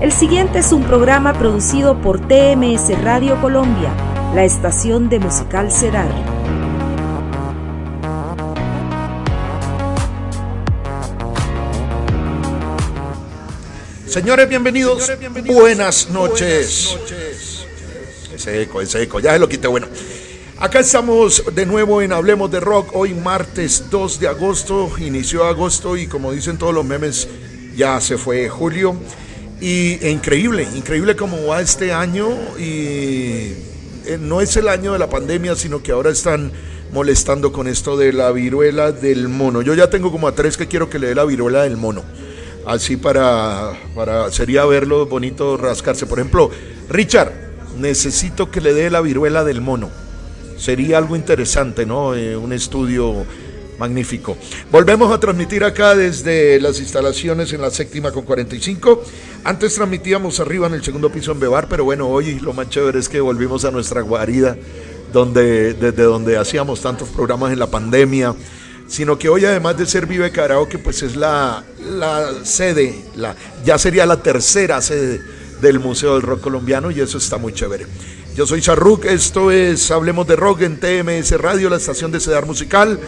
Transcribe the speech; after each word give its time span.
El 0.00 0.12
siguiente 0.12 0.60
es 0.60 0.72
un 0.72 0.82
programa 0.84 1.34
producido 1.34 2.00
por 2.00 2.26
TMS 2.26 2.98
Radio 3.02 3.38
Colombia, 3.42 3.92
la 4.34 4.44
estación 4.44 5.10
de 5.10 5.18
Musical 5.18 5.70
Cedar. 5.70 6.08
Señores, 14.06 14.48
bienvenidos. 14.48 15.06
Buenas 15.44 16.08
noches. 16.08 16.96
Ese 18.34 18.62
eco, 18.62 18.80
ese 18.80 19.02
eco, 19.02 19.20
ya 19.20 19.34
se 19.34 19.38
lo 19.38 19.50
quité. 19.50 19.68
Bueno, 19.68 19.86
acá 20.58 20.80
estamos 20.80 21.44
de 21.54 21.66
nuevo 21.66 22.00
en 22.00 22.14
Hablemos 22.14 22.50
de 22.50 22.60
Rock. 22.60 22.96
Hoy 22.96 23.12
martes 23.12 23.90
2 23.90 24.18
de 24.18 24.28
agosto. 24.28 24.90
Inició 24.98 25.44
agosto 25.44 25.98
y 25.98 26.06
como 26.06 26.32
dicen 26.32 26.56
todos 26.56 26.72
los 26.72 26.86
memes, 26.86 27.28
ya 27.76 28.00
se 28.00 28.16
fue 28.16 28.48
julio. 28.48 28.96
Y 29.60 30.06
increíble, 30.08 30.66
increíble 30.74 31.16
cómo 31.16 31.46
va 31.46 31.60
este 31.60 31.92
año. 31.92 32.28
Y 32.58 33.52
eh, 34.06 34.18
no 34.18 34.40
es 34.40 34.56
el 34.56 34.68
año 34.68 34.92
de 34.92 34.98
la 34.98 35.10
pandemia, 35.10 35.54
sino 35.56 35.82
que 35.82 35.92
ahora 35.92 36.10
están 36.10 36.50
molestando 36.92 37.52
con 37.52 37.68
esto 37.68 37.96
de 37.96 38.12
la 38.12 38.32
viruela 38.32 38.92
del 38.92 39.28
mono. 39.28 39.62
Yo 39.62 39.74
ya 39.74 39.90
tengo 39.90 40.10
como 40.10 40.28
a 40.28 40.34
tres 40.34 40.56
que 40.56 40.66
quiero 40.66 40.88
que 40.88 40.98
le 40.98 41.08
dé 41.08 41.14
la 41.14 41.24
viruela 41.24 41.62
del 41.62 41.76
mono 41.76 42.02
así 42.66 42.96
para, 42.96 43.72
para 43.94 44.30
sería 44.30 44.64
verlo 44.64 45.06
bonito 45.06 45.56
rascarse. 45.56 46.06
Por 46.06 46.18
ejemplo, 46.18 46.50
Richard, 46.88 47.32
necesito 47.78 48.50
que 48.50 48.60
le 48.60 48.74
dé 48.74 48.90
la 48.90 49.00
viruela 49.00 49.44
del 49.44 49.60
mono. 49.60 49.90
Sería 50.56 50.98
algo 50.98 51.16
interesante, 51.16 51.86
¿no? 51.86 52.14
Eh, 52.14 52.36
un 52.36 52.52
estudio 52.52 53.24
magnífico. 53.80 54.36
Volvemos 54.70 55.10
a 55.10 55.18
transmitir 55.18 55.64
acá 55.64 55.96
desde 55.96 56.60
las 56.60 56.78
instalaciones 56.78 57.52
en 57.52 57.62
la 57.62 57.70
séptima 57.70 58.12
con 58.12 58.24
45. 58.24 59.02
Antes 59.42 59.74
transmitíamos 59.74 60.38
arriba 60.38 60.66
en 60.66 60.74
el 60.74 60.84
segundo 60.84 61.10
piso 61.10 61.32
en 61.32 61.40
Bebar, 61.40 61.66
pero 61.66 61.84
bueno, 61.84 62.06
hoy 62.08 62.38
lo 62.38 62.52
más 62.52 62.68
chévere 62.68 62.98
es 62.98 63.08
que 63.08 63.20
volvimos 63.20 63.64
a 63.64 63.70
nuestra 63.70 64.02
guarida, 64.02 64.56
donde, 65.12 65.72
desde 65.72 66.02
donde 66.02 66.36
hacíamos 66.36 66.82
tantos 66.82 67.08
programas 67.08 67.52
en 67.52 67.58
la 67.58 67.68
pandemia 67.68 68.36
sino 68.86 69.16
que 69.16 69.28
hoy 69.28 69.44
además 69.44 69.78
de 69.78 69.86
ser 69.86 70.06
Vive 70.06 70.32
Karaoke, 70.32 70.76
pues 70.76 71.04
es 71.04 71.14
la, 71.14 71.62
sede, 72.42 73.04
la, 73.14 73.36
ya 73.64 73.78
sería 73.78 74.04
la 74.04 74.20
tercera 74.20 74.82
sede 74.82 75.20
del 75.60 75.78
Museo 75.78 76.14
del 76.14 76.22
Rock 76.22 76.40
Colombiano 76.40 76.90
y 76.90 77.00
eso 77.00 77.18
está 77.18 77.38
muy 77.38 77.52
chévere. 77.52 77.86
Yo 78.34 78.46
soy 78.46 78.60
Charruk, 78.60 79.04
esto 79.04 79.52
es 79.52 79.90
Hablemos 79.92 80.26
de 80.26 80.34
Rock 80.34 80.62
en 80.62 80.80
TMS 80.80 81.32
Radio, 81.40 81.70
la 81.70 81.76
estación 81.76 82.10
de 82.10 82.18
Cedar 82.18 82.46
Musical. 82.46 82.98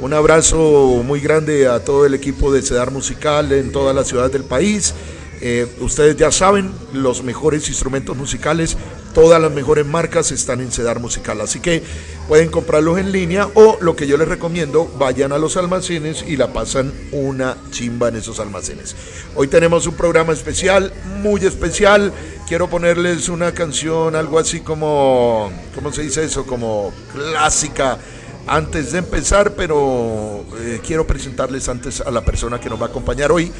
Un 0.00 0.14
abrazo 0.14 1.02
muy 1.04 1.20
grande 1.20 1.68
a 1.68 1.84
todo 1.84 2.06
el 2.06 2.14
equipo 2.14 2.50
de 2.50 2.62
Cedar 2.62 2.90
Musical 2.90 3.52
en 3.52 3.70
todas 3.70 3.94
las 3.94 4.08
ciudades 4.08 4.32
del 4.32 4.44
país. 4.44 4.94
Eh, 5.42 5.66
ustedes 5.80 6.16
ya 6.16 6.32
saben, 6.32 6.72
los 6.94 7.22
mejores 7.22 7.68
instrumentos 7.68 8.16
musicales, 8.16 8.78
todas 9.12 9.42
las 9.42 9.52
mejores 9.52 9.84
marcas 9.84 10.32
están 10.32 10.62
en 10.62 10.72
Cedar 10.72 11.00
Musical. 11.00 11.42
Así 11.42 11.60
que 11.60 11.82
pueden 12.28 12.48
comprarlos 12.50 12.98
en 12.98 13.12
línea 13.12 13.46
o 13.52 13.76
lo 13.82 13.94
que 13.94 14.06
yo 14.06 14.16
les 14.16 14.26
recomiendo, 14.26 14.90
vayan 14.98 15.32
a 15.32 15.38
los 15.38 15.58
almacenes 15.58 16.24
y 16.26 16.38
la 16.38 16.50
pasan 16.50 16.94
una 17.12 17.58
chimba 17.70 18.08
en 18.08 18.16
esos 18.16 18.40
almacenes. 18.40 18.96
Hoy 19.34 19.48
tenemos 19.48 19.86
un 19.86 19.96
programa 19.96 20.32
especial, 20.32 20.94
muy 21.20 21.44
especial. 21.44 22.10
Quiero 22.48 22.70
ponerles 22.70 23.28
una 23.28 23.52
canción, 23.52 24.16
algo 24.16 24.38
así 24.38 24.60
como, 24.60 25.52
¿cómo 25.74 25.92
se 25.92 26.02
dice 26.02 26.24
eso? 26.24 26.46
Como 26.46 26.90
clásica 27.12 27.98
antes 28.46 28.92
de 28.92 28.98
empezar, 28.98 29.54
pero 29.54 30.44
eh, 30.58 30.80
quiero 30.84 31.06
presentarles 31.06 31.68
antes 31.68 32.00
a 32.00 32.10
la 32.10 32.24
persona 32.24 32.60
que 32.60 32.68
nos 32.68 32.80
va 32.80 32.86
a 32.86 32.88
acompañar 32.88 33.32
hoy 33.32 33.52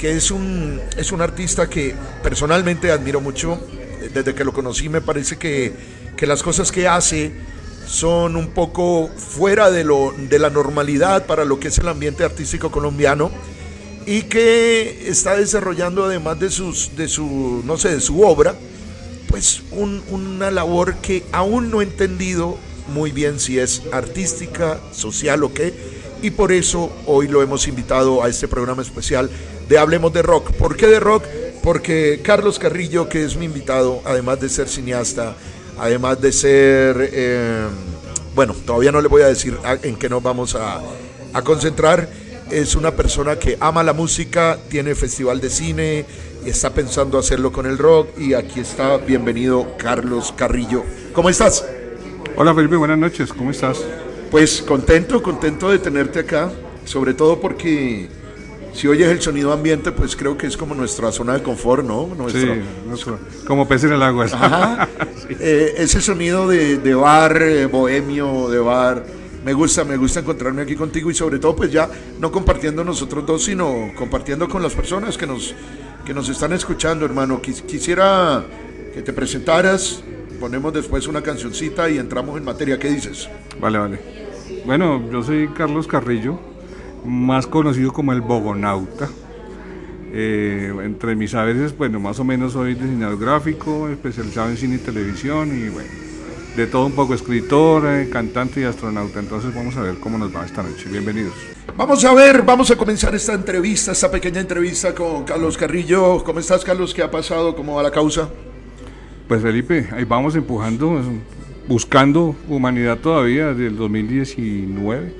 que 0.00 0.16
es 0.16 0.30
un, 0.30 0.80
es 0.96 1.12
un 1.12 1.20
artista 1.20 1.68
que 1.68 1.94
personalmente 2.22 2.90
admiro 2.90 3.20
mucho. 3.20 3.60
Desde 4.14 4.34
que 4.34 4.44
lo 4.44 4.52
conocí 4.54 4.88
me 4.88 5.02
parece 5.02 5.36
que, 5.36 5.74
que 6.16 6.26
las 6.26 6.42
cosas 6.42 6.72
que 6.72 6.88
hace 6.88 7.32
son 7.86 8.34
un 8.34 8.48
poco 8.48 9.10
fuera 9.14 9.70
de, 9.70 9.84
lo, 9.84 10.14
de 10.16 10.38
la 10.38 10.48
normalidad 10.48 11.26
para 11.26 11.44
lo 11.44 11.60
que 11.60 11.68
es 11.68 11.76
el 11.76 11.88
ambiente 11.88 12.24
artístico 12.24 12.70
colombiano 12.70 13.30
y 14.06 14.22
que 14.22 15.06
está 15.06 15.36
desarrollando 15.36 16.06
además 16.06 16.40
de, 16.40 16.50
sus, 16.50 16.96
de, 16.96 17.06
su, 17.06 17.62
no 17.66 17.76
sé, 17.76 17.90
de 17.90 18.00
su 18.00 18.22
obra, 18.22 18.54
pues 19.28 19.62
una 19.70 20.50
labor 20.50 20.96
que 20.96 21.24
aún 21.30 21.70
no 21.70 21.82
he 21.82 21.84
entendido 21.84 22.56
muy 22.90 23.12
bien 23.12 23.40
si 23.40 23.58
es 23.58 23.82
artística, 23.92 24.78
social 24.92 25.42
o 25.44 25.54
qué, 25.54 25.72
y 26.22 26.30
por 26.30 26.52
eso 26.52 26.92
hoy 27.06 27.28
lo 27.28 27.42
hemos 27.42 27.66
invitado 27.66 28.22
a 28.22 28.28
este 28.28 28.48
programa 28.48 28.82
especial 28.82 29.30
de 29.68 29.78
Hablemos 29.78 30.12
de 30.12 30.22
Rock. 30.22 30.52
¿Por 30.52 30.76
qué 30.76 30.86
de 30.86 31.00
rock? 31.00 31.24
Porque 31.62 32.20
Carlos 32.22 32.58
Carrillo, 32.58 33.08
que 33.08 33.24
es 33.24 33.36
mi 33.36 33.46
invitado, 33.46 34.02
además 34.04 34.40
de 34.40 34.48
ser 34.48 34.68
cineasta, 34.68 35.34
además 35.78 36.20
de 36.20 36.32
ser, 36.32 37.10
eh, 37.12 37.66
bueno, 38.34 38.54
todavía 38.66 38.92
no 38.92 39.00
le 39.00 39.08
voy 39.08 39.22
a 39.22 39.28
decir 39.28 39.56
en 39.82 39.96
qué 39.96 40.08
nos 40.08 40.22
vamos 40.22 40.54
a, 40.54 40.80
a 41.32 41.42
concentrar, 41.42 42.08
es 42.50 42.74
una 42.74 42.90
persona 42.96 43.38
que 43.38 43.56
ama 43.60 43.82
la 43.82 43.92
música, 43.92 44.58
tiene 44.68 44.94
festival 44.94 45.40
de 45.40 45.50
cine, 45.50 46.04
y 46.44 46.50
está 46.50 46.70
pensando 46.70 47.18
hacerlo 47.18 47.52
con 47.52 47.66
el 47.66 47.78
rock 47.78 48.18
y 48.18 48.34
aquí 48.34 48.60
está, 48.60 48.96
bienvenido 48.96 49.76
Carlos 49.76 50.32
Carrillo. 50.36 50.84
¿Cómo 51.12 51.28
estás? 51.28 51.64
Hola 52.36 52.54
Felipe, 52.54 52.76
buenas 52.76 52.98
noches, 52.98 53.32
¿cómo 53.32 53.50
estás? 53.50 53.84
Pues 54.30 54.62
contento, 54.62 55.22
contento 55.22 55.70
de 55.70 55.78
tenerte 55.78 56.20
acá, 56.20 56.50
sobre 56.84 57.12
todo 57.12 57.40
porque 57.40 58.08
si 58.72 58.88
oyes 58.88 59.08
el 59.08 59.20
sonido 59.20 59.52
ambiente, 59.52 59.92
pues 59.92 60.16
creo 60.16 60.38
que 60.38 60.46
es 60.46 60.56
como 60.56 60.74
nuestra 60.74 61.12
zona 61.12 61.34
de 61.34 61.42
confort, 61.42 61.84
¿no? 61.84 62.08
Sí, 62.30 62.48
como 63.46 63.66
pez 63.68 63.84
en 63.84 63.92
el 63.92 64.02
agua. 64.02 64.26
Ajá. 64.26 64.88
Eh, 65.38 65.74
ese 65.76 66.00
sonido 66.00 66.48
de, 66.48 66.94
bar 66.96 67.40
eh, 67.40 67.66
bohemio, 67.66 68.48
de 68.50 68.58
bar, 68.58 69.06
me 69.44 69.52
gusta, 69.52 69.84
me 69.84 69.96
gusta 69.96 70.18
encontrarme 70.18 70.62
aquí 70.62 70.74
contigo 70.74 71.08
y 71.08 71.14
sobre 71.14 71.38
todo 71.38 71.54
pues 71.54 71.70
ya 71.70 71.88
no 72.18 72.32
compartiendo 72.32 72.82
nosotros 72.82 73.24
dos, 73.24 73.44
sino 73.44 73.92
compartiendo 73.96 74.48
con 74.48 74.60
las 74.60 74.74
personas 74.74 75.16
que 75.16 75.28
nos, 75.28 75.54
que 76.04 76.12
nos 76.12 76.28
están 76.28 76.52
escuchando, 76.52 77.04
hermano. 77.04 77.40
quisiera 77.40 78.44
que 78.92 79.02
te 79.02 79.12
presentaras, 79.12 80.02
ponemos 80.40 80.72
después 80.72 81.06
una 81.06 81.22
cancioncita 81.22 81.88
y 81.90 81.98
entramos 81.98 82.36
en 82.38 82.44
materia. 82.44 82.78
¿Qué 82.78 82.88
dices? 82.88 83.28
Vale, 83.60 83.78
vale. 83.78 84.00
Bueno, 84.64 85.08
yo 85.12 85.22
soy 85.22 85.48
Carlos 85.48 85.86
Carrillo 85.86 86.40
más 87.04 87.46
conocido 87.46 87.92
como 87.92 88.12
el 88.12 88.22
Bogonauta. 88.22 89.08
Eh, 90.12 90.74
entre 90.82 91.14
mis 91.14 91.30
saberes, 91.30 91.76
bueno, 91.76 92.00
más 92.00 92.18
o 92.18 92.24
menos 92.24 92.54
soy 92.54 92.74
diseñador 92.74 93.18
gráfico, 93.18 93.88
especializado 93.88 94.48
en 94.48 94.56
cine 94.56 94.74
y 94.74 94.78
televisión 94.78 95.56
y 95.56 95.68
bueno, 95.68 95.88
de 96.56 96.66
todo 96.66 96.86
un 96.86 96.92
poco, 96.92 97.14
escritor, 97.14 97.86
eh, 97.86 98.08
cantante 98.10 98.60
y 98.60 98.64
astronauta. 98.64 99.20
Entonces 99.20 99.54
vamos 99.54 99.76
a 99.76 99.82
ver 99.82 99.98
cómo 100.00 100.18
nos 100.18 100.34
va 100.34 100.44
esta 100.44 100.62
noche. 100.62 100.88
Bienvenidos. 100.90 101.34
Vamos 101.76 102.04
a 102.04 102.12
ver, 102.12 102.42
vamos 102.42 102.70
a 102.72 102.76
comenzar 102.76 103.14
esta 103.14 103.34
entrevista, 103.34 103.92
esta 103.92 104.10
pequeña 104.10 104.40
entrevista 104.40 104.94
con 104.94 105.24
Carlos 105.24 105.56
Carrillo. 105.56 106.24
¿Cómo 106.24 106.40
estás, 106.40 106.64
Carlos? 106.64 106.92
¿Qué 106.92 107.02
ha 107.02 107.10
pasado? 107.10 107.54
¿Cómo 107.54 107.76
va 107.76 107.82
la 107.84 107.92
causa? 107.92 108.28
Pues 109.30 109.42
Felipe, 109.42 109.88
ahí 109.92 110.02
vamos 110.02 110.34
empujando, 110.34 111.00
buscando 111.68 112.34
humanidad 112.48 112.98
todavía 112.98 113.50
desde 113.50 113.68
el 113.68 113.76
2019, 113.76 115.14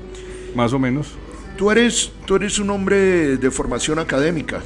más 0.57 0.73
o 0.73 0.81
menos. 0.81 1.13
Tú 1.57 1.71
eres, 1.71 2.11
tú 2.27 2.35
eres 2.35 2.59
un 2.59 2.71
hombre 2.71 3.37
de 3.37 3.51
formación 3.53 4.01
académica. 4.01 4.63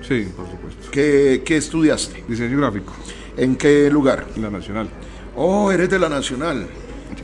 Sí, 0.00 0.28
por 0.36 0.48
supuesto. 0.48 0.92
¿Qué, 0.92 1.42
estudiaste? 1.48 2.22
Diseño 2.28 2.56
gráfico. 2.58 2.92
¿En 3.36 3.56
qué 3.56 3.90
lugar? 3.90 4.26
En 4.36 4.42
la 4.42 4.50
Nacional. 4.50 4.88
Oh, 5.34 5.72
eres 5.72 5.90
de 5.90 5.98
la 5.98 6.08
Nacional. 6.08 6.68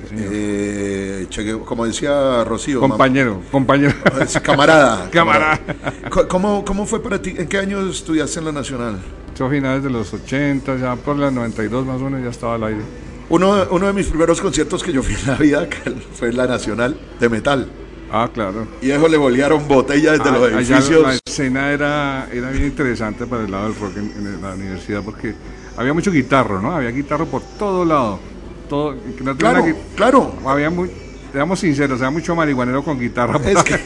Sí, 0.08 0.16
eh, 0.18 1.28
como 1.64 1.86
decía 1.86 2.42
Rocío. 2.42 2.80
Compañero, 2.80 3.42
compañero. 3.52 3.94
Camarada. 4.42 5.08
camarada. 5.08 5.60
¿Cómo, 6.28 6.64
¿Cómo 6.64 6.84
fue 6.84 7.00
para 7.00 7.22
ti? 7.22 7.32
¿En 7.38 7.46
qué 7.46 7.58
año 7.58 7.88
estudiaste 7.88 8.40
en 8.40 8.46
la 8.46 8.52
Nacional? 8.52 8.98
A 9.40 9.48
finales 9.48 9.82
de 9.82 9.88
los 9.88 10.12
80, 10.12 10.76
ya 10.76 10.96
por 10.96 11.16
las 11.16 11.32
92 11.32 11.86
más 11.86 11.98
o 12.00 12.04
menos 12.04 12.22
ya 12.22 12.28
estaba 12.28 12.56
al 12.56 12.64
aire. 12.64 12.80
Uno, 13.30 13.66
uno 13.70 13.86
de 13.86 13.92
mis 13.94 14.06
primeros 14.06 14.38
conciertos 14.38 14.82
que 14.82 14.92
yo 14.92 15.02
fui 15.02 15.14
en 15.14 15.26
la 15.26 15.34
vida 15.36 15.66
fue 16.12 16.28
en 16.28 16.36
la 16.36 16.46
Nacional 16.46 16.94
de 17.18 17.28
metal. 17.30 17.70
Ah, 18.12 18.28
claro. 18.32 18.66
Y 18.82 18.90
eso 18.90 19.08
le 19.08 19.16
bolearon 19.16 19.66
botellas 19.66 20.18
desde 20.18 20.28
ah, 20.28 20.32
los 20.32 20.52
edificios. 20.52 21.02
La 21.02 21.14
escena 21.14 21.70
era, 21.70 22.28
era 22.30 22.50
bien 22.50 22.66
interesante 22.66 23.26
para 23.26 23.44
el 23.44 23.50
lado 23.50 23.68
del 23.68 23.80
rock 23.80 23.96
en, 23.96 24.42
la 24.42 24.52
universidad 24.52 25.02
porque 25.02 25.34
había 25.76 25.94
mucho 25.94 26.12
guitarro, 26.12 26.60
¿no? 26.60 26.72
Había 26.72 26.90
guitarro 26.90 27.24
por 27.24 27.40
todo 27.58 27.84
lado. 27.84 28.18
Todo, 28.68 28.94
claro, 29.38 29.64
claro. 29.96 30.34
Había 30.44 30.68
muy, 30.68 30.90
seamos 31.32 31.60
sinceros, 31.60 32.00
había 32.00 32.10
mucho 32.10 32.34
marihuanero 32.34 32.84
con 32.84 33.00
guitarra. 33.00 33.40
Es 33.48 33.62
que, 33.62 33.80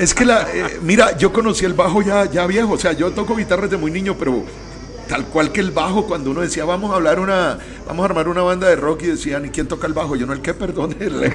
es 0.00 0.14
que 0.14 0.24
la, 0.24 0.46
eh, 0.54 0.78
mira, 0.82 1.16
yo 1.18 1.32
conocí 1.32 1.66
el 1.66 1.74
bajo 1.74 2.00
ya, 2.00 2.30
ya 2.30 2.46
viejo, 2.46 2.72
o 2.72 2.78
sea, 2.78 2.92
yo 2.92 3.10
toco 3.10 3.36
guitarra 3.36 3.64
desde 3.64 3.76
muy 3.76 3.90
niño, 3.90 4.16
pero 4.18 4.42
tal 5.08 5.26
cual 5.26 5.52
que 5.52 5.60
el 5.60 5.70
bajo, 5.70 6.06
cuando 6.06 6.30
uno 6.30 6.40
decía, 6.40 6.64
vamos 6.64 6.92
a 6.92 6.96
hablar 6.96 7.20
una, 7.20 7.58
vamos 7.86 8.02
a 8.02 8.06
armar 8.06 8.28
una 8.28 8.42
banda 8.42 8.68
de 8.68 8.76
rock 8.76 9.02
y 9.02 9.06
decían, 9.08 9.44
¿y 9.46 9.48
quién 9.50 9.66
toca 9.66 9.86
el 9.86 9.92
bajo? 9.92 10.16
Yo 10.16 10.26
no, 10.26 10.32
el 10.32 10.40
qué, 10.40 10.54
perdón, 10.54 10.96
el, 11.00 11.32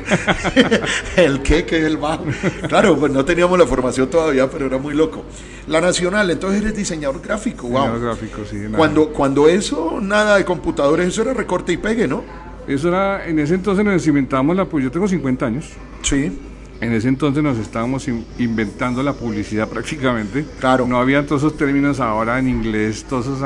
el 1.18 1.42
qué, 1.42 1.66
que 1.66 1.80
es 1.80 1.86
el 1.86 1.98
bajo. 1.98 2.26
Claro, 2.68 2.98
pues 2.98 3.12
no 3.12 3.26
teníamos 3.26 3.58
la 3.58 3.66
formación 3.66 4.10
todavía, 4.10 4.50
pero 4.50 4.66
era 4.66 4.78
muy 4.78 4.94
loco. 4.94 5.24
La 5.68 5.82
Nacional, 5.82 6.30
entonces 6.30 6.62
eres 6.62 6.76
diseñador 6.76 7.22
gráfico, 7.22 7.68
wow. 7.68 7.82
Diseñador 7.82 8.02
gráfico, 8.02 8.42
sí. 8.50 8.58
nada. 8.58 8.78
Cuando, 8.78 9.10
cuando 9.10 9.48
eso, 9.48 10.00
nada 10.02 10.38
de 10.38 10.46
computadores, 10.46 11.08
eso 11.08 11.22
era 11.22 11.34
recorte 11.34 11.74
y 11.74 11.78
pegue, 11.78 12.08
¿no? 12.08 12.24
Eso 12.68 12.90
era, 12.90 13.26
en 13.26 13.40
ese 13.40 13.56
entonces 13.56 13.84
nos 13.84 14.06
inventamos 14.06 14.56
la, 14.56 14.66
pues 14.66 14.84
yo 14.84 14.92
tengo 14.92 15.08
50 15.08 15.46
años. 15.46 15.66
Sí. 16.04 16.32
En 16.82 16.92
ese 16.94 17.08
entonces 17.10 17.44
nos 17.44 17.58
estábamos 17.60 18.08
in- 18.08 18.26
inventando 18.40 19.04
la 19.04 19.14
publicidad 19.14 19.68
prácticamente. 19.70 20.46
Claro. 20.60 20.88
No 20.88 20.98
había 21.00 21.26
todos 21.26 21.44
esos 21.44 21.56
términos 21.58 22.00
ahora 22.00 22.40
en 22.40 22.50
inglés, 22.50 23.06
todos 23.08 23.28
esos 23.28 23.40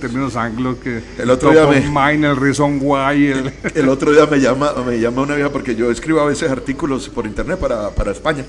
términos 0.00 0.34
anglos 0.36 0.76
que... 0.82 1.00
El 1.18 1.30
otro 1.30 1.52
día 1.52 1.66
me- 1.66 1.80
mind, 1.88 2.24
el 2.24 2.36
reason 2.36 2.78
why, 2.82 3.26
el... 3.28 3.52
El 3.74 3.88
otro 3.88 4.10
día 4.12 4.26
me 4.26 4.40
llama, 4.40 4.72
me 4.86 4.98
llama 4.98 5.22
una 5.22 5.34
vieja 5.36 5.50
porque 5.50 5.76
yo 5.76 5.90
escribo 5.90 6.20
a 6.20 6.26
veces 6.26 6.50
artículos 6.50 7.08
por 7.08 7.26
internet 7.26 7.58
para, 7.58 7.90
para 7.90 8.10
España. 8.10 8.44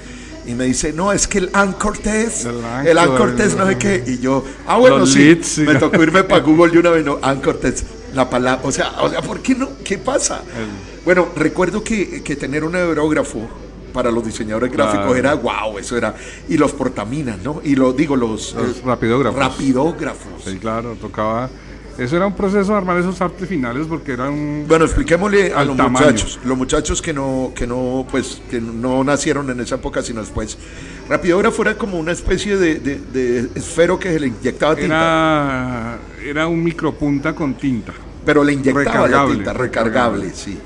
Y 0.48 0.54
me 0.54 0.66
dice, 0.66 0.92
no, 0.92 1.12
es 1.13 1.28
que 1.28 1.38
el 1.39 1.50
Anchor 1.54 1.98
Test, 2.00 2.45
El 2.86 2.98
Anchor, 2.98 3.30
el 3.30 3.36
Test, 3.36 3.57
no 3.57 3.66
sé 3.68 3.71
el- 3.74 3.78
qué. 3.78 4.04
Y 4.07 4.18
yo, 4.19 4.44
ah, 4.68 4.78
bueno, 4.78 4.98
Los 5.00 5.13
sí. 5.13 5.19
leads, 5.19 5.48
sí. 5.48 5.62
Me 5.62 5.75
tocó 5.75 6.01
irme 6.01 6.24
para 6.24 6.42
Google 6.44 6.71
de 6.71 6.80
una 6.80 6.89
vez, 6.89 7.06
no, 7.06 7.19
Anchor 7.21 7.57
Test. 7.57 7.86
La 8.16 8.30
palabra, 8.30 8.62
o 8.63 8.71
sea, 8.71 8.92
o 9.01 9.10
sea, 9.10 9.21
¿por 9.21 9.39
qué 9.42 9.54
no? 9.56 9.69
¿Qué 9.83 9.98
pasa? 9.98 10.42
Bueno, 11.04 11.30
recuerdo 11.36 11.83
que, 11.83 12.24
que 12.24 12.36
tener 12.36 12.63
un 12.63 12.75
aerógrafo 12.75 13.48
para 13.95 14.12
los 14.12 14.24
diseñadores 14.25 14.71
gráficos 14.71 15.06
Claro. 15.06 15.15
era 15.15 15.33
wow, 15.36 15.80
eso 15.80 15.95
era. 15.97 16.13
Y 16.50 16.57
los 16.57 16.74
portaminas, 16.74 17.39
¿no? 17.42 17.62
Y 17.63 17.75
lo 17.75 17.94
digo, 17.94 18.15
los, 18.18 18.53
Los 18.53 18.77
eh, 18.77 18.81
rapidógrafos. 18.86 19.39
rapidógrafos. 19.39 20.44
Sí, 20.44 20.57
claro, 20.59 20.95
tocaba... 21.00 21.50
Eso 21.97 22.18
era 22.18 22.27
un 22.27 22.36
proceso 22.36 22.74
de 22.74 22.77
armar 22.77 22.97
esos 22.97 23.21
artes 23.21 23.47
finales 23.47 23.88
porque 23.88 24.12
era 24.12 24.30
un... 24.30 24.65
Bueno, 24.68 24.83
expliquémosle 24.83 25.53
a 25.53 25.63
los 25.63 25.77
tamaño. 25.77 26.07
muchachos, 26.07 26.39
los 26.44 26.57
muchachos 26.57 27.01
que 27.01 27.13
no, 27.13 27.53
que 27.56 27.65
no, 27.65 28.06
pues, 28.12 28.42
que 28.51 28.59
no 28.59 29.01
nacieron 29.06 29.50
en 29.50 29.62
esa 29.62 29.75
época, 29.75 30.01
sino 30.03 30.19
después. 30.19 30.57
Rapidógrafo 31.07 31.62
era 31.62 31.77
como 31.77 31.97
una 31.97 32.12
especie 32.12 32.57
de, 32.57 32.80
de- 32.81 33.00
de 33.13 33.50
esfero 33.56 33.97
que 33.97 34.12
se 34.12 34.19
le 34.19 34.27
inyectaba 34.27 34.75
tinta, 34.75 34.88
Era, 34.94 35.97
era 36.31 36.47
un 36.47 36.62
micropunta 36.62 37.33
con 37.33 37.53
tinta. 37.53 37.94
pero 38.25 38.44
le 38.44 38.51
inyectaba 38.51 38.83
la 38.83 38.92
recargable, 38.92 39.36
tinta, 39.36 39.53
recargable, 39.53 40.25
recargable. 40.25 40.31
sí. 40.36 40.57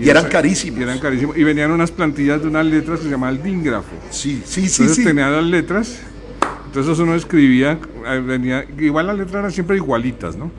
Y, 0.00 0.08
eran 0.08 0.24
esa- 0.24 0.32
carísimos. 0.32 0.80
Y 0.80 0.82
eran 0.82 0.98
carísimos. 0.98 1.36
Y 1.36 1.44
venían 1.44 1.70
unas 1.70 1.90
plantillas 1.90 2.40
de 2.42 2.48
unas 2.48 2.66
letras 2.66 2.98
que 3.00 3.04
se 3.06 3.10
llama 3.10 3.28
el 3.30 3.42
dingrafo. 3.42 3.88
Sí, 4.10 4.42
sí, 4.44 4.68
sí, 4.68 4.82
Entonces 4.82 4.96
sí. 4.96 5.04
tenía 5.04 5.28
las 5.30 5.44
letras, 5.44 6.00
entonces 6.66 6.98
uno 6.98 7.14
escribía, 7.14 7.78
eh, 8.06 8.20
venía, 8.24 8.64
igual 8.78 9.06
las 9.08 9.16
letras 9.18 9.36
eran 9.36 9.52
siempre 9.52 9.76
igualitas, 9.76 10.36
¿no? 10.36 10.50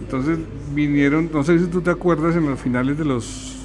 Entonces 0.00 0.38
vinieron, 0.74 1.28
no 1.32 1.44
sé 1.44 1.58
si 1.58 1.66
tú 1.66 1.80
te 1.80 1.90
acuerdas, 1.90 2.34
en 2.36 2.48
los 2.48 2.58
finales 2.60 2.96
de 2.96 3.04
los 3.04 3.56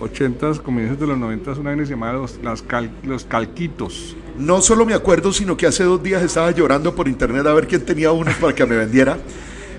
80s, 0.00 0.60
comienzos 0.60 0.98
de 0.98 1.06
los 1.06 1.16
90s, 1.18 1.58
una 1.58 1.70
vaina 1.70 1.84
llamada 1.84 2.14
los, 2.14 2.38
las 2.42 2.62
cal- 2.62 2.90
los 3.04 3.24
calquitos. 3.24 4.16
No 4.38 4.60
solo 4.60 4.84
me 4.84 4.94
acuerdo, 4.94 5.32
sino 5.32 5.56
que 5.56 5.66
hace 5.66 5.84
dos 5.84 6.02
días 6.02 6.20
estaba 6.22 6.50
llorando 6.50 6.94
por 6.96 7.06
internet 7.06 7.46
a 7.46 7.54
ver 7.54 7.68
quién 7.68 7.84
tenía 7.84 8.10
unos 8.10 8.34
para 8.34 8.52
que 8.54 8.66
me 8.66 8.76
vendiera. 8.76 9.18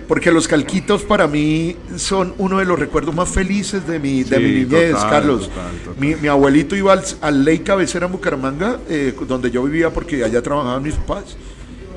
Porque 0.07 0.31
los 0.31 0.47
calquitos 0.47 1.03
para 1.03 1.27
mí 1.27 1.75
son 1.97 2.33
uno 2.37 2.59
de 2.59 2.65
los 2.65 2.77
recuerdos 2.77 3.15
más 3.15 3.29
felices 3.29 3.87
de 3.87 3.99
mi, 3.99 4.23
de 4.23 4.37
Sí, 4.37 4.43
mi 4.43 4.51
niñez, 4.65 4.91
total, 4.91 5.09
Carlos. 5.09 5.49
total, 5.49 5.71
total. 5.83 5.95
Mi, 6.01 6.15
mi 6.15 6.27
abuelito 6.27 6.75
iba 6.75 6.93
al, 6.93 7.03
al 7.21 7.43
Ley 7.43 7.59
Cabecera 7.59 8.05
en 8.05 8.11
Bucaramanga, 8.11 8.77
eh, 8.89 9.15
donde 9.27 9.49
yo 9.51 9.63
vivía 9.63 9.89
porque 9.91 10.23
allá 10.23 10.41
trabajaban 10.41 10.83
mis 10.83 10.95
papás, 10.95 11.35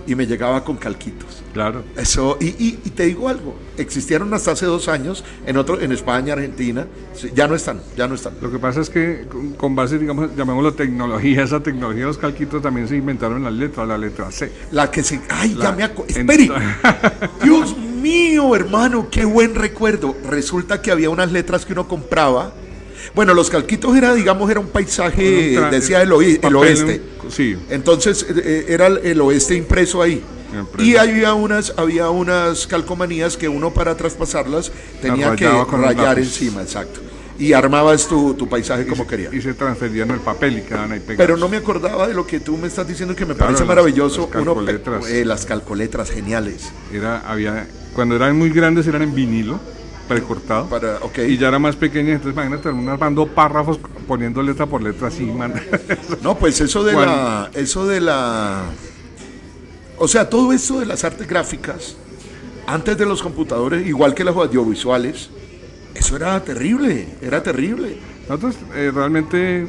y 0.06 0.14
me 0.14 0.26
llegaba 0.26 0.64
con 0.64 0.76
calquitos. 0.78 1.42
Claro. 1.52 1.82
Eso, 1.96 2.38
y, 2.40 2.46
y- 2.46 2.78
y 2.84 2.90
te 2.90 3.04
digo 3.04 3.28
algo, 3.28 3.56
existieron 3.76 4.32
hasta 4.32 4.52
hace 4.52 4.64
dos 4.64 4.88
años 4.88 5.22
en 5.46 5.56
otro, 5.58 5.80
en 5.80 5.92
España, 5.92 6.32
Argentina, 6.34 6.86
ya 7.34 7.46
no 7.48 7.54
están, 7.54 7.80
ya 7.96 8.06
no 8.08 8.14
están. 8.14 8.34
Lo 8.40 8.50
que 8.50 8.58
pasa 8.58 8.80
es 8.80 8.88
que 8.88 9.26
con, 9.58 9.74
base, 9.74 9.98
digamos, 9.98 10.30
llamémoslo 10.36 10.72
tecnología, 10.74 11.42
esa 11.44 11.60
tecnología 11.62 12.02
de 12.02 12.06
los 12.06 12.18
calquitos 12.18 12.62
también 12.62 12.88
se 12.88 12.96
inventaron 12.96 13.42
las 13.44 13.52
letras, 13.52 13.86
la 13.88 13.98
letra 13.98 14.30
C. 14.30 14.50
La 14.72 14.90
que 14.90 15.02
se. 15.02 15.20
¡Ay, 15.28 15.58
ya 15.60 15.72
me 15.72 15.82
acuerdo! 15.84 16.14
¡Espere! 16.18 16.48
Dios 17.42 17.76
mío, 17.76 17.87
hermano, 18.54 19.08
qué 19.10 19.24
buen 19.24 19.54
recuerdo. 19.54 20.16
Resulta 20.28 20.80
que 20.82 20.90
había 20.90 21.10
unas 21.10 21.32
letras 21.32 21.64
que 21.64 21.72
uno 21.72 21.86
compraba. 21.88 22.52
Bueno, 23.14 23.34
los 23.34 23.50
calquitos 23.50 23.96
era, 23.96 24.14
digamos, 24.14 24.50
era 24.50 24.60
un 24.60 24.68
paisaje, 24.68 25.58
Un 25.58 25.70
decía 25.70 26.02
el, 26.02 26.12
oí- 26.12 26.32
el 26.34 26.40
papel, 26.40 26.56
oeste. 26.56 27.02
Sí. 27.30 27.56
Entonces 27.70 28.24
eh, 28.28 28.34
eh, 28.44 28.66
era 28.68 28.86
el, 28.88 28.98
el 28.98 29.20
oeste 29.20 29.54
impreso 29.54 30.02
ahí. 30.02 30.22
Y 30.78 30.96
había 30.96 31.34
unas, 31.34 31.74
había 31.76 32.08
unas 32.08 32.66
calcomanías 32.66 33.36
que 33.36 33.48
uno 33.48 33.72
para 33.72 33.96
traspasarlas 33.96 34.72
tenía 35.02 35.36
que 35.36 35.46
rayar 35.46 36.18
encima, 36.18 36.62
exacto. 36.62 37.00
Y 37.38 37.52
armabas 37.52 38.08
tu, 38.08 38.34
tu 38.34 38.48
paisaje 38.48 38.84
como 38.86 39.06
quería. 39.06 39.30
Y 39.32 39.40
se 39.40 39.54
transferían 39.54 40.10
el 40.10 40.18
papel 40.18 40.58
y 40.58 40.62
quedaban 40.62 40.90
ahí 40.92 40.98
pegados. 40.98 41.18
Pero 41.18 41.36
no 41.36 41.48
me 41.48 41.56
acordaba 41.58 42.08
de 42.08 42.14
lo 42.14 42.26
que 42.26 42.40
tú 42.40 42.56
me 42.56 42.66
estás 42.66 42.88
diciendo 42.88 43.14
que 43.14 43.24
me 43.24 43.34
Claro, 43.34 43.46
parece 43.46 43.60
las- 43.62 43.68
maravilloso. 43.68 44.28
las 44.32 44.42
Uno 44.42 44.54
calcoletras. 44.54 45.08
eh, 45.08 45.24
las 45.24 45.46
calcoletras 45.46 46.10
geniales. 46.10 46.70
Era, 46.92 47.20
había, 47.20 47.68
cuando 47.94 48.16
eran 48.16 48.36
muy 48.36 48.50
grandes 48.50 48.88
eran 48.88 49.02
en 49.02 49.14
vinilo, 49.14 49.60
precortado. 50.08 50.68
Para, 50.68 50.96
ok. 51.02 51.18
Y 51.28 51.38
ya 51.38 51.46
era 51.48 51.60
más 51.60 51.76
pequeña, 51.76 52.14
entonces 52.14 52.32
imagínate, 52.32 52.70
uno 52.70 52.90
armando 52.90 53.24
párrafos 53.26 53.78
poniendo 54.08 54.42
letra 54.42 54.66
por 54.66 54.82
letra 54.82 55.06
así, 55.08 55.22
man. 55.24 55.54
No, 56.22 56.36
pues 56.36 56.60
eso 56.60 56.82
de 56.82 56.94
la, 56.94 57.50
eso 57.54 57.86
de 57.86 58.00
la, 58.00 58.62
o 59.96 60.08
sea, 60.08 60.28
todo 60.28 60.52
eso 60.52 60.80
de 60.80 60.86
las 60.86 61.04
artes 61.04 61.28
gráficas, 61.28 61.94
antes 62.66 62.98
de 62.98 63.06
los 63.06 63.22
computadores, 63.22 63.86
igual 63.86 64.14
que 64.14 64.24
las 64.24 64.34
audiovisuales, 64.34 65.30
eso 65.98 66.16
era 66.16 66.42
terrible, 66.42 67.06
era 67.20 67.42
terrible. 67.42 67.96
Nosotros 68.28 68.56
eh, 68.74 68.90
realmente 68.94 69.66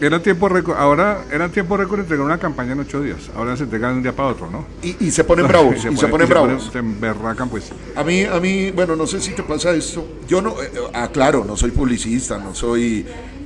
era 0.00 0.22
tiempo 0.22 0.48
récord, 0.48 0.76
ahora 0.78 1.24
era 1.30 1.48
tiempo 1.50 1.76
récord 1.76 2.00
entregar 2.00 2.24
una 2.24 2.38
campaña 2.38 2.72
en 2.72 2.80
ocho 2.80 3.02
días, 3.02 3.30
ahora 3.36 3.54
se 3.56 3.64
entregan 3.64 3.90
de 3.92 3.96
un 3.98 4.02
día 4.02 4.12
para 4.16 4.28
otro, 4.30 4.50
¿no? 4.50 4.64
Y, 4.82 4.96
y 5.06 5.10
se 5.10 5.24
ponen 5.24 5.46
bravos, 5.48 5.76
y 5.76 5.80
se, 5.80 5.88
pone- 5.90 6.08
ponen 6.08 6.28
bravos. 6.28 6.70
se 6.72 6.78
emberracan, 6.78 7.48
pues. 7.50 7.70
A 7.96 8.02
mí, 8.02 8.24
a 8.24 8.40
mí, 8.40 8.70
bueno, 8.70 8.96
no 8.96 9.06
sé 9.06 9.20
si 9.20 9.32
te 9.32 9.42
pasa 9.42 9.72
esto. 9.72 10.06
Yo 10.26 10.40
no, 10.40 10.60
eh, 10.62 10.70
ah, 10.94 11.08
claro, 11.12 11.44
no 11.46 11.56
soy 11.56 11.70
publicista, 11.72 12.38
no 12.38 12.54
soy, 12.54 13.04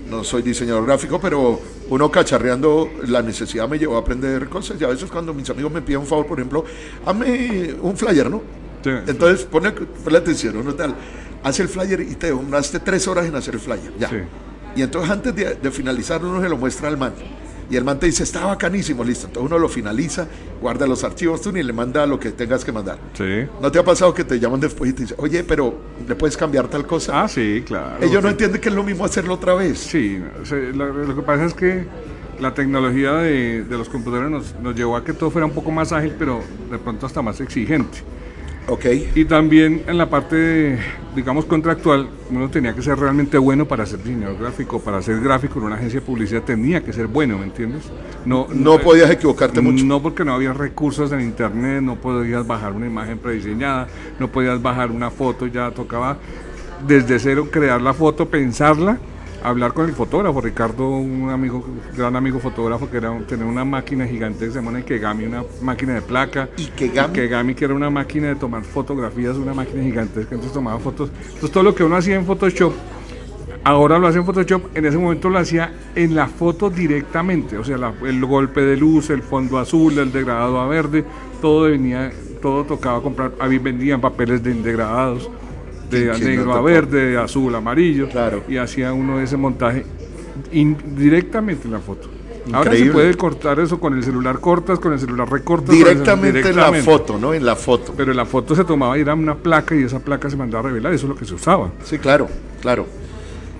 no 0.09 0.23
soy 0.23 0.43
diseñador 0.43 0.87
gráfico, 0.87 1.21
pero 1.21 1.61
uno 1.89 2.11
cacharreando 2.11 2.89
la 3.09 3.21
necesidad 3.23 3.69
me 3.69 3.79
llevó 3.79 3.97
a 3.97 4.01
aprender 4.01 4.49
cosas. 4.49 4.81
Y 4.81 4.85
a 4.85 4.89
veces 4.89 5.11
cuando 5.11 5.35
mis 5.35 5.49
amigos 5.51 5.73
me 5.73 5.83
piden 5.83 6.03
un 6.03 6.07
favor, 6.07 6.27
por 6.27 6.39
ejemplo, 6.39 6.65
hazme 7.05 7.75
un 7.83 7.97
flyer, 7.97 8.31
¿no? 8.31 8.43
Sí. 8.85 8.91
Entonces 9.09 9.45
pone, 9.47 9.73
ponle 9.73 10.19
atención, 10.19 10.57
uno 10.59 10.75
tal, 10.75 10.95
hace 11.45 11.63
el 11.63 11.69
flyer 11.69 12.01
y 12.01 12.17
te 12.17 12.27
demoraste 12.29 12.81
tres 12.81 13.07
horas 13.07 13.27
en 13.27 13.37
hacer 13.37 13.55
el 13.55 13.61
flyer, 13.61 13.93
ya. 13.99 14.09
Sí. 14.09 14.17
Y 14.75 14.83
entonces 14.83 15.11
antes 15.11 15.35
de, 15.37 15.55
de 15.55 15.71
finalizar 15.71 16.25
uno 16.25 16.43
se 16.43 16.49
lo 16.49 16.57
muestra 16.57 16.89
al 16.89 16.97
man. 16.97 17.13
Y 17.71 17.77
el 17.77 17.85
man 17.85 17.99
te 17.99 18.05
dice, 18.07 18.25
está 18.25 18.45
bacanísimo, 18.45 19.03
listo. 19.03 19.27
Entonces 19.27 19.51
uno 19.51 19.59
lo 19.59 19.69
finaliza, 19.71 20.27
guarda 20.61 20.87
los 20.87 21.03
archivos 21.03 21.41
tú 21.41 21.57
y 21.57 21.63
le 21.63 21.73
manda 21.73 22.07
lo 22.07 22.21
que 22.21 22.31
tengas 22.31 22.63
que 22.65 22.73
mandar. 22.73 22.99
Sí. 23.15 23.47
¿No 23.63 23.73
te 23.73 23.79
ha 23.79 23.85
pasado 23.85 24.13
que 24.13 24.23
te 24.25 24.39
llaman 24.39 24.61
después 24.61 24.91
y 24.91 24.93
te 24.93 25.03
dicen, 25.05 25.17
oye, 25.21 25.45
pero 25.45 25.75
le 26.07 26.15
puedes 26.15 26.37
cambiar 26.37 26.69
tal 26.69 26.87
cosa? 26.87 27.23
Ah, 27.23 27.29
sí, 27.29 27.63
claro. 27.67 28.05
Ellos 28.05 28.23
no 28.23 28.29
entienden 28.29 28.61
que 28.61 28.69
es 28.69 28.75
lo 28.75 28.83
mismo 28.83 29.05
hacerlo 29.05 29.35
otra 29.35 29.55
vez. 29.55 29.79
Sí, 29.79 30.21
lo 30.75 31.17
que 31.17 31.23
pasa 31.23 31.47
es 31.47 31.55
que 31.55 31.87
la 32.39 32.53
tecnología 32.53 33.13
de, 33.15 33.65
de 33.65 33.79
los 33.79 33.89
computadores 33.89 34.31
nos, 34.31 34.55
nos 34.61 34.75
llevó 34.75 34.97
a 34.97 35.05
que 35.05 35.15
todo 35.15 35.31
fuera 35.31 35.47
un 35.47 35.53
poco 35.53 35.71
más 35.71 35.93
ágil, 35.93 36.15
pero 36.19 36.43
de 36.71 36.79
pronto 36.79 37.07
hasta 37.07 37.23
más 37.23 37.41
exigente. 37.41 37.99
Ok. 38.67 38.87
Y 39.15 39.27
también 39.27 39.83
en 39.87 39.99
la 39.99 40.09
parte, 40.09 40.79
digamos, 41.15 41.45
contractual, 41.45 42.09
uno 42.31 42.49
tenía 42.49 42.75
que 42.75 42.81
ser 42.81 42.99
realmente 42.99 43.37
bueno 43.37 43.67
para 43.69 43.85
ser 43.85 44.03
diseñador 44.03 44.39
gráfico, 44.39 44.81
para 44.81 45.03
ser 45.03 45.21
gráfico 45.21 45.59
en 45.59 45.67
una 45.67 45.77
agencia 45.77 46.01
de 46.01 46.07
publicidad 46.07 46.43
tenía 46.43 46.83
que 46.83 46.93
ser 46.93 47.07
bueno, 47.07 47.37
¿me 47.37 47.45
entiendes? 47.45 47.83
No, 48.25 48.47
No 48.55 48.79
podías 48.79 49.11
equivocarte 49.11 49.61
mucho. 49.61 49.85
No 49.85 50.01
porque 50.01 50.25
no 50.25 50.33
había 50.33 50.55
recursos 50.55 51.13
en 51.13 51.21
internet, 51.21 51.83
no 51.83 51.97
podías 51.97 52.47
bajar 52.47 52.73
una 52.73 52.87
imagen 52.87 53.19
prediseñada, 53.19 53.87
no 54.19 54.29
podías 54.29 54.61
bajar 54.63 54.91
una 54.91 55.11
foto, 55.11 55.47
ya 55.47 55.71
tocaba 55.71 56.17
desde 56.87 57.19
cero 57.19 57.49
crear 57.51 57.83
la 57.83 57.93
foto, 57.93 58.29
pensarla, 58.29 58.99
hablar 59.45 59.75
con 59.75 59.87
el 59.89 59.95
fotógrafo, 59.95 60.41
Ricardo, 60.41 60.89
un 60.89 61.31
amigo, 61.31 61.65
gran 61.97 62.17
amigo 62.17 62.39
fotógrafo 62.41 62.91
que 62.91 62.97
era 62.97 63.17
tenía 63.29 63.45
una 63.45 63.65
máquina 63.65 64.07
gigante 64.07 64.47
que 64.47 64.51
se 64.51 64.61
llama 64.61 64.79
Ikegami, 64.79 65.27
una 65.27 65.45
máquina 65.63 65.95
de 65.95 66.03
placa. 66.03 66.49
Ikegami. 66.57 67.09
Ikegami, 67.11 67.55
que 67.55 67.65
era 67.67 67.75
una 67.75 67.91
máquina 67.91 68.29
de 68.29 68.37
tomar 68.37 68.65
fotografías, 68.65 69.37
una 69.37 69.55
máquina 69.55 69.83
gigantesca, 69.83 70.35
entonces 70.35 70.53
tomaba 70.53 70.79
fotos. 70.81 71.11
Entonces 71.27 71.51
todo 71.53 71.63
lo 71.63 71.75
que 71.75 71.85
uno 71.85 71.97
hacía 71.97 72.17
en 72.17 72.25
Photoshop, 72.25 72.73
ahora 73.65 73.99
lo 73.99 74.07
hace 74.07 74.19
en 74.19 74.25
Photoshop, 74.25 74.63
en 74.75 74.87
ese 74.87 74.97
momento 74.97 75.29
lo 75.29 75.39
hacía 75.39 75.73
en 75.95 76.15
la 76.15 76.27
foto 76.27 76.71
directamente, 76.71 77.59
o 77.59 77.65
sea, 77.65 77.77
la- 77.77 77.93
el 78.05 78.25
golpe 78.25 78.63
de 78.63 78.77
luz, 78.79 79.11
el 79.11 79.23
fondo 79.23 79.59
azul, 79.59 79.99
el 79.99 80.11
degradado 80.11 80.59
a 80.59 80.67
verde, 80.67 81.05
todo 81.43 81.65
venía, 81.65 82.11
todo 82.41 82.65
tocaba 82.65 83.03
comprar, 83.03 83.33
vendían 83.61 84.01
papeles 84.01 84.43
de 84.43 84.55
degradados, 84.55 85.31
de 85.91 86.11
¿Quién 86.11 86.21
no 86.21 86.27
negro 86.27 86.53
a 86.55 86.61
verde, 86.63 87.11
de 87.11 87.19
azul 87.19 87.55
a 87.55 87.59
amarillo, 87.59 88.09
Claro. 88.09 88.43
y 88.49 88.57
hacía 88.57 88.93
uno 88.93 89.21
ese 89.21 89.37
montaje 89.37 89.85
directamente 90.97 91.67
en 91.67 91.73
la 91.73 91.81
foto. 91.81 92.09
Ahora 92.53 92.73
se 92.77 92.87
puede 92.87 93.15
cortar 93.15 93.59
eso 93.61 93.81
con 93.81 93.95
el 93.95 94.05
celular 94.05 94.39
cortas, 94.39 94.79
con 94.79 94.93
el 94.93 94.99
celular 94.99 95.31
recortas. 95.31 95.75
Directamente, 95.75 96.51
en 96.51 96.57
la 96.57 96.73
foto, 96.75 97.19
¿no? 97.19 97.33
En 97.33 97.45
la 97.45 97.57
foto. 97.57 97.95
Pero 97.97 98.11
en 98.11 98.17
la 98.17 98.27
foto 98.27 98.55
se 98.55 98.65
tomaba 98.65 98.99
y 98.99 99.01
era 99.01 99.15
una 99.15 99.35
placa 99.35 99.75
y 99.75 99.83
esa 99.83 99.99
placa 100.01 100.29
se 100.29 100.37
mandaba 100.37 100.69
a 100.69 100.71
revelar, 100.71 100.93
eso 100.93 101.07
es 101.07 101.09
lo 101.09 101.17
que 101.17 101.25
se 101.25 101.35
usaba. 101.35 101.71
Sí, 101.85 101.99
claro, 101.99 102.29
claro. 102.61 102.87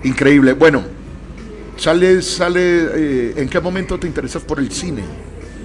Increíble. 0.03 0.53
Bueno, 0.53 0.83
sale, 1.77 2.21
sale, 2.21 2.59
eh, 2.61 3.33
¿en 3.37 3.49
qué 3.49 3.59
momento 3.59 3.97
te 3.97 4.05
interesas 4.05 4.43
por 4.43 4.59
el 4.59 4.71
cine? 4.71 5.01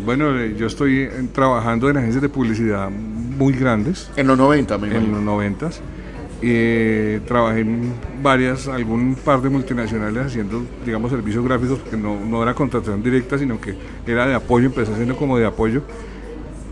Bueno, 0.04 0.38
eh, 0.38 0.54
yo 0.56 0.66
estoy 0.66 1.10
trabajando 1.34 1.90
en 1.90 1.98
agencias 1.98 2.22
de 2.22 2.30
publicidad 2.30 2.88
muy 2.90 3.52
grandes. 3.52 4.10
En 4.16 4.26
los 4.26 4.38
90, 4.38 4.78
me 4.78 4.96
En 4.96 5.12
los 5.12 5.20
90. 5.20 5.70
Eh, 6.42 7.20
trabajé 7.26 7.61
en 7.61 7.92
varias, 8.23 8.66
algún 8.66 9.14
par 9.14 9.42
de 9.42 9.50
multinacionales 9.50 10.26
haciendo, 10.26 10.62
digamos, 10.87 11.11
servicios 11.11 11.44
gráficos, 11.44 11.78
porque 11.80 11.97
no, 11.97 12.18
no 12.18 12.42
era 12.42 12.54
contratación 12.54 13.02
directa, 13.02 13.37
sino 13.37 13.61
que 13.61 13.75
era 14.06 14.26
de 14.26 14.35
apoyo, 14.35 14.66
empecé 14.66 14.92
haciendo 14.92 15.16
como 15.16 15.37
de 15.37 15.47
apoyo, 15.47 15.82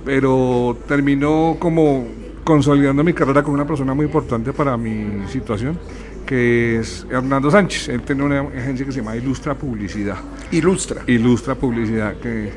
pero 0.04 0.76
terminó 0.86 1.56
como 1.58 2.06
consolidando 2.44 3.04
mi 3.04 3.12
carrera 3.12 3.42
con 3.42 3.52
una 3.52 3.66
persona 3.66 3.92
muy 3.92 4.06
importante 4.06 4.54
para 4.54 4.74
mi 4.78 5.26
situación, 5.28 5.78
que 6.24 6.78
es 6.78 7.06
Hernando 7.10 7.50
Sánchez. 7.50 7.90
Él 7.90 8.00
tiene 8.00 8.22
una 8.22 8.40
agencia 8.40 8.86
que 8.86 8.92
se 8.92 9.00
llama 9.00 9.16
Ilustra 9.16 9.54
Publicidad. 9.54 10.16
Ilustra. 10.50 11.02
Ilustra 11.06 11.54
Publicidad, 11.56 12.16
que 12.16 12.50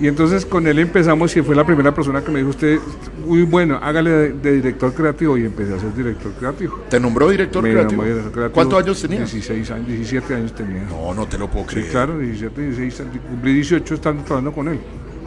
y 0.00 0.08
entonces 0.08 0.44
con 0.44 0.66
él 0.66 0.78
empezamos 0.78 1.36
y 1.36 1.42
fue 1.42 1.54
la 1.54 1.64
primera 1.64 1.94
persona 1.94 2.22
que 2.22 2.30
me 2.30 2.38
dijo 2.38 2.50
usted, 2.50 2.78
muy 3.26 3.42
bueno, 3.42 3.78
hágale 3.80 4.32
de, 4.32 4.52
director 4.56 4.92
creativo 4.92 5.38
y 5.38 5.44
empecé 5.44 5.74
a 5.74 5.78
ser 5.78 5.94
director 5.94 6.32
creativo. 6.32 6.80
¿Te 6.88 6.98
nombró 6.98 7.30
director, 7.30 7.62
creativo? 7.62 8.04
¿Cuántos 8.52 8.82
años 8.82 9.00
tenías? 9.00 9.32
16 9.32 9.70
años, 9.70 9.88
17 9.88 10.34
años 10.34 10.54
tenía. 10.54 10.82
No, 10.84 11.14
no 11.14 11.26
te 11.26 11.38
lo 11.38 11.48
puedo 11.48 11.66
creer. 11.66 11.86
Sí, 11.86 11.92
claro, 11.92 12.18
17, 12.18 12.60
16, 12.60 13.02
cumplí 13.28 13.54
18 13.54 13.94
estando 13.94 14.22
trabajando 14.24 14.52
con 14.52 14.68
él. 14.68 14.80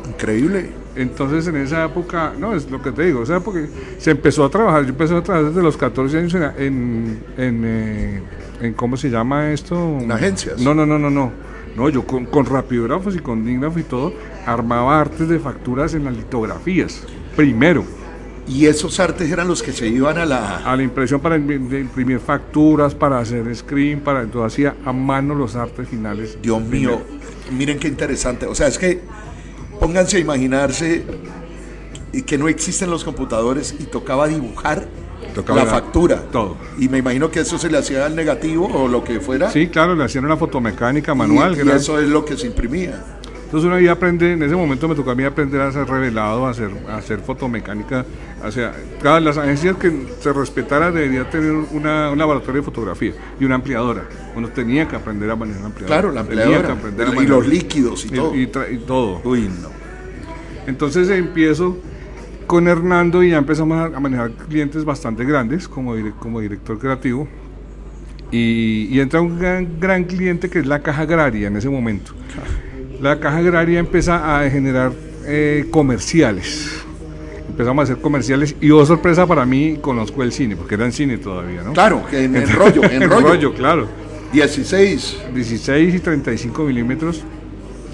Increíble. 0.07 0.69
Entonces 0.95 1.47
en 1.47 1.57
esa 1.57 1.85
época, 1.85 2.33
no, 2.37 2.55
es 2.55 2.69
lo 2.71 2.81
que 2.81 2.91
te 2.91 3.05
digo, 3.05 3.21
o 3.21 3.25
sea, 3.25 3.39
porque 3.39 3.67
se 3.99 4.11
empezó 4.11 4.43
a 4.45 4.49
trabajar, 4.49 4.83
yo 4.83 4.89
empecé 4.89 5.15
a 5.15 5.21
trabajar 5.21 5.49
desde 5.49 5.61
los 5.61 5.77
14 5.77 6.17
años 6.17 6.33
en, 6.33 7.19
en, 7.37 7.63
eh, 7.65 8.21
en 8.61 8.73
¿cómo 8.73 8.97
se 8.97 9.09
llama 9.09 9.51
esto? 9.51 9.99
En 9.99 10.11
agencias. 10.11 10.59
No, 10.59 10.73
no, 10.73 10.85
no, 10.85 10.97
no, 10.97 11.09
no. 11.09 11.31
No, 11.75 11.89
yo 11.89 12.07
con, 12.07 12.25
con 12.25 12.45
rapidógrafos 12.45 13.15
y 13.15 13.19
con 13.19 13.45
dígrafos 13.45 13.79
y 13.79 13.83
todo, 13.83 14.11
armaba 14.47 14.99
artes 14.99 15.27
de 15.27 15.39
facturas 15.39 15.93
en 15.93 16.05
las 16.05 16.15
litografías, 16.15 17.03
primero. 17.35 17.83
¿Y 18.47 18.65
esos 18.65 18.97
artes 19.01 19.29
eran 19.29 19.47
los 19.49 19.61
que 19.61 19.73
se 19.73 19.87
iban 19.87 20.17
a 20.17 20.25
la...? 20.25 20.57
A 20.59 20.75
la 20.77 20.81
impresión 20.81 21.19
para 21.19 21.35
imprimir 21.35 22.19
facturas, 22.19 22.95
para 22.95 23.19
hacer 23.19 23.53
screen, 23.53 23.99
para... 23.99 24.21
Entonces 24.21 24.53
hacía 24.53 24.75
a 24.85 24.93
mano 24.93 25.35
los 25.35 25.57
artes 25.57 25.89
finales. 25.89 26.37
Dios 26.41 26.61
mío, 26.61 27.01
miren 27.51 27.77
qué 27.77 27.89
interesante. 27.89 28.45
O 28.45 28.55
sea, 28.55 28.67
es 28.67 28.77
que 28.77 29.01
pónganse 29.81 30.15
a 30.15 30.19
imaginarse 30.21 31.03
que 32.25 32.37
no 32.37 32.47
existen 32.47 32.89
los 32.89 33.03
computadores 33.03 33.75
y 33.79 33.83
tocaba 33.83 34.29
dibujar 34.29 34.87
la 35.47 35.65
factura. 35.65 36.23
Todo. 36.31 36.57
Y 36.79 36.89
me 36.89 36.99
imagino 36.99 37.29
que 37.29 37.41
eso 37.41 37.57
se 37.57 37.69
le 37.69 37.77
hacía 37.77 38.05
al 38.05 38.15
negativo 38.15 38.67
o 38.67 38.87
lo 38.87 39.03
que 39.03 39.19
fuera. 39.19 39.51
Sí, 39.51 39.67
claro, 39.67 39.95
le 39.95 40.03
hacían 40.03 40.25
una 40.25 40.37
fotomecánica 40.37 41.13
manual. 41.13 41.57
Y, 41.57 41.69
eso 41.69 41.99
es 41.99 42.07
lo 42.07 42.25
que 42.25 42.37
se 42.37 42.47
imprimía. 42.47 43.16
Entonces 43.47 43.65
uno 43.65 43.77
ahí 43.77 43.87
aprende, 43.87 44.33
en 44.33 44.43
ese 44.43 44.57
momento 44.57 44.89
me 44.89 44.95
tocó 44.95 45.11
a 45.11 45.15
mí 45.15 45.23
aprender 45.23 45.61
a 45.61 45.71
ser 45.71 45.87
revelado, 45.87 46.45
a 46.45 46.49
hacer, 46.49 46.69
a 46.89 46.97
hacer 46.97 47.19
fotomecánica. 47.19 48.05
O 48.43 48.51
sea, 48.51 48.73
cada 49.01 49.21
las 49.21 49.37
agencias 49.37 49.77
que 49.77 49.89
se 50.19 50.33
respetara 50.33 50.91
debería 50.91 51.29
tener 51.29 51.53
una, 51.71 52.11
un 52.11 52.17
laboratorio 52.17 52.59
de 52.59 52.65
fotografía 52.65 53.13
y 53.39 53.45
una 53.45 53.55
ampliadora. 53.55 54.03
Uno 54.35 54.49
tenía 54.49 54.85
que 54.85 54.97
aprender 54.97 55.31
a 55.31 55.37
manejar 55.37 55.61
la 55.61 55.67
ampliadora. 55.67 56.01
Claro, 56.01 56.11
la 56.11 56.19
ampliadora. 56.19 57.23
y 57.23 57.25
los 57.25 57.47
líquidos 57.47 58.05
y, 58.05 58.09
todo. 58.09 58.35
Y, 58.35 58.47
todo. 58.85 59.21
Uy, 59.23 59.43
no. 59.61 59.69
Entonces 60.67 61.09
empiezo 61.09 61.77
con 62.47 62.67
Hernando 62.67 63.23
y 63.23 63.29
ya 63.29 63.37
empezamos 63.37 63.95
a 63.95 63.97
manejar 64.01 64.31
clientes 64.31 64.83
bastante 64.83 65.23
grandes 65.23 65.69
como, 65.69 65.95
como 66.19 66.41
director 66.41 66.77
creativo. 66.77 67.29
Y, 68.29 68.89
y, 68.91 68.99
entra 68.99 69.21
un 69.21 69.39
gran, 69.39 69.79
gran, 69.79 70.03
cliente 70.03 70.49
que 70.49 70.59
es 70.59 70.65
la 70.65 70.81
Caja 70.81 71.03
Agraria 71.03 71.47
en 71.47 71.55
ese 71.55 71.69
momento. 71.69 72.11
La 73.01 73.19
Caja 73.19 73.37
Agraria 73.37 73.79
empieza 73.79 74.39
a 74.39 74.49
generar 74.49 74.91
eh, 75.25 75.67
comerciales. 75.71 76.83
Empezamos 77.47 77.81
a 77.81 77.83
hacer 77.91 78.01
comerciales 78.01 78.55
y 78.59 78.71
oh 78.71 78.85
sorpresa 78.85 79.25
para 79.25 79.45
mí, 79.45 79.77
conozco 79.81 80.23
el 80.23 80.31
cine, 80.31 80.55
porque 80.55 80.75
era 80.75 80.85
en 80.85 80.91
cine 80.91 81.17
todavía, 81.17 81.63
¿no? 81.63 81.73
Claro, 81.73 82.03
en, 82.11 82.35
en 82.35 82.49
rollo, 82.53 82.83
en, 82.83 83.03
en 83.03 83.09
rollo. 83.09 83.53
claro. 83.53 83.87
16. 84.33 85.19
16 85.33 85.95
y 85.95 85.99
35 85.99 86.63
milímetros 86.63 87.23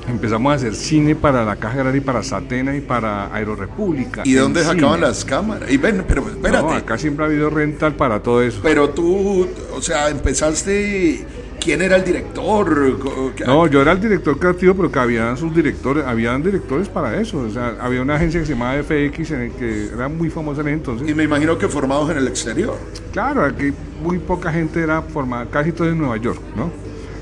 empezamos 0.07 0.51
a 0.51 0.55
hacer 0.55 0.75
cine 0.75 1.15
para 1.15 1.45
la 1.45 1.55
Caja 1.55 1.75
Agraria 1.75 1.97
y 1.97 2.01
para 2.01 2.23
Satena 2.23 2.75
y 2.75 2.81
para 2.81 3.33
Aerorepública. 3.33 4.23
¿Y 4.25 4.33
de 4.33 4.41
dónde 4.41 4.63
sacaban 4.63 5.01
las 5.01 5.23
cámaras? 5.23 5.71
Y 5.71 5.77
ven, 5.77 6.03
pero 6.07 6.27
espérate. 6.27 6.63
No, 6.63 6.71
acá 6.71 6.97
siempre 6.97 7.25
ha 7.25 7.27
habido 7.27 7.49
rental 7.49 7.95
para 7.95 8.21
todo 8.21 8.41
eso. 8.41 8.59
Pero 8.63 8.89
tú, 8.89 9.47
o 9.73 9.81
sea, 9.81 10.09
empezaste 10.09 11.25
¿Quién 11.63 11.81
era 11.81 11.95
el 11.95 12.03
director? 12.03 12.99
No, 13.45 13.67
yo 13.67 13.81
era 13.81 13.93
el 13.93 14.01
director 14.01 14.37
creativo, 14.37 14.73
pero 14.73 14.91
que 14.91 14.99
habían 14.99 15.37
sus 15.37 15.55
directores, 15.55 16.03
habían 16.05 16.43
directores 16.43 16.89
para 16.89 17.19
eso. 17.21 17.39
O 17.39 17.49
sea, 17.49 17.77
había 17.79 18.01
una 18.01 18.15
agencia 18.15 18.41
que 18.41 18.45
se 18.45 18.53
llamaba 18.53 18.83
FX 18.83 19.29
que 19.57 19.89
era 19.93 20.09
muy 20.09 20.29
famosa 20.29 20.59
en 20.61 20.67
ese 20.67 20.75
entonces. 20.75 21.09
Y 21.09 21.13
me 21.13 21.23
imagino 21.23 21.57
que 21.57 21.69
formados 21.69 22.09
en 22.11 22.17
el 22.17 22.27
exterior. 22.27 22.77
Claro, 23.13 23.45
aquí 23.45 23.71
muy 24.03 24.19
poca 24.19 24.51
gente 24.51 24.81
era 24.81 25.01
formada, 25.01 25.45
casi 25.45 25.71
todo 25.71 25.87
en 25.87 25.97
Nueva 25.97 26.17
York, 26.17 26.41
¿no? 26.55 26.69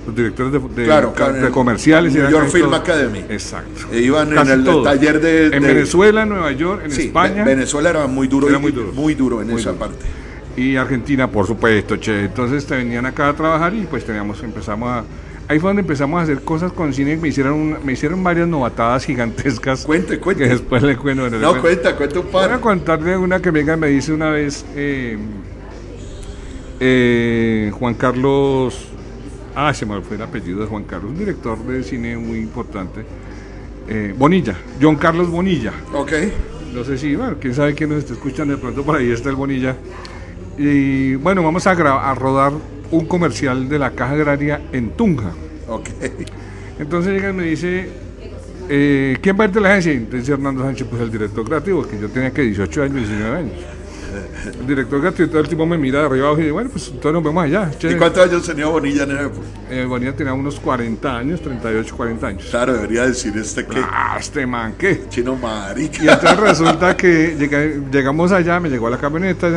los 0.06 0.16
directores 0.16 0.52
de, 0.52 0.84
de, 0.84 1.52
comerciales. 1.52 2.14
New 2.14 2.28
York 2.28 2.48
Film 2.50 2.74
Academy. 2.74 3.24
Exacto. 3.30 3.82
E 3.92 4.00
iban 4.00 4.36
en 4.36 4.48
el 4.48 4.84
taller 4.84 5.22
de, 5.22 5.56
En 5.56 5.62
Venezuela, 5.62 6.24
en 6.24 6.30
Nueva 6.30 6.52
York, 6.52 6.82
en 6.86 6.92
España. 6.92 7.44
Venezuela 7.44 7.92
era 7.92 8.08
muy 8.08 8.28
duro, 8.28 8.48
muy, 8.60 8.72
duro. 8.72 8.92
muy 8.94 9.14
duro 9.14 9.42
en 9.44 9.52
esa 9.52 9.74
parte. 9.74 10.04
Y 10.58 10.76
Argentina, 10.76 11.30
por 11.30 11.48
supuesto, 11.48 11.98
che. 11.98 12.26
Entonces 12.26 12.66
te 12.66 12.76
venían 12.76 13.06
acá 13.06 13.30
a 13.30 13.34
trabajar 13.34 13.74
y 13.74 13.82
pues 13.82 14.06
teníamos, 14.06 14.42
empezamos 14.44 14.90
a... 14.90 15.04
Ahí 15.48 15.60
fue 15.60 15.70
donde 15.70 15.82
empezamos 15.82 16.20
a 16.20 16.24
hacer 16.24 16.42
cosas 16.42 16.72
con 16.72 16.94
cine. 16.94 17.18
Me 17.18 17.28
hicieron, 17.28 17.78
me 17.84 17.94
hicieron 17.94 18.24
varias 18.24 18.48
novatadas 18.48 19.06
gigantescas. 19.06 19.86
Cuente, 19.86 20.20
cuente. 20.20 20.44
Que 20.44 20.50
después 20.50 20.82
le 20.84 20.96
cuento. 20.96 21.30
no, 21.30 21.62
cuenta, 21.62 21.96
cuenta 21.96 22.20
un 22.20 22.28
par. 22.28 22.50
Voy 22.50 22.58
a 22.58 22.62
contarle 22.62 23.18
una 23.18 23.42
que 23.42 23.52
venga 23.52 23.76
me 23.76 23.88
dice 23.88 24.14
una 24.14 24.30
vez 24.30 24.66
eh, 24.76 25.18
eh, 26.80 27.72
Juan 27.74 27.96
Carlos 27.96 28.92
Ah, 29.56 29.74
se 29.74 29.86
me 29.86 30.00
fue 30.02 30.16
el 30.16 30.22
apellido 30.22 30.62
de 30.62 30.68
Juan 30.68 30.84
Carlos, 30.84 31.12
un 31.12 31.18
director 31.18 31.58
de 31.66 31.84
cine 31.84 32.18
muy 32.18 32.40
importante. 32.40 33.04
Eh, 33.88 34.14
Bonilla, 34.18 34.56
John 34.82 34.96
Carlos 34.96 35.30
Bonilla. 35.30 35.74
Ok. 35.94 36.12
No 36.74 36.86
sé 36.86 36.98
si, 36.98 37.16
bueno, 37.16 37.36
quién 37.40 37.54
sabe 37.54 37.76
quién 37.76 37.90
nos 37.90 38.00
está 38.00 38.14
escuchando, 38.14 38.56
de 38.56 38.62
pronto 38.62 38.84
por 38.84 38.96
ahí 38.96 39.12
está 39.12 39.30
el 39.30 39.36
Bonilla. 39.36 39.76
Y 40.64 41.16
bueno, 41.16 41.44
vamos 41.44 41.66
a, 41.66 41.72
a 41.72 42.16
rodar 42.16 42.54
un 42.92 43.06
comercial 43.06 43.68
de 43.68 43.80
la 43.80 43.92
Caja 43.92 44.14
Agraria 44.14 44.62
en 44.72 44.92
Tunja. 44.92 45.32
Ok. 45.68 45.90
Entonces 46.80 47.14
llega 47.14 47.30
y 47.30 47.34
me 47.34 47.44
dice, 47.44 47.90
eh, 48.70 49.18
¿quién 49.22 49.38
va 49.40 49.46
a 49.46 49.48
ir 49.48 49.54
de 49.54 49.62
la 49.62 49.70
agencia? 49.70 49.92
Entonces 49.94 50.30
Hernando 50.30 50.64
Sánchez, 50.64 50.88
pues 50.90 51.02
el 51.02 51.12
director 51.12 51.46
creativo, 51.46 51.88
que 51.88 52.00
yo 52.00 52.10
tenía 52.10 52.32
que 52.32 52.42
18 52.44 52.84
años, 52.84 52.96
19 52.96 53.38
años. 53.38 53.54
El 54.60 54.68
director 54.68 55.02
Gatti, 55.02 55.28
todo 55.28 55.40
el 55.40 55.48
tipo 55.48 55.66
me 55.66 55.78
mira 55.78 56.00
de 56.00 56.06
arriba 56.06 56.26
abajo 56.28 56.40
y 56.42 56.44
dice, 56.44 56.52
bueno, 56.52 56.70
pues 56.70 56.88
entonces 56.88 57.14
nos 57.14 57.24
vemos 57.24 57.44
allá. 57.46 57.72
¿Y 57.82 57.96
cuántos 57.96 58.28
años 58.28 58.46
tenía 58.46 58.66
Bonilla 58.66 59.04
en 59.04 59.12
esa 59.12 59.22
época? 59.22 59.46
Eh, 59.70 59.86
Bonilla 59.86 60.14
tenía 60.14 60.34
unos 60.34 60.60
40 60.60 61.18
años, 61.18 61.42
38, 61.42 61.96
40 61.96 62.28
años. 62.28 62.46
Claro, 62.50 62.74
debería 62.74 63.06
decir 63.06 63.34
este 63.38 63.66
que... 63.66 63.80
Ah, 63.80 64.18
este 64.20 64.46
man, 64.46 64.74
¿qué? 64.78 65.04
Chino 65.08 65.38
marica. 65.38 66.04
Y 66.04 66.10
entonces 66.10 66.38
resulta 66.38 66.98
que 66.98 67.38
llegamos 67.90 68.34
allá, 68.34 68.60
me 68.60 68.70
llegó 68.70 68.88
a 68.88 68.90
la 68.90 68.98
camioneta 68.98 69.50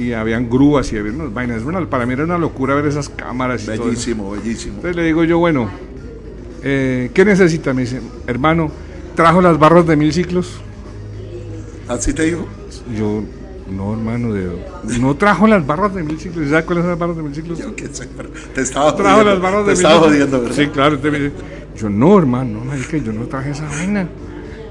y 0.00 0.14
habían 0.14 0.48
grúas 0.48 0.90
y 0.92 0.96
había 0.96 1.12
unas 1.12 1.32
vainas. 1.32 1.62
Bueno, 1.62 1.86
para 1.88 2.06
mí 2.06 2.14
era 2.14 2.24
una 2.24 2.38
locura 2.38 2.74
ver 2.74 2.86
esas 2.86 3.10
cámaras. 3.10 3.64
Y 3.64 3.66
bellísimo, 3.66 4.30
bellísimo. 4.30 4.76
Entonces 4.76 4.96
le 4.96 5.04
digo 5.04 5.24
yo, 5.24 5.38
bueno, 5.38 5.68
eh, 6.62 7.10
¿qué 7.12 7.24
necesita? 7.24 7.74
Me 7.74 7.82
dice, 7.82 8.00
hermano, 8.26 8.70
¿trajo 9.14 9.42
las 9.42 9.58
barras 9.58 9.86
de 9.86 9.96
mil 9.96 10.12
ciclos? 10.12 10.62
¿Así 11.86 12.14
te 12.14 12.22
dijo? 12.24 12.46
Yo, 12.96 13.22
no, 13.70 13.92
hermano, 13.92 14.32
de, 14.32 14.48
no 14.98 15.16
trajo 15.16 15.46
las 15.46 15.66
barras 15.66 15.94
de 15.94 16.02
mil 16.02 16.18
ciclos. 16.18 16.48
¿Sabes 16.48 16.64
cuáles 16.64 16.82
son 16.82 16.90
las 16.92 16.98
barras 16.98 17.16
de 17.16 17.22
mil 17.22 17.34
ciclos? 17.34 17.58
Yo 17.58 17.76
qué 17.76 17.88
sé, 17.88 18.08
pero 18.16 18.30
te 18.54 18.62
estaba 18.62 18.96
trajo 18.96 19.18
jodiendo. 19.18 19.32
las 19.34 19.42
barras 19.42 19.66
de 19.66 19.74
te 19.74 19.78
mil 19.78 19.86
estaba 19.86 20.06
jodiendo, 20.06 20.40
¿verdad? 20.40 20.56
Sí, 20.56 20.66
claro. 20.68 20.98
Te, 20.98 21.32
yo, 21.76 21.90
no, 21.90 22.18
hermano, 22.18 22.64
no, 22.64 22.72
es 22.72 22.86
que 22.86 23.02
yo 23.02 23.12
no 23.12 23.26
traje 23.26 23.50
esa 23.50 23.66
vaina. 23.66 24.08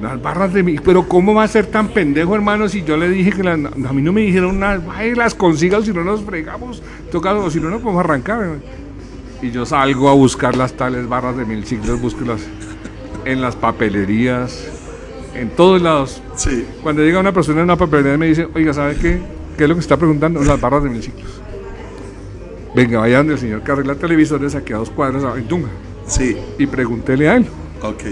Las 0.02 0.22
barras 0.22 0.54
de 0.54 0.64
mil. 0.64 0.82
Pero, 0.82 1.08
¿cómo 1.08 1.34
va 1.34 1.44
a 1.44 1.48
ser 1.48 1.66
tan 1.68 1.90
pendejo, 1.90 2.36
hermano, 2.36 2.70
si 2.70 2.84
yo 2.84 2.96
le 2.96 3.10
dije 3.10 3.32
que 3.32 3.44
las, 3.44 3.60
a 3.60 3.94
mí 3.94 4.02
no 4.02 4.14
me 4.14 4.22
dijeron 4.22 4.60
nada? 4.60 4.82
Ay, 4.96 5.14
las 5.14 5.36
consigas, 5.36 5.86
si 5.86 5.94
no 5.94 6.04
nos 6.04 6.24
fregamos, 6.24 6.82
tocado, 7.12 7.50
si 7.52 7.60
no, 7.60 7.70
no 7.70 7.80
podemos 7.80 8.04
arrancar. 8.04 8.60
Y 9.42 9.52
yo 9.52 9.66
salgo 9.66 10.10
a 10.10 10.14
buscar 10.14 10.56
las 10.56 10.74
tales 10.74 11.08
barras 11.08 11.36
de 11.38 11.46
mil 11.46 11.66
ciclos, 11.66 12.02
busco 12.02 12.26
las 12.26 12.42
en 13.26 13.42
las 13.42 13.56
papelerías 13.56 14.68
en 15.36 15.50
todos 15.50 15.82
lados. 15.82 16.22
Sí. 16.36 16.66
Cuando 16.82 17.04
llega 17.04 17.20
una 17.20 17.34
persona 17.34 17.60
en 17.60 17.66
una 17.66 17.76
papelería 17.76 18.16
y 18.16 18.18
me 18.18 18.28
dice, 18.28 18.48
oiga, 18.54 18.74
¿sabe 18.74 18.96
qué? 18.96 19.20
¿Qué 19.58 19.64
es 19.64 19.70
lo 19.70 19.76
que 19.76 19.82
está 19.82 19.98
preguntando? 19.98 20.42
Las 20.44 20.60
barras 20.60 20.84
de 20.84 20.90
mil 20.90 21.04
ciclos. 21.04 21.42
Venga, 22.76 23.00
vaya 23.00 23.18
donde 23.18 23.34
el 23.34 23.40
señor 23.40 23.64
que 23.64 23.72
arregla 23.72 23.96
televisores 23.96 24.56
aquí 24.56 24.74
a 24.74 24.78
dos 24.78 24.90
cuadras 24.90 25.24
en 25.38 25.48
Tunga. 25.48 25.70
Sí. 26.08 26.38
Y 26.58 26.68
pregúntele 26.68 27.30
a 27.30 27.38
él. 27.38 27.46
Ok. 27.82 28.04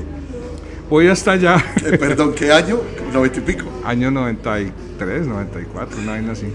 Voy 0.90 1.08
hasta 1.08 1.32
allá. 1.32 1.64
Eh, 1.86 1.98
perdón, 1.98 2.34
¿qué 2.34 2.52
año? 2.52 2.80
¿Noventa 3.14 3.40
y 3.40 3.42
pico? 3.42 3.66
Año 3.84 4.10
93, 4.12 5.28
94, 5.28 6.00
una 6.02 6.12
vaina 6.14 6.32
así. 6.32 6.48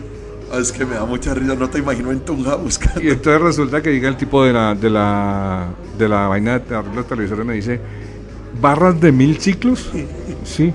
Ah, 0.53 0.59
es 0.59 0.73
que 0.73 0.85
me 0.85 0.95
da 0.95 1.05
mucha 1.05 1.35
risa, 1.35 1.55
no 1.55 1.69
te 1.69 1.79
imagino 1.79 2.11
en 2.13 2.21
Tunja 2.21 2.57
buscando. 2.57 3.03
Y 3.03 3.09
entonces 3.09 3.41
resulta 3.41 3.83
que 3.83 3.91
llega 3.93 4.09
el 4.09 4.17
tipo 4.17 4.45
de 4.45 4.53
la, 4.53 4.75
de 4.75 4.91
la, 4.91 5.69
de 5.99 6.09
la 6.09 6.29
vaina 6.29 6.59
de 6.59 6.75
arreglos 6.75 7.07
televisores 7.07 7.45
y 7.45 7.49
me 7.49 7.55
dice, 7.55 7.81
¿barras 8.61 9.01
de 9.01 9.13
mil 9.13 9.39
ciclos? 9.39 9.91
Sí. 10.45 10.73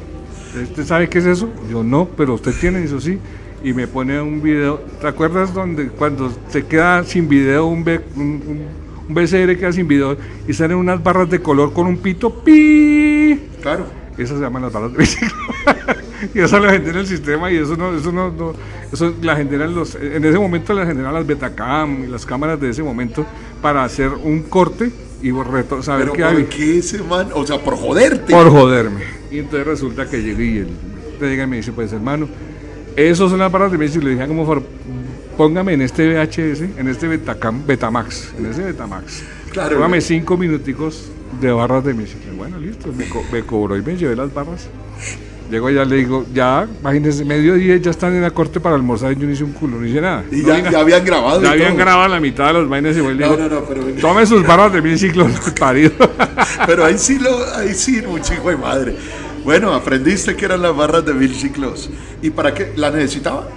¿Usted 0.63 0.85
sabe 0.85 1.09
qué 1.09 1.19
es 1.19 1.25
eso? 1.25 1.49
Yo 1.69 1.83
no, 1.83 2.07
pero 2.17 2.33
usted 2.33 2.53
tiene 2.59 2.83
eso 2.83 2.99
sí. 2.99 3.19
Y 3.63 3.73
me 3.73 3.87
pone 3.87 4.19
un 4.21 4.41
video. 4.41 4.79
¿Te 5.01 5.07
acuerdas 5.07 5.53
donde 5.53 5.89
cuando 5.89 6.31
se 6.49 6.65
queda 6.65 7.03
sin 7.03 7.27
video 7.27 7.65
un, 7.67 7.79
un, 8.15 8.23
un, 8.23 8.61
un 9.07 9.15
VCR 9.15 9.57
queda 9.57 9.71
sin 9.71 9.87
video 9.87 10.17
y 10.47 10.53
salen 10.53 10.77
unas 10.77 11.01
barras 11.03 11.29
de 11.29 11.39
color 11.39 11.73
con 11.73 11.87
un 11.87 11.97
pito? 11.97 12.43
¡Pi! 12.43 13.39
Claro. 13.61 13.85
Esas 14.17 14.37
se 14.37 14.43
llaman 14.43 14.63
las 14.63 14.73
barras 14.73 14.91
de 14.93 14.97
biciclo. 14.97 15.29
y 16.33 16.39
eso 16.39 16.59
lo 16.59 16.69
genera 16.71 16.99
el 16.99 17.07
sistema 17.07 17.51
y 17.51 17.57
eso 17.57 17.75
no, 17.77 17.95
eso 17.95 18.11
no, 18.11 18.31
no- 18.31 18.53
eso 18.91 19.13
la 19.21 19.35
generan 19.35 19.75
los, 19.75 19.95
en 19.95 20.23
ese 20.23 20.39
momento 20.39 20.73
la 20.73 20.85
generan 20.85 21.13
las 21.13 21.27
Betacam 21.27 22.05
y 22.05 22.07
las 22.07 22.25
cámaras 22.25 22.59
de 22.59 22.69
ese 22.69 22.81
momento 22.81 23.25
para 23.61 23.83
hacer 23.83 24.09
un 24.09 24.43
corte 24.43 24.91
y 25.21 25.29
reto- 25.31 25.81
saber 25.83 26.05
Pero 26.11 26.13
qué 26.13 26.23
¿por 26.23 26.31
hay 26.35 26.43
qué 26.45 26.77
ese 26.79 27.03
man? 27.03 27.27
O 27.33 27.45
sea, 27.45 27.59
por 27.59 27.75
joderte. 27.75 28.31
por 28.33 28.49
joderme. 28.49 29.01
Y 29.29 29.39
entonces 29.39 29.67
resulta 29.67 30.09
que 30.09 30.21
llegué 30.23 30.45
y 30.45 30.57
él 30.59 30.67
te 31.19 31.27
llega 31.27 31.43
y 31.43 31.47
me 31.47 31.57
dice, 31.57 31.71
pues 31.73 31.91
hermano, 31.93 32.27
esos 32.95 33.29
son 33.29 33.39
las 33.39 33.51
barras 33.51 33.71
de 33.71 33.77
biciclo. 33.77 34.07
Le 34.09 34.15
dije, 34.15 34.27
como 34.27 34.45
póngame 35.37 35.73
en 35.73 35.81
este 35.83 36.07
VHS, 36.13 36.61
en 36.79 36.87
este 36.87 37.07
Betacam, 37.07 37.65
Betamax, 37.65 38.33
en 38.37 38.45
ese 38.47 38.63
Betamax. 38.63 39.23
Claro. 39.51 39.75
Póngame 39.77 40.01
cinco 40.01 40.35
minuticos 40.37 41.09
de 41.39 41.51
barras 41.51 41.83
de 41.85 41.93
bicicleta. 41.93 42.33
Bueno, 42.35 42.57
listo, 42.59 42.89
me, 42.95 43.07
co- 43.07 43.23
me 43.31 43.43
cobró 43.43 43.77
y 43.77 43.81
me 43.81 43.95
llevé 43.95 44.15
las 44.15 44.33
barras. 44.33 44.67
Llego 45.49 45.67
allá, 45.67 45.85
le 45.85 45.95
digo, 45.95 46.25
ya, 46.33 46.67
imagínense, 46.81 47.23
mediodía 47.23 47.77
ya 47.77 47.91
están 47.91 48.13
en 48.13 48.21
la 48.21 48.31
corte 48.31 48.59
para 48.59 48.75
almorzar 48.75 49.13
y 49.13 49.15
yo 49.15 49.25
no 49.25 49.31
hice 49.31 49.45
un 49.45 49.53
culo, 49.53 49.77
no 49.79 49.85
hice 49.87 50.01
nada. 50.01 50.25
Y 50.29 50.37
No 50.41 50.47
ya, 50.49 50.71
ya 50.71 50.79
habían 50.81 51.05
grabado. 51.05 51.41
ya 51.41 51.51
habían 51.51 51.69
todo. 51.69 51.77
grabado 51.79 52.09
la 52.09 52.19
mitad 52.19 52.47
de 52.47 52.53
los 52.53 52.67
vainas 52.67 52.97
y 52.97 53.01
No, 53.01 53.09
digo, 53.13 53.37
no, 53.37 53.47
no, 53.47 53.61
pero, 53.63 53.81
tome 54.01 54.25
sus 54.25 54.45
barras 54.45 54.73
de 54.73 54.81
biciclo, 54.81 55.25
parido. 55.59 55.91
pero 56.65 56.83
ahí 56.83 56.97
sí, 56.97 57.17
lo, 57.17 57.29
ahí 57.55 57.73
sí, 57.73 58.03
un 58.05 58.21
chico 58.21 58.49
de 58.49 58.57
madre. 58.57 58.95
Bueno, 59.45 59.71
aprendiste 59.73 60.35
que 60.35 60.43
eran 60.43 60.61
las 60.61 60.75
barras 60.75 61.05
de 61.05 61.13
Bill 61.13 61.33
Ciclos. 61.33 61.89
¿Y 62.21 62.29
para 62.31 62.53
qué? 62.53 62.73
¿La 62.75 62.91
necesitaba? 62.91 63.47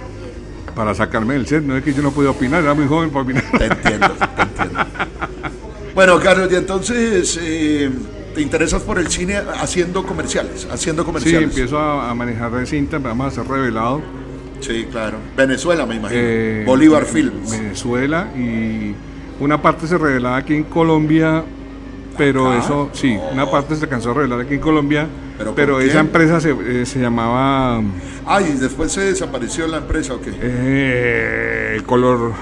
Para 0.75 0.93
sacarme 0.95 1.33
del 1.35 1.45
set, 1.47 1.63
no 1.63 1.75
es 1.77 1.83
que 1.83 1.93
yo 1.93 2.01
no 2.01 2.11
podía 2.11 2.31
opinar, 2.31 2.63
era 2.63 2.73
muy 2.73 2.87
joven 2.87 3.09
para 3.09 3.23
opinar. 3.23 3.43
Te 3.57 3.65
entiendo, 3.65 4.07
te 4.35 4.41
entiendo. 4.41 4.79
Bueno, 5.93 6.19
Carlos, 6.19 6.49
y 6.51 6.55
entonces 6.55 7.37
eh, 7.41 7.89
te 8.33 8.41
interesas 8.41 8.81
por 8.81 8.97
el 8.97 9.07
cine 9.09 9.37
haciendo 9.59 10.03
comerciales, 10.05 10.67
haciendo 10.71 11.03
Sí, 11.03 11.05
comerciales. 11.05 11.49
empiezo 11.49 11.77
a, 11.77 12.09
a 12.09 12.13
manejar 12.15 12.51
de 12.51 12.65
cinta, 12.65 12.97
vamos 12.99 13.27
a 13.27 13.31
ser 13.43 13.47
revelado. 13.51 14.01
Sí, 14.61 14.87
claro. 14.91 15.17
Venezuela, 15.35 15.85
me 15.85 15.95
imagino. 15.95 16.21
eh, 16.23 16.63
Bolívar 16.65 17.05
Films. 17.05 17.51
Venezuela 17.51 18.27
y 18.37 18.93
una 19.39 19.61
parte 19.61 19.87
se 19.87 19.97
revelaba 19.97 20.37
aquí 20.37 20.53
en 20.53 20.63
Colombia, 20.65 21.43
pero 22.21 22.51
¿Acá? 22.51 22.59
eso, 22.63 22.89
sí, 22.93 23.17
una 23.33 23.49
parte 23.49 23.75
se 23.75 23.85
alcanzó 23.85 24.11
a 24.11 24.13
revelar 24.13 24.41
aquí 24.41 24.53
en 24.53 24.59
Colombia, 24.59 25.07
¿Pero 25.55 25.79
esa 25.79 26.01
empresa 26.01 26.39
se, 26.39 26.51
eh, 26.51 26.85
se 26.85 26.99
llamaba 26.99 27.81
Ay, 28.27 28.53
¿y 28.55 28.59
después 28.59 28.91
se 28.91 29.01
desapareció 29.01 29.65
la 29.65 29.77
empresa 29.77 30.13
o 30.13 30.21
qué? 30.21 30.29
eh, 30.39 31.73
el 31.77 31.83
color. 31.83 32.33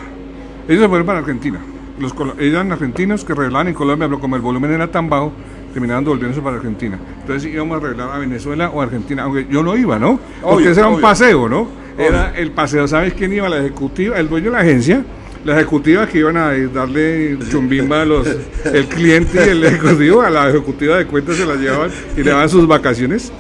Ellos 0.68 0.82
se 0.82 0.90
fueron 0.90 1.08
para 1.08 1.20
Argentina. 1.20 1.62
Los 1.98 2.14
eran 2.40 2.74
argentinos 2.74 3.24
que 3.24 3.34
revelaban 3.34 3.70
en 3.70 3.74
Colombia, 3.74 4.10
pero 4.10 4.20
como 4.20 4.36
el 4.36 4.42
volumen 4.42 4.70
era 4.74 4.92
tan 4.92 5.10
bajo, 5.10 5.32
terminaban 5.72 6.04
devolviéndose 6.04 6.42
para 6.42 6.58
Argentina. 6.58 7.00
Entonces 7.22 7.50
íbamos 7.50 7.78
a 7.78 7.80
revelar 7.80 8.10
a 8.12 8.18
Venezuela 8.18 8.70
o 8.72 8.82
Argentina, 8.82 9.24
aunque 9.24 9.48
yo 9.50 9.64
no 9.64 9.78
iba, 9.78 9.98
¿no? 9.98 10.20
Porque 10.42 10.56
Obvio, 10.56 10.72
ese 10.72 10.82
era 10.82 10.90
un 10.90 11.00
paseo, 11.00 11.48
¿no? 11.48 11.70
Era 11.98 12.34
el 12.36 12.52
paseo, 12.52 12.86
¿sabes 12.86 13.14
quién 13.14 13.32
iba? 13.32 13.48
La 13.48 13.60
ejecutiva, 13.60 14.20
el 14.20 14.28
dueño 14.28 14.48
de 14.48 14.52
la 14.52 14.60
agencia, 14.60 15.04
la 15.46 15.56
ejecutiva 15.56 16.06
que 16.08 16.20
iban 16.20 16.36
a 16.38 16.52
darle 16.74 17.38
chumbimba 17.50 18.02
a 18.02 18.06
los, 18.06 18.28
el 18.74 18.86
cliente 18.88 19.46
y 19.46 19.50
el 19.50 19.64
ejecutivo, 19.66 20.22
a 20.22 20.30
la 20.30 20.50
ejecutiva 20.50 20.98
de 20.98 21.06
cuentas 21.06 21.38
se 21.38 21.46
la 21.46 21.56
llevaban 21.56 21.92
y 22.18 22.24
le 22.24 22.32
daban 22.32 22.50
sus 22.50 22.68
vacaciones. 22.68 23.32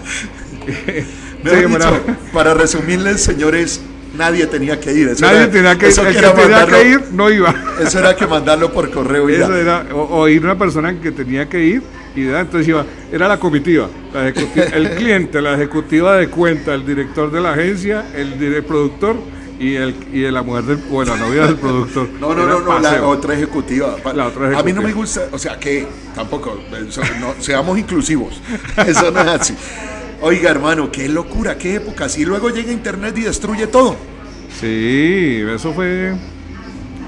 Dicho, 1.43 1.99
para 2.33 2.53
resumirles, 2.53 3.21
señores, 3.21 3.81
nadie 4.17 4.45
tenía 4.47 4.79
que 4.79 4.93
ir. 4.93 5.07
Eso 5.09 5.25
Nadie 5.25 5.43
era- 5.43 5.51
tenía 5.51 5.77
que 5.77 5.85
ir, 5.85 5.91
eso 5.91 6.05
el 6.05 6.13
que 6.13 6.19
era 6.19 6.33
tenía 6.33 6.57
mandarlo- 6.65 6.81
que 6.81 6.89
ir 6.89 7.01
no 7.13 7.29
iba. 7.31 7.55
Eso 7.81 7.99
era 7.99 8.15
que 8.15 8.27
mandarlo 8.27 8.71
por 8.73 8.89
correo 8.91 9.29
y 9.29 9.33
ya. 9.37 9.43
Eso 9.45 9.55
era, 9.55 9.85
o, 9.93 10.19
o 10.19 10.27
ir 10.27 10.43
una 10.43 10.57
persona 10.57 10.99
que 10.99 11.11
tenía 11.11 11.47
que 11.47 11.63
ir 11.63 11.81
y 12.15 12.25
ya, 12.25 12.41
entonces 12.41 12.67
iba, 12.67 12.85
era 13.11 13.27
la 13.27 13.39
comitiva, 13.39 13.87
la 14.13 14.27
ejecutiva, 14.29 14.65
el 14.73 14.89
cliente, 14.95 15.41
la 15.41 15.53
ejecutiva 15.53 16.17
de 16.17 16.27
cuenta, 16.27 16.73
el 16.73 16.85
director 16.85 17.31
de 17.31 17.39
la 17.39 17.53
agencia, 17.53 18.05
el, 18.15 18.37
dire- 18.39 18.61
productor 18.63 19.15
y 19.59 19.75
el 19.75 19.93
y 20.13 20.21
la 20.31 20.41
mujer 20.41 20.63
del, 20.63 20.77
bueno, 20.77 21.15
la 21.15 21.25
novia 21.27 21.45
del 21.47 21.55
productor. 21.55 22.07
No, 22.19 22.33
no, 22.33 22.45
no, 22.45 22.59
no, 22.61 22.79
la 22.79 23.05
otra 23.05 23.33
ejecutiva. 23.33 23.95
La 24.15 24.27
otra 24.27 24.45
A 24.47 24.49
mí 24.49 24.71
no 24.73 24.81
ejecutiva. 24.81 24.81
me 24.81 24.93
gusta, 24.93 25.21
o 25.31 25.37
sea, 25.37 25.59
que 25.59 25.85
tampoco, 26.15 26.59
no, 27.19 27.33
seamos 27.39 27.77
inclusivos. 27.77 28.41
Eso 28.87 29.11
no 29.11 29.19
es 29.21 29.27
así. 29.27 29.55
Oiga, 30.21 30.49
hermano, 30.51 30.91
qué 30.91 31.07
locura, 31.07 31.57
qué 31.57 31.75
época. 31.75 32.07
Y 32.17 32.25
luego 32.25 32.49
llega 32.49 32.71
Internet 32.71 33.17
y 33.17 33.21
destruye 33.21 33.67
todo. 33.67 33.95
Sí, 34.59 35.41
eso 35.47 35.73
fue. 35.73 36.13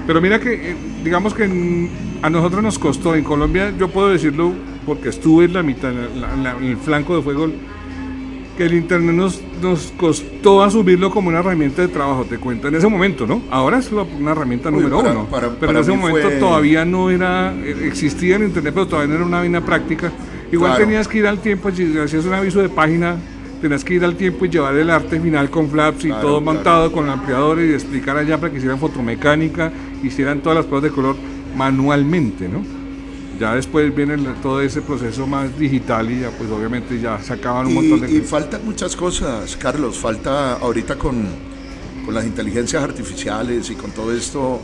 Pero 0.06 0.20
mira 0.20 0.40
que, 0.40 0.70
eh, 0.70 0.76
digamos 1.04 1.34
que 1.34 1.44
en- 1.44 1.90
a 2.22 2.30
nosotros 2.30 2.62
nos 2.62 2.78
costó, 2.78 3.14
en 3.14 3.22
Colombia, 3.24 3.72
yo 3.78 3.88
puedo 3.88 4.08
decirlo 4.08 4.52
porque 4.86 5.10
estuve 5.10 5.44
en 5.44 5.52
la 5.52 5.62
mitad, 5.62 5.90
en, 5.90 6.20
la- 6.20 6.32
en 6.32 6.42
la- 6.44 6.56
en 6.56 6.64
el 6.64 6.76
flanco 6.76 7.16
de 7.16 7.22
fuego, 7.22 7.50
que 8.62 8.66
el 8.68 8.74
Internet 8.74 9.14
nos, 9.16 9.40
nos 9.60 9.92
costó 9.96 10.62
asumirlo 10.62 11.10
como 11.10 11.28
una 11.28 11.40
herramienta 11.40 11.82
de 11.82 11.88
trabajo, 11.88 12.24
te 12.24 12.38
cuento, 12.38 12.68
en 12.68 12.76
ese 12.76 12.86
momento, 12.86 13.26
¿no? 13.26 13.42
Ahora 13.50 13.78
es 13.78 13.90
una 13.90 14.30
herramienta 14.30 14.68
Uy, 14.70 14.76
número 14.76 14.98
para- 15.02 15.10
uno, 15.12 15.24
para- 15.26 15.50
pero 15.50 15.72
en 15.72 15.78
ese 15.78 15.90
momento 15.90 16.28
fue- 16.28 16.38
todavía 16.38 16.84
no 16.84 17.10
era, 17.10 17.52
eh, 17.54 17.76
existía 17.86 18.36
el 18.36 18.44
Internet, 18.44 18.72
pero 18.74 18.86
todavía 18.86 19.08
no 19.08 19.14
era 19.16 19.24
una 19.26 19.38
vaina 19.38 19.60
práctica. 19.64 20.12
Igual 20.52 20.72
Claro. 20.72 20.84
tenías 20.84 21.08
que 21.08 21.18
ir 21.18 21.26
al 21.26 21.38
tiempo, 21.40 21.70
si 21.72 21.98
hacías 21.98 22.24
un 22.24 22.34
aviso 22.34 22.60
de 22.62 22.68
página, 22.68 23.16
tenías 23.60 23.82
que 23.84 23.94
ir 23.94 24.04
al 24.04 24.14
tiempo 24.16 24.44
y 24.44 24.48
llevar 24.48 24.76
el 24.76 24.90
arte 24.90 25.18
final 25.18 25.50
con 25.50 25.68
flaps 25.68 26.04
y 26.04 26.08
Claro, 26.08 26.22
todo 26.22 26.40
claro. 26.42 26.54
montado 26.54 26.92
con 26.92 27.08
ampliadores 27.08 27.68
y 27.70 27.74
explicar 27.74 28.16
allá 28.16 28.38
para 28.38 28.50
que 28.52 28.58
hicieran 28.58 28.78
fotomecánica, 28.78 29.72
hicieran 30.04 30.40
todas 30.40 30.56
las 30.58 30.66
pruebas 30.66 30.84
de 30.84 30.94
color 30.94 31.16
manualmente, 31.56 32.48
¿no? 32.48 32.62
Ya 33.42 33.56
después 33.56 33.92
viene 33.92 34.16
todo 34.40 34.60
ese 34.60 34.82
proceso 34.82 35.26
más 35.26 35.58
digital 35.58 36.08
y 36.08 36.20
ya 36.20 36.30
pues 36.30 36.48
obviamente 36.48 37.00
ya 37.00 37.20
sacaban 37.20 37.66
un 37.66 37.74
montón 37.74 38.00
de 38.02 38.12
Y, 38.12 38.18
y 38.18 38.20
faltan 38.20 38.64
muchas 38.64 38.94
cosas, 38.94 39.56
Carlos. 39.56 39.98
Falta 39.98 40.52
ahorita 40.58 40.96
con, 40.96 41.26
con 42.06 42.14
las 42.14 42.24
inteligencias 42.24 42.80
artificiales 42.80 43.68
y 43.68 43.74
con 43.74 43.90
todo 43.90 44.16
esto. 44.16 44.60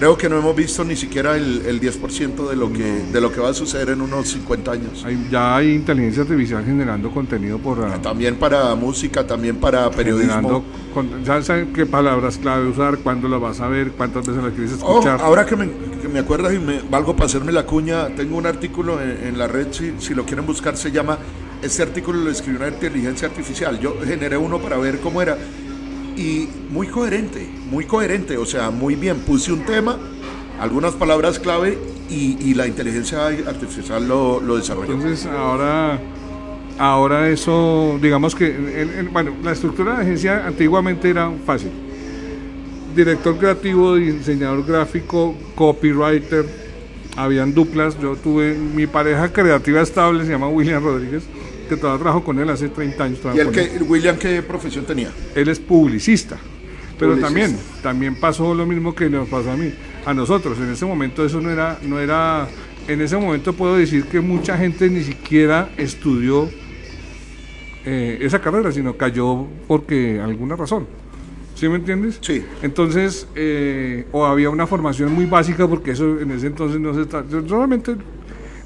Creo 0.00 0.16
que 0.16 0.30
no 0.30 0.38
hemos 0.38 0.56
visto 0.56 0.82
ni 0.82 0.96
siquiera 0.96 1.36
el, 1.36 1.60
el 1.66 1.78
10% 1.78 2.48
de 2.48 2.56
lo, 2.56 2.72
que, 2.72 3.02
de 3.12 3.20
lo 3.20 3.30
que 3.30 3.38
va 3.38 3.50
a 3.50 3.52
suceder 3.52 3.90
en 3.90 4.00
unos 4.00 4.28
50 4.30 4.72
años. 4.72 5.04
Hay- 5.04 5.28
ya 5.30 5.54
hay 5.56 5.74
inteligencia 5.74 6.22
artificial 6.22 6.64
generando 6.64 7.10
contenido 7.10 7.58
por 7.58 7.84
ah, 7.84 8.00
También 8.00 8.36
para 8.36 8.74
música, 8.76 9.26
también 9.26 9.56
para 9.56 9.90
periodismo. 9.90 10.64
con- 10.94 11.22
ya 11.22 11.42
saben 11.42 11.74
qué 11.74 11.84
palabras 11.84 12.38
clave 12.38 12.66
usar, 12.68 12.96
cuándo 13.00 13.28
la 13.28 13.36
vas 13.36 13.60
a 13.60 13.68
ver, 13.68 13.90
cuántas 13.92 14.26
veces 14.26 14.42
la 14.42 14.48
quieres 14.48 14.72
Oh, 14.80 15.00
escuchar. 15.00 15.20
ahora 15.20 15.44
que 15.44 15.54
me, 15.56 15.68
que 16.00 16.08
me 16.08 16.20
acuerdas 16.20 16.54
y 16.54 16.58
me 16.58 16.80
valgo 16.90 17.14
para 17.14 17.26
hacerme 17.26 17.52
la 17.52 17.66
cuña, 17.66 18.08
tengo 18.16 18.38
un 18.38 18.46
artículo 18.46 19.02
en, 19.02 19.10
en 19.26 19.38
la 19.38 19.48
red, 19.48 19.66
si, 19.70 19.92
si 19.98 20.14
lo 20.14 20.24
quieren 20.24 20.46
buscar, 20.46 20.78
se 20.78 20.90
llama, 20.90 21.18
este 21.62 21.82
artículo 21.82 22.20
lo 22.20 22.30
escribió 22.30 22.60
una 22.60 22.68
inteligencia 22.70 23.28
artificial, 23.28 23.78
yo 23.78 23.94
generé 24.02 24.38
uno 24.38 24.60
para 24.60 24.78
ver 24.78 24.98
cómo 25.00 25.20
era, 25.20 25.36
y 26.16 26.48
muy 26.70 26.86
coherente, 26.88 27.48
muy 27.70 27.84
coherente, 27.84 28.36
o 28.36 28.46
sea, 28.46 28.70
muy 28.70 28.94
bien, 28.94 29.18
puse 29.20 29.52
un 29.52 29.64
tema, 29.64 29.96
algunas 30.60 30.94
palabras 30.94 31.38
clave, 31.38 31.78
y, 32.10 32.36
y 32.40 32.54
la 32.54 32.66
inteligencia 32.66 33.26
artificial 33.26 34.06
lo, 34.08 34.40
lo 34.40 34.56
desarrolló. 34.56 34.92
Entonces 34.94 35.26
ahora, 35.26 36.00
ahora 36.78 37.28
eso, 37.28 37.98
digamos 38.02 38.34
que, 38.34 38.46
en- 38.54 38.98
en- 38.98 39.12
bueno, 39.12 39.32
la 39.44 39.52
estructura 39.52 39.92
de 39.92 39.96
la 39.98 40.02
agencia 40.02 40.46
antiguamente 40.46 41.08
era 41.08 41.30
fácil. 41.46 41.70
Director 42.96 43.36
creativo, 43.38 43.94
diseñador 43.94 44.66
gráfico, 44.66 45.36
copywriter, 45.54 46.44
habían 47.16 47.54
duplas. 47.54 47.96
Yo 48.00 48.16
tuve 48.16 48.54
mi 48.54 48.88
pareja 48.88 49.32
creativa 49.32 49.80
estable, 49.80 50.24
se 50.24 50.32
llama 50.32 50.48
William 50.48 50.82
Rodríguez, 50.82 51.22
que 51.70 51.76
trabajo 51.76 52.24
con 52.24 52.38
él 52.40 52.50
hace 52.50 52.68
30 52.68 53.04
años. 53.04 53.20
¿Y 53.32 53.38
el 53.38 53.50
que, 53.50 53.78
William 53.86 54.16
qué 54.16 54.42
profesión 54.42 54.84
tenía? 54.84 55.10
Él 55.34 55.48
es 55.48 55.60
publicista. 55.60 56.36
Pero 56.98 57.12
Publicista. 57.12 57.26
también, 57.26 57.58
también 57.82 58.14
pasó 58.16 58.54
lo 58.54 58.66
mismo 58.66 58.94
que 58.94 59.08
nos 59.08 59.28
pasó 59.28 59.52
a 59.52 59.56
mí, 59.56 59.72
a 60.04 60.12
nosotros. 60.12 60.58
En 60.58 60.70
ese 60.70 60.84
momento 60.84 61.24
eso 61.24 61.40
no 61.40 61.48
era, 61.48 61.78
no 61.82 62.00
era, 62.00 62.48
en 62.88 63.00
ese 63.00 63.16
momento 63.16 63.52
puedo 63.52 63.76
decir 63.76 64.04
que 64.04 64.20
mucha 64.20 64.58
gente 64.58 64.90
ni 64.90 65.02
siquiera 65.02 65.70
estudió 65.76 66.50
eh, 67.86 68.18
esa 68.20 68.40
carrera, 68.40 68.72
sino 68.72 68.96
cayó 68.96 69.46
porque 69.68 70.20
alguna 70.20 70.56
razón. 70.56 70.86
¿Sí 71.54 71.68
me 71.68 71.76
entiendes? 71.76 72.18
Sí. 72.20 72.42
Entonces, 72.62 73.28
eh, 73.34 74.06
o 74.12 74.26
había 74.26 74.50
una 74.50 74.66
formación 74.66 75.12
muy 75.12 75.26
básica, 75.26 75.68
porque 75.68 75.92
eso 75.92 76.18
en 76.18 76.32
ese 76.32 76.48
entonces 76.48 76.80
no 76.80 76.94
se 76.94 77.02
está. 77.02 77.22
Realmente 77.22 77.94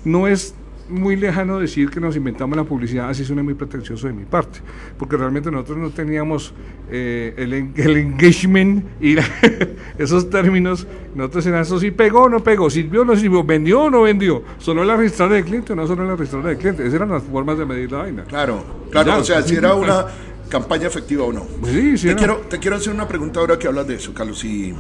no 0.05 0.27
es 0.27 0.55
muy 0.89 1.17
lejano 1.17 1.59
decir 1.59 1.91
que 1.91 2.01
nos 2.01 2.17
inventamos 2.17 2.57
la 2.57 2.65
publicidad, 2.65 3.09
así 3.09 3.25
suena 3.25 3.43
muy 3.43 3.55
pretencioso 3.55 4.07
de 4.07 4.13
mi 4.13 4.25
parte, 4.25 4.61
porque 4.99 5.17
realmente 5.17 5.51
nosotros 5.51 5.79
no 5.79 5.91
teníamos 5.91 6.53
eh, 6.91 7.35
el, 7.37 7.53
el, 7.53 7.97
engagement 7.97 8.85
y 9.01 9.17
esos 9.99 10.29
términos, 10.29 10.87
nosotros 11.15 11.47
era 11.47 11.61
eso 11.61 11.79
sí 11.79 11.91
pegó 11.91 12.25
o 12.25 12.29
no 12.29 12.43
pegó, 12.43 12.69
sirvió 12.69 13.03
o 13.03 13.05
no 13.05 13.17
sirvió, 13.17 13.43
vendió 13.45 13.83
o 13.83 13.91
no 13.91 14.03
vendió, 14.03 14.43
sonó 14.59 14.85
la 14.85 14.97
registradora 14.97 15.37
de 15.37 15.45
cliente 15.45 15.73
o 15.73 15.77
no 15.77 15.87
sonó 15.87 16.05
la 16.05 16.17
registradora 16.17 16.51
de 16.51 16.59
cliente, 16.59 16.83
esas 16.83 16.95
eran 16.95 17.11
las 17.11 17.23
formas 17.23 17.59
de 17.59 17.65
medir 17.65 17.91
la 17.91 17.99
vaina. 17.99 18.25
Claro, 18.25 18.65
claro, 18.91 19.19
o 19.19 19.25
sea, 19.25 19.43
si 19.43 19.57
era 19.57 19.75
una 19.75 20.07
campaña 20.49 20.87
efectiva 20.87 21.25
o 21.25 21.33
no. 21.33 21.47
Sí, 21.65 21.97
sí. 21.97 22.09
Te, 22.09 22.17
quiero, 22.17 22.37
te 22.49 22.59
quiero 22.59 22.77
hacer 22.77 22.93
una 22.93 23.09
pregunta 23.09 23.41
ahora 23.41 23.59
que 23.59 23.67
hablas 23.67 23.87
de 23.87 23.97
eso, 23.97 24.13
Carlos, 24.13 24.45
y 24.45 24.75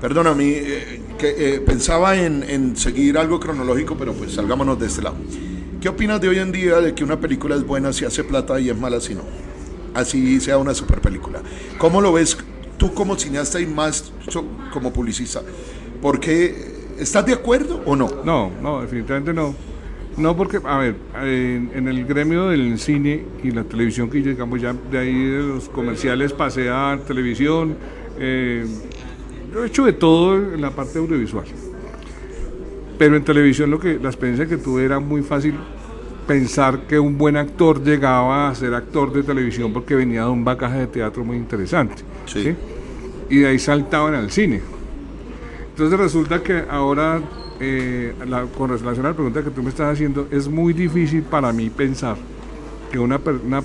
Perdona, 0.00 0.34
mí 0.34 0.50
eh, 0.50 1.00
eh, 1.20 1.62
pensaba 1.64 2.16
en, 2.16 2.76
seguir 2.76 3.16
algo 3.16 3.40
cronológico, 3.40 3.96
pero 3.96 4.12
pues 4.12 4.32
salgámonos 4.32 4.78
de 4.78 4.86
este 4.86 5.02
lado. 5.02 5.16
¿Qué 5.80 5.88
opinas 5.88 6.20
de 6.20 6.28
hoy 6.28 6.38
en 6.38 6.52
día 6.52 6.80
de 6.80 6.94
que 6.94 7.02
una 7.02 7.18
película 7.18 7.54
es 7.54 7.66
buena 7.66 7.92
si 7.92 8.04
hace 8.04 8.22
plata 8.22 8.60
y 8.60 8.68
es 8.68 8.76
mala 8.76 9.00
si 9.00 9.14
no? 9.14 9.22
Así 9.94 10.40
sea 10.40 10.58
una 10.58 10.74
super 10.74 11.00
película. 11.00 11.40
¿Cómo 11.78 12.00
lo 12.00 12.12
ves 12.12 12.36
tú 12.76 12.92
como 12.92 13.16
cineasta 13.16 13.58
y 13.60 13.66
más 13.66 14.12
como 14.72 14.92
publicista? 14.92 15.40
Porque, 16.02 16.54
¿estás 16.98 17.24
de 17.24 17.32
acuerdo 17.32 17.80
o 17.86 17.96
no? 17.96 18.10
No, 18.24 18.50
no, 18.60 18.82
definitivamente 18.82 19.32
no. 19.32 19.54
No, 20.18 20.36
porque, 20.36 20.60
a 20.64 20.78
ver, 20.78 20.96
en, 21.22 21.88
el 21.88 22.04
gremio 22.06 22.48
del 22.48 22.78
cine 22.78 23.24
y 23.42 23.50
la 23.50 23.64
televisión, 23.64 24.08
que 24.08 24.20
llegamos 24.20 24.60
ya 24.60 24.74
de 24.90 24.98
ahí 24.98 25.24
de 25.24 25.42
los 25.42 25.68
comerciales, 25.68 26.32
pasé 26.32 26.70
a 26.70 26.98
televisión, 27.06 27.76
eh, 28.18 28.66
yo 29.56 29.64
he 29.64 29.68
hecho 29.68 29.86
de 29.86 29.94
todo 29.94 30.36
en 30.36 30.60
la 30.60 30.70
parte 30.70 30.98
audiovisual. 30.98 31.46
Pero 32.98 33.16
en 33.16 33.24
televisión 33.24 33.70
lo 33.70 33.80
que 33.80 33.98
la 33.98 34.10
experiencia 34.10 34.46
que 34.46 34.58
tuve 34.58 34.84
era 34.84 35.00
muy 35.00 35.22
fácil 35.22 35.54
pensar 36.26 36.80
que 36.86 36.98
un 36.98 37.16
buen 37.16 37.38
actor 37.38 37.82
llegaba 37.82 38.50
a 38.50 38.54
ser 38.54 38.74
actor 38.74 39.10
de 39.14 39.22
televisión 39.22 39.72
porque 39.72 39.94
venía 39.94 40.24
de 40.24 40.28
un 40.28 40.44
bagaje 40.44 40.80
de 40.80 40.86
teatro 40.88 41.24
muy 41.24 41.38
interesante. 41.38 42.02
Sí. 42.26 42.54
Y 43.30 43.38
de 43.38 43.48
ahí 43.48 43.58
saltaban 43.58 44.14
al 44.14 44.30
cine. 44.30 44.60
Entonces 45.70 45.98
resulta 45.98 46.42
que 46.42 46.64
ahora, 46.68 47.22
eh, 47.58 48.12
con 48.58 48.68
relación 48.68 49.06
a 49.06 49.10
la 49.10 49.14
pregunta 49.14 49.42
que 49.42 49.50
tú 49.50 49.62
me 49.62 49.70
estás 49.70 49.94
haciendo, 49.94 50.28
es 50.30 50.48
muy 50.48 50.74
difícil 50.74 51.22
para 51.22 51.50
mí 51.50 51.70
pensar 51.70 52.16
que 52.90 52.98
una, 52.98 53.18
una 53.42 53.62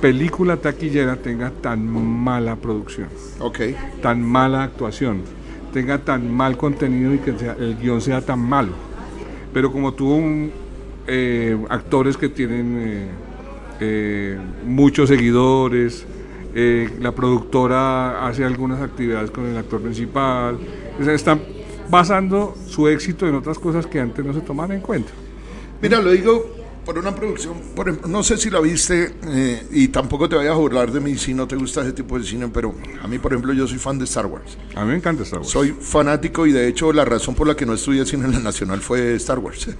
película 0.00 0.56
taquillera 0.56 1.16
tenga 1.16 1.50
tan 1.50 1.86
mala 1.86 2.56
producción, 2.56 3.08
okay. 3.40 3.76
tan 4.02 4.22
mala 4.22 4.64
actuación, 4.64 5.22
tenga 5.72 5.98
tan 5.98 6.32
mal 6.32 6.56
contenido 6.56 7.14
y 7.14 7.18
que 7.18 7.30
el 7.30 7.76
guion 7.80 8.00
sea 8.00 8.20
tan 8.20 8.40
malo. 8.40 8.72
Pero 9.52 9.72
como 9.72 9.94
tuvo 9.94 10.20
eh, 11.06 11.56
actores 11.68 12.16
que 12.16 12.28
tienen 12.28 12.76
eh, 12.78 13.08
eh, 13.80 14.38
muchos 14.64 15.08
seguidores, 15.08 16.06
la 17.00 17.12
productora 17.12 18.26
hace 18.26 18.42
algunas 18.42 18.80
actividades 18.80 19.30
con 19.30 19.44
el 19.44 19.58
actor 19.58 19.82
principal, 19.82 20.58
están 21.06 21.42
basando 21.90 22.54
su 22.66 22.88
éxito 22.88 23.28
en 23.28 23.34
otras 23.34 23.58
cosas 23.58 23.86
que 23.86 24.00
antes 24.00 24.24
no 24.24 24.32
se 24.32 24.40
tomaban 24.40 24.72
en 24.72 24.80
cuenta. 24.80 25.12
Mira, 25.82 26.00
lo 26.00 26.10
digo 26.10 26.55
por 26.86 26.98
una 26.98 27.12
producción, 27.12 27.56
por 27.74 28.08
no 28.08 28.22
sé 28.22 28.38
si 28.38 28.48
la 28.48 28.60
viste 28.60 29.16
eh, 29.26 29.66
y 29.72 29.88
tampoco 29.88 30.28
te 30.28 30.36
vayas 30.36 30.52
a 30.52 30.56
burlar 30.56 30.92
de 30.92 31.00
mí 31.00 31.18
si 31.18 31.34
no 31.34 31.48
te 31.48 31.56
gusta 31.56 31.82
ese 31.82 31.92
tipo 31.92 32.16
de 32.16 32.24
cine, 32.24 32.48
pero 32.48 32.76
a 33.02 33.08
mí, 33.08 33.18
por 33.18 33.32
ejemplo, 33.32 33.52
yo 33.52 33.66
soy 33.66 33.78
fan 33.78 33.98
de 33.98 34.04
Star 34.04 34.26
Wars. 34.26 34.56
A 34.76 34.84
mí 34.84 34.92
me 34.92 34.96
encanta 34.96 35.24
Star 35.24 35.40
Wars. 35.40 35.50
Soy 35.50 35.74
fanático 35.78 36.46
y 36.46 36.52
de 36.52 36.68
hecho 36.68 36.92
la 36.92 37.04
razón 37.04 37.34
por 37.34 37.48
la 37.48 37.56
que 37.56 37.66
no 37.66 37.74
estudié 37.74 38.06
cine 38.06 38.26
en 38.26 38.32
la 38.32 38.38
Nacional 38.38 38.80
fue 38.80 39.16
Star 39.16 39.40
Wars. 39.40 39.68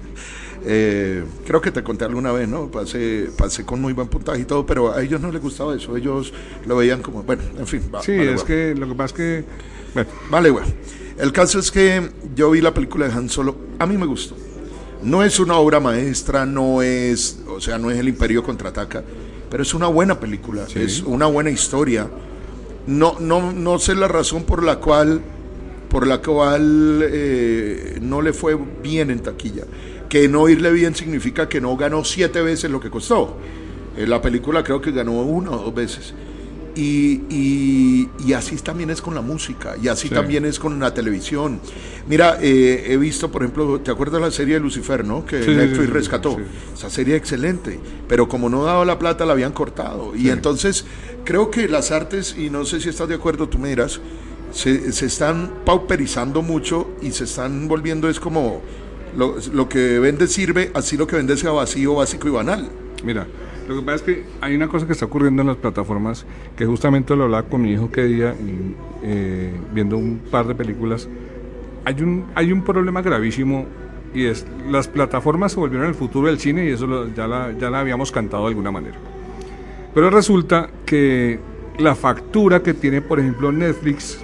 Eh, 0.69 1.23
creo 1.45 1.61
que 1.61 1.71
te 1.71 1.81
conté 1.81 2.03
alguna 2.03 2.33
vez, 2.33 2.49
¿no? 2.49 2.69
Pasé, 2.69 3.29
pasé 3.37 3.63
con 3.63 3.79
muy 3.79 3.93
buen 3.93 4.09
puntaje 4.09 4.41
y 4.41 4.43
todo, 4.43 4.65
pero 4.65 4.91
a 4.91 5.01
ellos 5.01 5.21
no 5.21 5.31
les 5.31 5.41
gustaba 5.41 5.73
eso, 5.73 5.95
ellos 5.95 6.33
lo 6.65 6.75
veían 6.75 7.01
como, 7.01 7.23
bueno, 7.23 7.43
en 7.57 7.67
fin. 7.67 7.83
sí, 8.01 8.11
es 8.11 8.43
que 8.43 8.75
lo 8.75 8.85
que 8.89 8.95
pasa 8.95 9.05
es 9.05 9.13
que... 9.13 9.45
Vale, 10.29 10.49
güey. 10.49 10.65
El 11.19 11.31
caso 11.31 11.59
es 11.59 11.71
que 11.71 12.09
yo 12.35 12.51
vi 12.51 12.59
la 12.59 12.73
película 12.73 13.07
de 13.07 13.13
Han 13.13 13.29
Solo, 13.29 13.55
a 13.79 13.85
mí 13.85 13.97
me 13.97 14.07
gustó 14.07 14.35
no 15.03 15.23
es 15.23 15.39
una 15.39 15.57
obra 15.57 15.79
maestra, 15.79 16.45
no 16.45 16.81
es, 16.81 17.39
o 17.47 17.61
sea, 17.61 17.77
no 17.77 17.91
es 17.91 17.97
el 17.97 18.07
Imperio 18.07 18.43
contraataca, 18.43 19.03
pero 19.49 19.63
es 19.63 19.73
una 19.73 19.87
buena 19.87 20.19
película, 20.19 20.65
es 20.75 21.01
una 21.01 21.27
buena 21.27 21.49
historia. 21.49 22.07
No, 22.87 23.17
no, 23.19 23.51
no 23.51 23.79
sé 23.79 23.95
la 23.95 24.07
razón 24.07 24.43
por 24.43 24.63
la 24.63 24.77
cual, 24.77 25.21
por 25.89 26.07
la 26.07 26.21
cual 26.21 27.01
eh, 27.03 27.99
no 28.01 28.21
le 28.21 28.33
fue 28.33 28.57
bien 28.81 29.11
en 29.11 29.19
taquilla. 29.19 29.65
Que 30.09 30.29
no 30.29 30.47
irle 30.47 30.71
bien 30.71 30.95
significa 30.95 31.49
que 31.49 31.59
no 31.59 31.75
ganó 31.75 32.05
siete 32.05 32.41
veces 32.41 32.71
lo 32.71 32.79
que 32.79 32.89
costó. 32.89 33.35
Eh, 33.97 34.07
la 34.07 34.21
película 34.21 34.63
creo 34.63 34.79
que 34.79 34.91
ganó 34.91 35.21
una 35.21 35.51
o 35.51 35.57
dos 35.57 35.75
veces. 35.75 36.13
Y, 36.79 38.07
y, 38.23 38.33
así 38.33 38.55
también 38.57 38.91
es 38.91 39.01
con 39.01 39.15
la 39.15 39.21
música, 39.21 39.75
y 39.81 39.87
así 39.87 40.09
también 40.09 40.45
es 40.45 40.59
con 40.59 40.79
la 40.79 40.93
televisión. 40.93 41.59
Mira, 42.07 42.37
eh, 42.39 42.85
he 42.89 42.97
visto, 42.97 43.31
por 43.31 43.41
ejemplo, 43.41 43.79
¿te 43.81 43.89
acuerdas 43.89 44.21
de 44.21 44.27
la 44.27 44.31
serie 44.31 44.53
de 44.55 44.59
Lucifer, 44.59 45.03
no? 45.03 45.25
Que 45.25 45.39
Netflix 45.39 45.89
rescató. 45.89 46.37
Esa 46.75 46.91
serie 46.91 47.15
excelente, 47.15 47.79
pero 48.07 48.29
como 48.29 48.47
no 48.47 48.63
daba 48.63 48.85
la 48.85 48.99
plata, 48.99 49.25
la 49.25 49.33
habían 49.33 49.53
cortado. 49.53 50.15
Y 50.15 50.29
entonces, 50.29 50.85
creo 51.25 51.49
que 51.49 51.67
las 51.67 51.89
artes, 51.89 52.35
y 52.37 52.51
no 52.51 52.63
sé 52.63 52.79
si 52.79 52.89
estás 52.89 53.09
de 53.09 53.15
acuerdo, 53.15 53.49
tú 53.49 53.57
me 53.57 53.69
dirás, 53.69 53.99
se, 54.51 54.91
se 54.91 55.07
están 55.07 55.51
pauperizando 55.65 56.43
mucho 56.43 56.91
y 57.01 57.11
se 57.11 57.23
están 57.23 57.67
volviendo, 57.67 58.07
es 58.07 58.19
como 58.19 58.61
lo, 59.17 59.37
lo 59.51 59.67
que 59.67 59.97
vende 59.97 60.27
sirve, 60.27 60.69
así 60.75 60.95
lo 60.95 61.07
que 61.07 61.15
vende 61.15 61.35
sea 61.37 61.51
vacío, 61.51 61.95
básico 61.95 62.27
y 62.27 62.31
banal. 62.31 62.69
Mira, 63.03 63.25
lo 63.67 63.75
que 63.75 63.81
pasa 63.81 63.95
es 63.95 64.01
que 64.01 64.23
hay 64.41 64.55
una 64.55 64.67
cosa 64.67 64.85
que 64.85 64.93
está 64.93 65.05
ocurriendo 65.05 65.41
en 65.41 65.47
las 65.49 65.57
plataformas, 65.57 66.25
que 66.55 66.65
justamente 66.65 67.15
lo 67.15 67.25
hablaba 67.25 67.47
con 67.47 67.61
mi 67.61 67.73
hijo 67.73 67.91
que 67.91 68.03
día, 68.05 68.33
eh, 69.03 69.53
viendo 69.73 69.97
un 69.97 70.19
par 70.31 70.47
de 70.47 70.55
películas. 70.55 71.09
Hay 71.83 72.01
un, 72.01 72.25
hay 72.35 72.51
un 72.51 72.63
problema 72.63 73.01
gravísimo 73.01 73.65
y 74.13 74.25
es 74.25 74.45
las 74.69 74.87
plataformas 74.87 75.51
se 75.51 75.59
volvieron 75.59 75.87
el 75.87 75.95
futuro 75.95 76.27
del 76.27 76.39
cine 76.39 76.65
y 76.65 76.69
eso 76.69 77.07
ya, 77.13 77.27
la, 77.27 77.51
ya 77.51 77.69
la 77.69 77.81
habíamos 77.81 78.11
cantado 78.11 78.43
de 78.43 78.49
alguna 78.49 78.71
manera. 78.71 78.97
Pero 79.93 80.09
resulta 80.09 80.69
que 80.85 81.39
la 81.77 81.95
factura 81.95 82.61
que 82.63 82.73
tiene, 82.73 83.01
por 83.01 83.19
ejemplo, 83.19 83.51
Netflix 83.51 84.23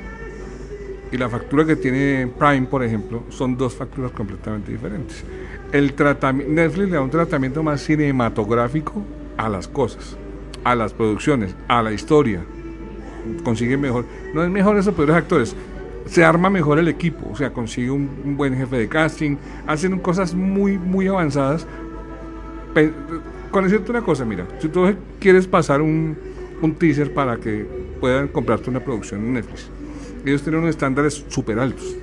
y 1.12 1.18
la 1.18 1.30
factura 1.30 1.66
que 1.66 1.76
tiene 1.76 2.28
Prime, 2.40 2.68
por 2.68 2.84
ejemplo, 2.84 3.24
son 3.30 3.58
dos 3.58 3.76
facturas 3.76 4.12
completamente 4.12 4.72
diferentes. 4.72 5.24
El 5.72 5.94
Netflix 6.48 6.90
le 6.90 6.96
da 6.96 7.02
un 7.02 7.10
tratamiento 7.10 7.62
más 7.62 7.82
cinematográfico 7.82 9.04
a 9.38 9.50
las 9.50 9.68
cosas, 9.68 10.18
a 10.64 10.76
las 10.76 10.94
producciones, 10.94 11.56
a 11.68 11.82
la 11.82 11.92
historia. 11.92 12.44
Consigue 13.44 13.78
mejor, 13.78 14.06
no 14.34 14.44
es 14.44 14.50
mejor 14.50 14.78
esos 14.78 14.94
peores 14.94 15.16
actores, 15.16 15.56
se 16.06 16.24
arma 16.24 16.50
mejor 16.50 16.80
el 16.80 16.88
equipo, 16.88 17.30
o 17.32 17.36
sea, 17.36 17.52
consigue 17.54 17.92
un, 17.92 18.36
buen 18.38 18.56
jefe 18.56 18.78
de 18.78 18.88
casting, 18.88 19.38
hacen 19.68 20.00
cosas 20.00 20.34
muy, 20.34 20.78
muy 20.78 21.08
avanzadas. 21.08 21.66
Con 23.52 23.64
decirte 23.66 23.92
una 23.92 24.02
cosa, 24.02 24.26
mira, 24.26 24.48
si 24.60 24.68
tú 24.68 24.94
quieres 25.20 25.48
pasar 25.48 25.82
un, 25.82 26.18
un 26.62 26.76
teaser 26.76 27.14
para 27.14 27.38
que 27.38 27.66
puedan 28.00 28.28
comprarte 28.28 28.70
una 28.70 28.80
producción 28.80 29.22
en 29.22 29.34
Netflix, 29.34 29.70
ellos 30.26 30.42
tienen 30.42 30.62
unos 30.62 30.72
estándares 30.72 31.26
súper 31.30 31.60
altos. 31.60 31.96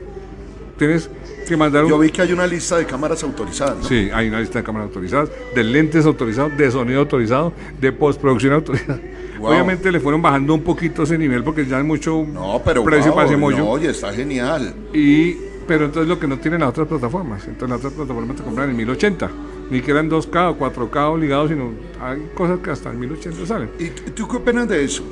Tienes 0.79 1.11
yo 1.57 1.99
vi 1.99 2.11
que 2.11 2.23
hay 2.23 2.33
una 2.33 2.47
lista 2.47 2.77
de 2.77 2.87
cámaras 2.87 3.23
autorizadas. 3.23 3.79
¿no? 3.79 3.85
Sí, 3.85 4.09
hay 4.13 4.29
una 4.29 4.41
lista 4.41 4.59
de 4.59 4.65
cámaras 4.65 4.89
autorizadas, 4.89 5.31
de 5.55 5.65
lentes 5.65 6.07
autorizados, 6.07 6.57
de 6.57 6.71
sonido 6.71 7.01
autorizado, 7.01 7.53
de 7.81 7.93
postproducción 7.93 8.55
autorizada. 8.55 9.01
Obviamente 9.41 9.91
le 9.91 10.01
fueron 10.01 10.21
bajando 10.21 10.55
un 10.55 10.63
poquito 10.63 11.05
ese 11.05 11.17
nivel 11.17 11.43
porque 11.43 11.65
ya 11.67 11.79
hay 11.79 11.85
mucho 11.85 12.27
no, 12.31 12.61
pero 12.65 12.85
precio 12.85 13.15
para 13.15 13.27
ese 13.27 13.37
mollo. 13.37 13.67
oye, 13.67 13.91
está 13.91 14.13
genial. 14.13 14.75
Y, 14.93 15.35
pero 15.67 15.87
entonces 15.87 16.09
lo 16.09 16.19
que 16.19 16.27
no 16.27 16.39
tienen 16.39 16.61
las 16.61 16.71
otras 16.71 16.89
plataformas. 16.89 17.47
Entonces 17.47 17.69
las 17.71 17.79
otras 17.79 17.95
plataformas 17.95 18.37
te 18.37 18.43
compran 18.43 18.71
en 18.71 18.77
1080. 18.77 19.31
Ni 19.71 19.81
que 19.81 19.93
eran 19.93 20.11
2K 20.11 20.51
o 20.51 20.59
4K 20.59 21.13
obligados, 21.13 21.49
sino 21.49 21.71
hay 22.01 22.29
cosas 22.35 22.59
que 22.59 22.71
hasta 22.71 22.91
en 22.91 23.01
1080 23.01 23.47
salen. 23.47 23.71
¿Y 23.79 23.89
tú 24.11 24.29
qué 24.29 24.37
opinas 24.37 24.69
de 24.69 24.85
eso? 24.85 25.05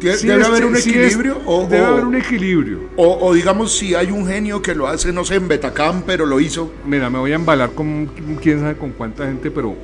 ¿Debe 0.00 0.44
haber 0.44 0.64
un 0.64 0.76
equilibrio? 0.76 1.38
o, 1.46 1.66
debe 1.66 1.84
haber 1.84 2.04
un 2.04 2.14
equilibrio. 2.16 2.80
O, 2.96 3.32
digamos, 3.34 3.76
si 3.76 3.94
hay 3.94 4.10
un 4.10 4.26
genio 4.26 4.62
que 4.62 4.74
lo 4.74 4.86
hace, 4.86 5.12
no 5.12 5.24
sé, 5.24 5.36
en 5.36 5.48
Betacam, 5.48 6.02
pero 6.06 6.26
lo 6.26 6.40
hizo. 6.40 6.72
Mira, 6.86 7.10
me 7.10 7.18
voy 7.18 7.32
a 7.32 7.36
embalar 7.36 7.72
con 7.72 8.06
quién 8.42 8.60
sabe 8.60 8.76
con 8.76 8.90
cuánta 8.92 9.26
gente, 9.26 9.50
pero 9.50 9.74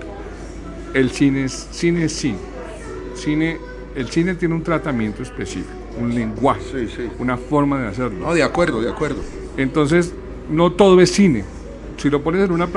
el 0.95 1.11
cine 1.11 1.45
es 1.45 1.69
cine, 1.71 2.05
es 2.05 2.13
cine. 2.13 2.39
cine 3.15 3.73
el 3.95 4.09
cine 4.09 4.35
tiene 4.35 4.55
un 4.55 4.63
tratamiento 4.63 5.23
específico, 5.23 5.71
un 6.01 6.15
lenguaje, 6.15 6.89
una 7.19 7.37
forma 7.37 7.81
de 7.81 7.89
hacerlo. 7.89 8.27
No, 8.27 8.35
de 8.35 8.43
acuerdo, 8.43 8.81
de 8.81 8.91
acuerdo. 8.91 9.21
Entonces, 9.57 10.15
no 10.51 10.73
todo 10.73 11.01
es 11.01 11.13
cine. 11.13 11.45
Si 11.99 12.09
lo 12.09 12.23
pones 12.23 12.45
en 12.45 12.53
una, 12.53 12.69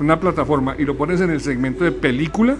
una 0.00 0.18
plataforma 0.18 0.74
y 0.78 0.84
lo 0.84 0.96
pones 0.96 1.20
en 1.20 1.30
el 1.30 1.40
segmento 1.40 1.84
de 1.84 1.92
película, 1.92 2.56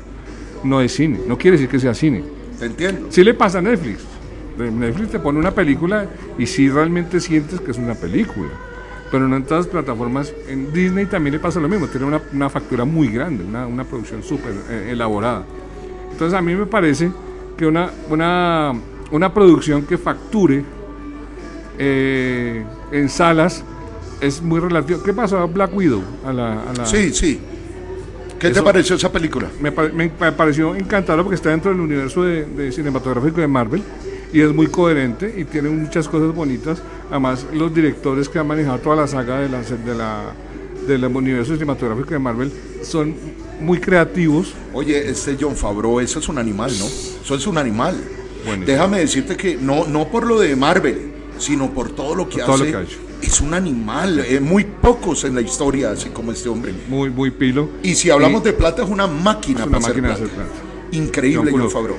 no 0.63 0.81
es 0.81 0.95
cine. 0.95 1.21
No 1.27 1.37
quiere 1.37 1.57
decir 1.57 1.69
que 1.69 1.81
sea 1.81 1.95
cine. 1.95 2.23
Te 2.59 2.67
entiendo. 2.67 3.09
Sí 3.11 3.25
le 3.25 3.35
pasa 3.35 3.59
a 3.59 3.63
Netflix. 3.63 4.14
Netflix 4.59 5.11
te 5.11 5.19
pone 5.19 5.39
una 5.39 5.51
película 5.51 6.07
y 6.39 6.47
si 6.47 6.69
realmente 6.69 7.21
sientes 7.21 7.61
que 7.61 7.71
es 7.71 7.79
una 7.79 7.95
película. 7.95 8.51
pero 9.11 9.29
no 9.29 9.37
en 9.37 9.45
todas 9.45 9.67
las 9.67 9.73
plataformas. 9.73 10.35
En 10.49 10.73
Disney 10.73 11.07
también 11.07 11.35
le 11.35 11.39
pasa 11.39 11.61
lo 11.61 11.69
mismo, 11.69 11.87
tiene 11.87 12.21
una, 12.33 12.51
factura 12.51 12.85
muy 12.85 13.09
grande, 13.09 13.45
una, 13.45 13.85
producción 13.85 14.23
súper 14.23 14.53
eh, 14.71 14.89
elaborada. 14.91 15.45
Entonces 16.11 16.37
a 16.37 16.43
mí 16.43 16.55
me 16.55 16.67
parece 16.67 17.11
que 17.57 17.67
una, 17.67 17.91
una, 18.09 18.73
una 19.13 19.33
producción 19.33 19.87
que 19.87 19.99
facture 19.99 20.65
eh, 21.79 22.65
en 22.93 23.09
salas 23.09 23.65
es 24.21 24.41
muy 24.43 24.61
relativo. 24.61 25.03
¿Qué 25.03 25.13
pasó 25.13 25.39
a 25.39 25.47
Black 25.47 25.75
Widow? 25.75 26.03
A 26.25 26.33
la, 26.33 26.63
Sí, 26.85 27.13
sí. 27.13 27.41
¿Qué 28.39 28.51
te 28.51 28.63
pareció 28.63 28.97
esa 28.97 29.11
película? 29.11 29.49
Me, 29.61 29.73
pareció 29.73 30.75
encantadora 30.75 31.23
porque 31.23 31.37
está 31.37 31.51
dentro 31.51 31.71
del 31.71 31.81
universo 31.81 32.25
de, 32.25 32.73
cinematográfico 32.73 33.41
de 33.41 33.49
Marvel 33.49 33.83
y 34.35 34.41
es 34.41 34.53
muy 34.53 34.67
coherente 34.67 35.33
y 35.39 35.45
tiene 35.45 35.69
muchas 35.69 36.09
cosas 36.09 36.35
bonitas. 36.35 36.83
Además, 37.09 37.47
los 37.55 37.73
directores 37.73 38.29
que 38.29 38.41
han 38.41 38.49
manejado 38.49 38.79
toda 38.81 38.97
la 38.97 39.07
saga 39.07 39.39
de 39.39 39.49
la, 39.49 39.63
de 39.63 39.95
la, 39.95 40.33
del 40.89 41.05
universo 41.05 41.55
cinematográfico 41.55 42.11
de 42.11 42.19
Marvel 42.19 42.53
son 42.83 43.15
muy 43.61 43.79
creativos. 43.79 44.53
Oye, 44.73 45.09
este 45.09 45.37
John 45.41 45.55
Favreau, 45.55 46.01
eso 46.01 46.19
es 46.19 46.29
un 46.29 46.39
animal, 46.39 46.73
¿no? 46.77 46.85
Eso 46.85 47.35
es 47.37 47.47
un 47.47 47.59
animal. 47.59 47.97
Déjame 48.67 48.99
decirte 48.99 49.37
que 49.37 49.57
no, 49.57 49.87
no 49.87 50.09
por 50.09 50.27
lo 50.27 50.41
de 50.41 50.57
Marvel, 50.57 51.13
sino 51.39 51.71
por 51.71 51.91
todo 51.91 52.17
lo 52.17 52.29
que 52.29 52.43
hace. 52.43 52.75
Es 53.23 53.41
un 53.41 53.55
animal, 53.55 54.19
eh, 54.19 54.41
muy 54.41 54.65
pocos 54.65 55.25
en 55.25 55.37
la 55.37 55.43
historia, 55.43 55.93
así 55.93 56.11
como 56.11 56.33
este 56.33 56.49
hombre. 56.49 56.75
Muy, 56.89 57.09
muy 57.09 57.31
pilo. 57.31 57.71
Y 57.85 57.95
si 57.95 58.11
hablamos 58.11 58.43
de 58.43 58.53
plata, 58.53 58.83
es 58.83 58.91
una 58.91 59.07
máquina, 59.07 59.61
es 59.61 59.67
una 59.69 59.79
máquina 59.79 60.09
de 60.09 60.15
hacer 60.15 60.29
plata. 60.29 60.51
Increíble, 60.91 61.53
John 61.53 61.71
Favreau. 61.71 61.97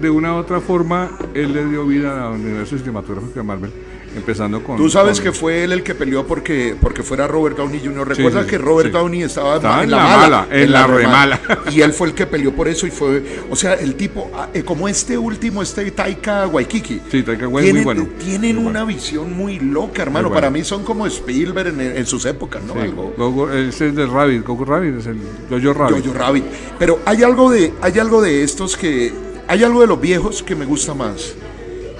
De 0.00 0.10
una 0.10 0.34
u 0.34 0.36
otra 0.38 0.60
forma, 0.60 1.10
él 1.34 1.52
le 1.52 1.64
dio 1.66 1.86
vida 1.86 2.26
al 2.26 2.34
universo 2.34 2.76
cinematográfico 2.78 3.34
de 3.34 3.42
Marvel 3.42 3.70
Empezando 4.16 4.62
con. 4.62 4.78
Tú 4.78 4.88
sabes 4.88 5.20
que 5.20 5.30
fue 5.30 5.62
él 5.62 5.72
el 5.72 5.82
que 5.82 5.94
peleó 5.94 6.26
porque, 6.26 6.74
porque 6.80 7.02
fuera 7.02 7.26
Robert 7.26 7.58
Downey 7.58 7.82
Jr. 7.84 8.08
Recuerda 8.08 8.46
que 8.46 8.56
Robert 8.56 8.90
Downey 8.90 9.22
estaba, 9.22 9.56
en 9.82 9.90
la, 9.90 9.98
mala, 9.98 10.46
En, 10.50 10.72
la, 10.72 10.86
remala. 10.86 11.40
Y 11.70 11.82
él 11.82 11.92
fue 11.92 12.08
el 12.08 12.14
que 12.14 12.26
peleó 12.26 12.52
por 12.52 12.66
eso 12.66 12.86
y 12.86 12.90
fue. 12.90 13.22
O 13.50 13.56
sea, 13.56 13.74
el 13.74 13.94
tipo, 13.94 14.30
ah, 14.34 14.48
eh, 14.54 14.62
como 14.62 14.88
este 14.88 15.18
último, 15.18 15.60
este 15.60 15.90
Taika 15.90 16.46
Waikiki. 16.46 17.02
Sí, 17.10 17.22
Taika 17.22 17.46
Waikiki 17.46 17.74
muy 17.74 17.84
bueno. 17.84 18.08
Tienen 18.18 18.56
una 18.56 18.86
visión 18.86 19.36
muy 19.36 19.60
loca, 19.60 20.00
hermano. 20.00 20.32
Para 20.32 20.48
mí 20.48 20.64
son 20.64 20.82
como 20.82 21.06
Spielberg 21.06 21.78
en, 21.78 22.06
sus 22.06 22.24
épocas, 22.24 22.62
¿no? 22.62 22.80
Algo. 22.80 23.50
ese 23.52 23.88
es 23.88 23.94
de 23.94 24.06
Rabbit, 24.06 24.46
Goku 24.46 24.64
Rabbit, 24.64 24.98
es 24.98 25.06
el 25.06 25.18
Jojo 25.50 25.74
Rabbit. 25.74 26.06
Jojo 26.06 26.18
Rabbit. 26.18 26.44
Pero 26.78 27.00
hay 27.04 27.22
algo 27.22 27.50
de, 27.50 27.74
hay 27.82 27.98
algo 27.98 28.22
de 28.22 28.42
estos 28.42 28.78
que. 28.78 29.25
Hay 29.48 29.62
algo 29.62 29.80
de 29.80 29.86
los 29.86 30.00
viejos 30.00 30.42
que 30.42 30.56
me 30.56 30.64
gusta 30.64 30.94
más. 30.94 31.34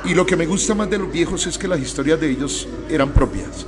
Y 0.04 0.14
lo 0.14 0.24
que 0.24 0.36
me 0.36 0.46
gusta 0.46 0.74
más 0.74 0.88
de 0.88 0.98
los 0.98 1.10
viejos 1.10 1.46
es 1.46 1.58
que 1.58 1.66
las 1.66 1.80
historias 1.80 2.20
de 2.20 2.30
ellos 2.30 2.68
eran 2.88 3.10
propias. 3.12 3.66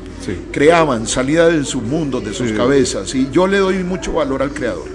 Creaban, 0.53 1.07
salida 1.07 1.49
de 1.49 1.65
su 1.65 1.81
mundo, 1.81 2.21
de 2.21 2.35
sus 2.35 2.53
cabezas. 2.53 3.15
Y 3.15 3.31
yo 3.31 3.47
le 3.47 3.59
doy 3.59 3.83
mucho 3.83 4.13
valor 4.13 4.43
al 4.43 4.51
creador. 4.51 4.87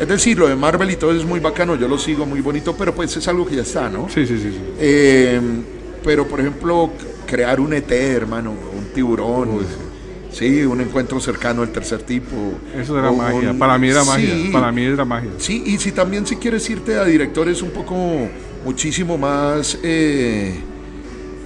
Es 0.00 0.08
decir, 0.08 0.38
lo 0.38 0.48
de 0.48 0.56
Marvel 0.56 0.90
y 0.90 0.96
todo 0.96 1.12
es 1.12 1.24
muy 1.24 1.38
bacano, 1.38 1.76
yo 1.76 1.86
lo 1.86 1.96
sigo 1.96 2.26
muy 2.26 2.40
bonito, 2.40 2.74
pero 2.76 2.92
pues 2.92 3.16
es 3.16 3.28
algo 3.28 3.46
que 3.46 3.54
ya 3.54 3.62
está, 3.62 3.88
¿no? 3.88 4.08
Sí, 4.08 4.26
sí, 4.26 4.36
sí. 4.38 4.52
Eh, 4.80 5.40
pero, 6.02 6.26
por 6.26 6.40
ejemplo, 6.40 6.90
crear 7.26 7.60
un 7.60 7.72
ET, 7.72 7.90
hermano, 7.92 8.50
un 8.50 8.86
tiburón. 8.92 9.60
Sí. 10.32 10.62
un 10.62 10.80
encuentro 10.80 11.20
cercano 11.20 11.62
al 11.62 11.70
tercer 11.70 12.02
tipo. 12.02 12.54
Eso 12.76 12.98
era 12.98 13.12
magia. 13.12 13.54
Para 13.58 13.78
mí 13.78 13.88
era 13.88 14.04
magia. 14.04 14.34
Para 14.52 14.72
mí 14.72 14.84
era 14.84 15.04
magia. 15.04 15.30
Sí, 15.38 15.62
y 15.66 15.78
si 15.78 15.92
también 15.92 16.26
si 16.26 16.36
quieres 16.36 16.68
irte 16.68 16.98
a 16.98 17.04
directores 17.04 17.62
un 17.62 17.70
poco, 17.70 17.96
muchísimo 18.64 19.18
más 19.18 19.78
eh, 19.82 20.60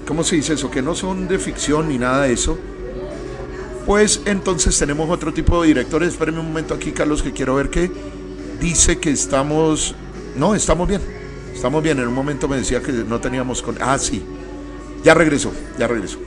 ¿cómo 0.06 0.22
se 0.22 0.36
dice 0.36 0.54
eso? 0.54 0.70
Que 0.70 0.82
no 0.82 0.94
son 0.94 1.28
de 1.28 1.38
ficción 1.38 1.88
ni 1.88 1.98
nada 1.98 2.22
de 2.22 2.32
eso. 2.32 2.58
Pues 3.84 4.22
entonces 4.24 4.76
tenemos 4.78 5.10
otro 5.10 5.32
tipo 5.32 5.60
de 5.62 5.68
directores. 5.68 6.10
Espérenme 6.10 6.40
un 6.40 6.48
momento 6.48 6.74
aquí, 6.74 6.92
Carlos, 6.92 7.22
que 7.22 7.32
quiero 7.32 7.54
ver 7.54 7.70
que 7.70 7.90
dice 8.60 8.98
que 8.98 9.10
estamos. 9.10 9.94
No, 10.36 10.54
estamos 10.54 10.88
bien. 10.88 11.00
Estamos 11.54 11.82
bien. 11.82 11.98
En 11.98 12.08
un 12.08 12.14
momento 12.14 12.48
me 12.48 12.56
decía 12.56 12.82
que 12.82 12.92
no 12.92 13.20
teníamos 13.20 13.62
con. 13.62 13.76
Ah, 13.80 13.98
sí. 13.98 14.24
Ya 15.04 15.14
regresó, 15.14 15.52
ya 15.78 15.86
regresó. 15.86 16.18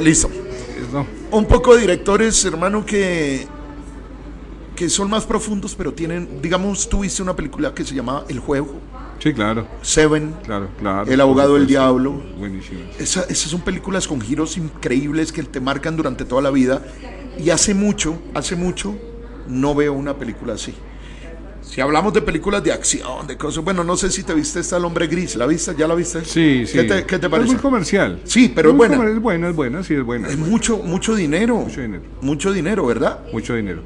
Listo. 0.00 0.28
Listo. 0.28 1.06
Un 1.30 1.46
poco 1.46 1.74
de 1.74 1.82
directores, 1.82 2.44
hermano, 2.44 2.84
que 2.84 3.46
que 4.76 4.90
son 4.90 5.08
más 5.10 5.24
profundos, 5.24 5.74
pero 5.74 5.92
tienen, 5.92 6.40
digamos, 6.42 6.88
tú 6.88 7.00
viste 7.00 7.22
una 7.22 7.34
película 7.34 7.74
que 7.74 7.82
se 7.82 7.94
llama 7.94 8.24
El 8.28 8.38
Juego. 8.38 8.78
Sí, 9.18 9.32
claro. 9.32 9.66
Seven. 9.80 10.36
Claro, 10.44 10.68
claro. 10.78 11.10
El 11.10 11.20
abogado 11.20 11.54
del 11.54 11.66
diablo. 11.66 12.22
Buenísimo. 12.38 12.80
esas 12.98 13.38
son 13.38 13.62
películas 13.62 14.06
con 14.06 14.20
giros 14.20 14.58
increíbles 14.58 15.32
que 15.32 15.42
te 15.42 15.58
marcan 15.58 15.96
durante 15.96 16.26
toda 16.26 16.42
la 16.42 16.50
vida. 16.50 16.84
Y 17.38 17.50
hace 17.50 17.74
mucho, 17.74 18.20
hace 18.34 18.54
mucho, 18.54 18.94
no 19.48 19.74
veo 19.74 19.94
una 19.94 20.14
película 20.18 20.54
así. 20.54 20.74
Si 21.66 21.80
hablamos 21.80 22.14
de 22.14 22.22
películas 22.22 22.62
de 22.62 22.72
acción, 22.72 23.26
de 23.26 23.36
cosas, 23.36 23.62
bueno, 23.62 23.82
no 23.82 23.96
sé 23.96 24.10
si 24.10 24.22
te 24.22 24.32
viste 24.32 24.60
esta 24.60 24.76
El 24.76 24.84
Hombre 24.84 25.08
Gris, 25.08 25.36
¿la 25.36 25.46
viste? 25.46 25.74
¿Ya 25.76 25.88
la 25.88 25.94
viste? 25.94 26.24
Sí, 26.24 26.64
sí. 26.64 26.72
¿Qué 26.72 26.84
te, 26.84 27.04
qué 27.04 27.18
te 27.18 27.28
parece? 27.28 27.48
Es 27.48 27.54
muy 27.54 27.60
comercial. 27.60 28.20
Sí, 28.24 28.50
pero 28.54 28.70
es, 28.70 28.76
buena. 28.76 29.04
Es 29.04 29.20
buena, 29.20 29.48
es 29.48 29.56
buena, 29.56 29.82
sí, 29.82 29.94
es 29.94 30.02
buena. 30.02 30.28
Es 30.28 30.38
mucho, 30.38 30.78
mucho 30.78 31.14
dinero. 31.14 31.56
Mucho 31.56 31.80
dinero. 31.82 32.02
Mucho 32.22 32.52
dinero, 32.52 32.86
¿verdad? 32.86 33.18
Mucho 33.32 33.56
dinero. 33.56 33.82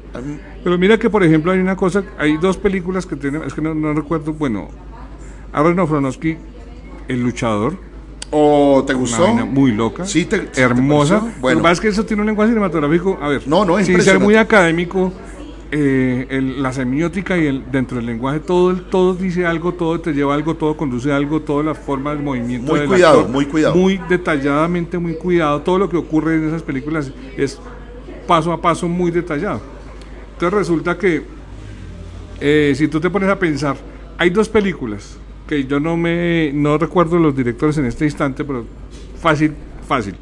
Pero 0.63 0.77
mira 0.77 0.97
que, 0.99 1.09
por 1.09 1.23
ejemplo, 1.23 1.51
hay 1.51 1.59
una 1.59 1.75
cosa, 1.75 2.03
hay 2.17 2.37
dos 2.37 2.55
películas 2.57 3.05
que 3.05 3.15
tienen, 3.15 3.43
es 3.43 3.53
que 3.53 3.61
no, 3.61 3.93
recuerdo, 3.93 4.31
bueno, 4.33 4.69
Aaron 5.51 5.87
Fronosky, 5.87 6.37
El 7.07 7.23
Luchador. 7.23 7.77
¿O 8.29 8.85
te 8.87 8.93
gustó? 8.93 9.27
muy 9.27 9.73
loca. 9.73 10.05
Sí, 10.05 10.23
te, 10.23 10.47
hermosa. 10.55 11.33
bueno. 11.41 11.59
Lo 11.59 11.65
que 11.65 11.73
es 11.73 11.81
que 11.81 11.87
eso 11.89 12.05
tiene 12.05 12.21
un 12.21 12.27
lenguaje 12.27 12.51
cinematográfico, 12.51 13.19
a 13.21 13.27
ver. 13.27 13.45
No, 13.47 13.65
no, 13.65 13.77
es 13.77 13.87
Sin 13.87 14.01
ser 14.01 14.19
muy 14.19 14.35
académico 14.35 15.11
eh, 15.73 16.53
la 16.57 16.73
semiótica 16.73 17.37
y 17.37 17.47
el, 17.47 17.71
dentro 17.71 17.97
del 17.97 18.05
lenguaje 18.05 18.41
todo, 18.41 18.75
todo 18.75 19.13
dice 19.13 19.45
algo, 19.45 19.73
todo 19.73 20.01
te 20.01 20.11
lleva 20.13 20.33
algo, 20.33 20.55
todo 20.55 20.75
conduce 20.75 21.13
a 21.13 21.15
algo, 21.15 21.41
todas 21.41 21.65
las 21.65 21.77
formas 21.77 22.17
de 22.17 22.23
movimiento. 22.23 22.75
Muy 22.75 22.85
cuidado, 22.85 23.27
muy 23.27 23.45
cuidado. 23.45 23.75
Muy 23.75 24.01
detalladamente, 24.09 24.97
muy 24.97 25.13
cuidado. 25.13 25.61
Todo 25.61 25.77
lo 25.77 25.89
que 25.89 25.95
ocurre 25.95 26.35
en 26.35 26.47
esas 26.47 26.61
películas 26.61 27.11
es 27.37 27.57
paso 28.27 28.51
a 28.51 28.61
paso 28.61 28.87
muy 28.89 29.11
detallado. 29.11 29.61
Entonces 30.33 30.59
resulta 30.59 30.97
que 30.97 31.23
eh, 32.41 32.73
si 32.75 32.87
tú 32.89 32.99
te 32.99 33.09
pones 33.09 33.29
a 33.29 33.39
pensar, 33.39 33.77
hay 34.17 34.29
dos 34.29 34.49
películas 34.49 35.17
que 35.47 35.65
yo 35.65 35.79
no 35.79 35.95
me 35.95 36.51
no 36.53 36.77
recuerdo 36.77 37.17
los 37.17 37.35
directores 37.35 37.77
en 37.77 37.85
este 37.85 38.05
instante, 38.05 38.43
pero 38.43 38.65
fácil, 39.21 39.53
fácil. 39.87 40.15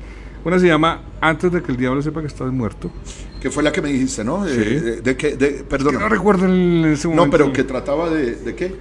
Una 0.46 0.60
se 0.60 0.68
llama 0.68 1.02
Antes 1.22 1.52
de 1.52 1.62
que 1.64 1.72
el 1.72 1.78
diablo 1.78 2.02
sepa 2.02 2.22
que 2.22 2.28
estás 2.28 2.52
muerto. 2.52 2.92
Que 3.42 3.50
fue 3.50 3.64
la 3.64 3.72
que 3.72 3.82
me 3.82 3.90
dijiste, 3.90 4.24
¿no? 4.24 4.46
Sí. 4.48 4.58
de, 4.58 5.18
que, 5.18 5.36
de, 5.36 5.64
perdón. 5.68 5.96
no 6.00 6.10
recuerdo 6.10 6.46
en 6.46 6.86
ese 6.86 7.08
momento. 7.08 7.26
No, 7.26 7.32
pero 7.32 7.54
que 7.54 7.64
trataba 7.64 8.10
de, 8.10 8.36
de 8.36 8.56
qué? 8.56 8.76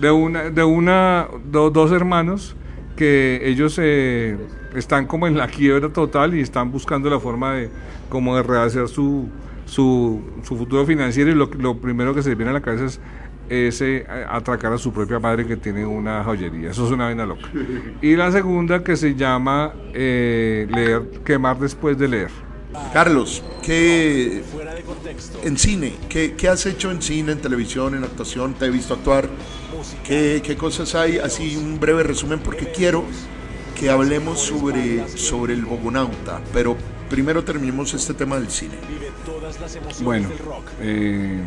De 0.00 0.10
una, 0.10 0.50
de 0.50 0.62
una, 0.62 1.28
dos 1.50 1.92
hermanos 1.92 2.56
que 2.94 3.40
ellos 3.44 3.78
eh, 3.82 4.36
están 4.74 5.06
como 5.06 5.26
en 5.26 5.36
la 5.36 5.46
quiebra 5.48 5.88
total 5.90 6.34
y 6.34 6.40
están 6.40 6.70
buscando 6.70 7.08
la 7.08 7.20
forma 7.20 7.54
de 7.54 7.70
como 8.08 8.36
de 8.36 8.42
rehacer 8.42 8.88
su, 8.88 9.28
su, 9.64 10.22
su 10.42 10.56
futuro 10.56 10.84
financiero 10.84 11.30
y 11.30 11.34
lo, 11.34 11.46
lo 11.58 11.78
primero 11.78 12.14
que 12.14 12.22
se 12.22 12.30
les 12.30 12.38
viene 12.38 12.50
a 12.50 12.54
la 12.54 12.60
cabeza 12.60 12.84
es 12.84 13.00
ese 13.48 14.06
atracar 14.28 14.72
a 14.72 14.78
su 14.78 14.92
propia 14.92 15.18
madre 15.18 15.46
que 15.46 15.56
tiene 15.56 15.86
una 15.86 16.22
joyería. 16.24 16.70
Eso 16.70 16.86
es 16.86 16.92
una 16.92 17.08
vena 17.08 17.26
loca. 17.26 17.48
Y 18.02 18.16
la 18.16 18.30
segunda 18.32 18.82
que 18.82 18.96
se 18.96 19.14
llama 19.14 19.72
eh, 19.94 20.66
leer, 20.70 21.02
quemar 21.24 21.58
después 21.58 21.96
de 21.98 22.08
leer. 22.08 22.30
Carlos, 22.92 23.42
¿qué 23.62 24.42
en 25.44 25.58
cine? 25.58 25.94
¿qué, 26.08 26.34
¿qué, 26.34 26.48
has 26.48 26.66
hecho 26.66 26.90
en 26.90 27.02
cine, 27.02 27.32
en 27.32 27.40
televisión, 27.40 27.94
en 27.94 28.04
actuación? 28.04 28.54
¿Te 28.54 28.66
he 28.66 28.70
visto 28.70 28.94
actuar? 28.94 29.28
¿Qué, 30.04 30.56
cosas 30.58 30.94
hay? 30.94 31.18
Así 31.18 31.56
un 31.56 31.78
breve 31.78 32.02
resumen 32.02 32.38
porque 32.40 32.72
quiero 32.72 33.04
que 33.78 33.90
hablemos 33.90 34.40
sobre, 34.40 35.06
sobre 35.08 35.54
el 35.54 35.64
Bogonauta, 35.64 36.40
pero 36.52 36.76
primero 37.10 37.44
terminemos 37.44 37.92
este 37.94 38.14
tema 38.14 38.36
del 38.36 38.50
cine. 38.50 38.74
Bueno, 40.02 40.28
eh, 40.80 41.42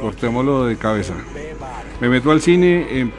cortémoslo 0.00 0.66
de 0.66 0.76
cabeza. 0.76 1.14
Me 2.00 2.08
meto 2.08 2.30
al 2.30 2.40
cine, 2.40 2.86
eh, 2.90 3.10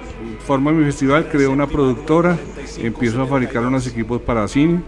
formo 0.45 0.71
mi 0.71 0.86
festival, 0.86 1.28
creo 1.30 1.52
una 1.52 1.67
productora, 1.67 2.38
empiezo 2.78 3.21
a 3.21 3.28
fabricar 3.28 3.65
unos 3.65 3.86
equipos 3.88 4.21
para 4.21 4.47
cine, 4.47 4.82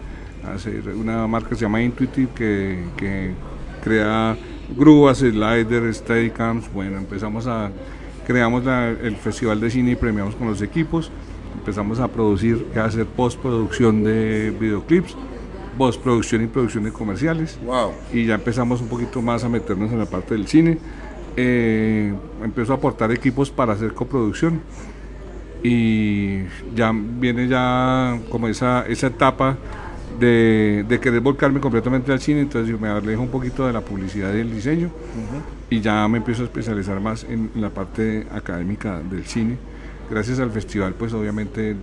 hacer 0.54 0.88
una 0.90 1.28
marca 1.28 1.50
que 1.50 1.56
se 1.56 1.62
llama 1.62 1.82
Intuitive 1.82 2.30
que, 2.36 3.34
crea 3.84 4.38
grúas, 4.76 5.20
sliders, 5.20 5.98
steadicams. 5.98 6.72
Bueno, 6.74 6.98
empezamos 6.98 7.48
a 7.48 7.72
creamos 8.26 8.64
el 8.66 9.16
festival 9.18 9.62
de 9.62 9.70
cine 9.70 9.92
y 9.92 9.96
premiamos 9.96 10.36
con 10.36 10.48
los 10.48 10.62
equipos. 10.62 11.12
Empezamos 11.60 12.00
a 12.00 12.08
producir, 12.08 12.66
a 12.76 12.86
hacer 12.86 13.06
postproducción 13.06 14.04
de 14.04 14.56
videoclips 14.60 15.16
postproducción 15.78 16.44
y 16.44 16.48
producción 16.48 16.84
de 16.84 16.92
comerciales. 16.92 17.60
Wow. 17.66 17.92
Y 18.14 18.26
ya 18.26 18.36
empezamos 18.36 18.82
un 18.82 18.88
poquito 18.88 19.22
más 19.22 19.44
a 19.44 19.50
meternos 19.50 19.92
en 19.92 20.00
la 20.00 20.06
parte 20.06 20.34
del 20.34 20.48
cine. 20.48 20.78
Eh, 21.38 22.14
empezó 22.44 22.74
a 22.74 22.76
aportar 22.78 23.12
equipos 23.12 23.50
para 23.52 23.74
hacer 23.74 23.94
coproducción. 23.94 24.62
Y 25.64 26.44
ya 26.76 26.92
viene 26.94 27.48
ya 27.48 28.20
como 28.30 28.48
esa, 28.48 28.86
esa 28.88 29.08
etapa 29.08 29.58
de, 30.20 30.86
de, 30.88 31.00
querer 31.00 31.22
volcarme 31.22 31.60
completamente 31.60 32.12
al 32.12 32.20
cine, 32.20 32.42
entonces 32.42 32.70
yo 32.70 32.80
me 32.80 32.88
alejo 32.88 33.22
un 33.22 33.30
poquito 33.30 33.66
de 33.68 33.74
la 33.74 33.82
publicidad 33.82 34.34
y 34.34 34.38
del 34.38 34.52
diseño 34.52 34.90
y 35.70 35.82
ya 35.82 36.08
me 36.08 36.18
empiezo 36.18 36.44
a 36.44 36.46
especializar 36.46 37.00
más 37.00 37.26
en, 37.30 37.52
la 37.56 37.70
parte 37.70 38.28
académica 38.32 39.02
del 39.02 39.26
cine. 39.26 39.58
Gracias 40.10 40.40
al 40.40 40.52
festival, 40.52 40.94
pues 40.94 41.14
obviamente 41.14 41.76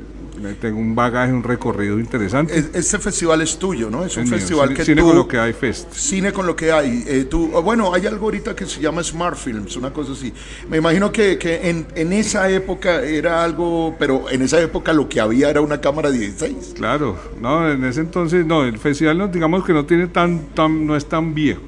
tengo 0.61 0.79
un 0.79 0.95
bagaje, 0.95 1.33
un 1.33 1.43
recorrido 1.43 1.99
interesante. 1.99 2.57
Este 2.73 2.99
festival 2.99 3.43
es 3.43 3.59
tuyo, 3.59 3.91
¿no? 3.91 4.05
Es 4.05 4.17
un 4.17 4.27
festival 4.27 4.69
cine, 4.69 4.77
que 4.79 4.85
Cine 4.85 5.03
con 5.03 5.17
lo 5.17 5.29
que 5.29 5.39
hay 5.39 5.53
Fest. 5.53 5.93
Cine 5.93 6.33
con 6.33 6.47
lo 6.47 6.57
que 6.57 6.73
hay. 6.73 7.05
Eh, 7.07 7.27
tú, 7.29 7.49
bueno, 7.63 7.93
hay 7.93 8.07
algo 8.07 8.27
ahorita 8.27 8.57
que 8.57 8.67
se 8.67 8.81
llama 8.81 9.03
Smart 9.03 9.37
Films, 9.37 9.77
una 9.77 9.93
cosa 9.93 10.13
así. 10.13 10.33
Me 10.69 10.79
imagino 10.79 11.13
que, 11.13 11.39
que 11.39 11.69
en, 11.69 11.87
en, 11.95 12.13
esa 12.13 12.49
época 12.51 13.03
era 13.03 13.45
algo, 13.45 13.95
pero 13.99 14.31
en 14.31 14.43
esa 14.43 14.61
época 14.61 14.93
lo 14.93 15.09
que 15.09 15.21
había 15.21 15.51
era 15.51 15.61
una 15.61 15.81
cámara 15.81 16.11
16. 16.11 16.75
Claro, 16.77 17.17
no, 17.41 17.71
en 17.71 17.85
ese 17.85 18.01
entonces, 18.01 18.47
no, 18.47 18.65
el 18.65 18.79
festival 18.79 19.19
no, 19.19 19.29
digamos 19.29 19.65
que 19.65 19.73
no 19.73 19.85
tiene 19.85 20.07
tan, 20.07 20.47
tan 20.55 20.87
no 20.87 20.97
es 20.97 21.07
tan 21.07 21.35
viejo. 21.35 21.61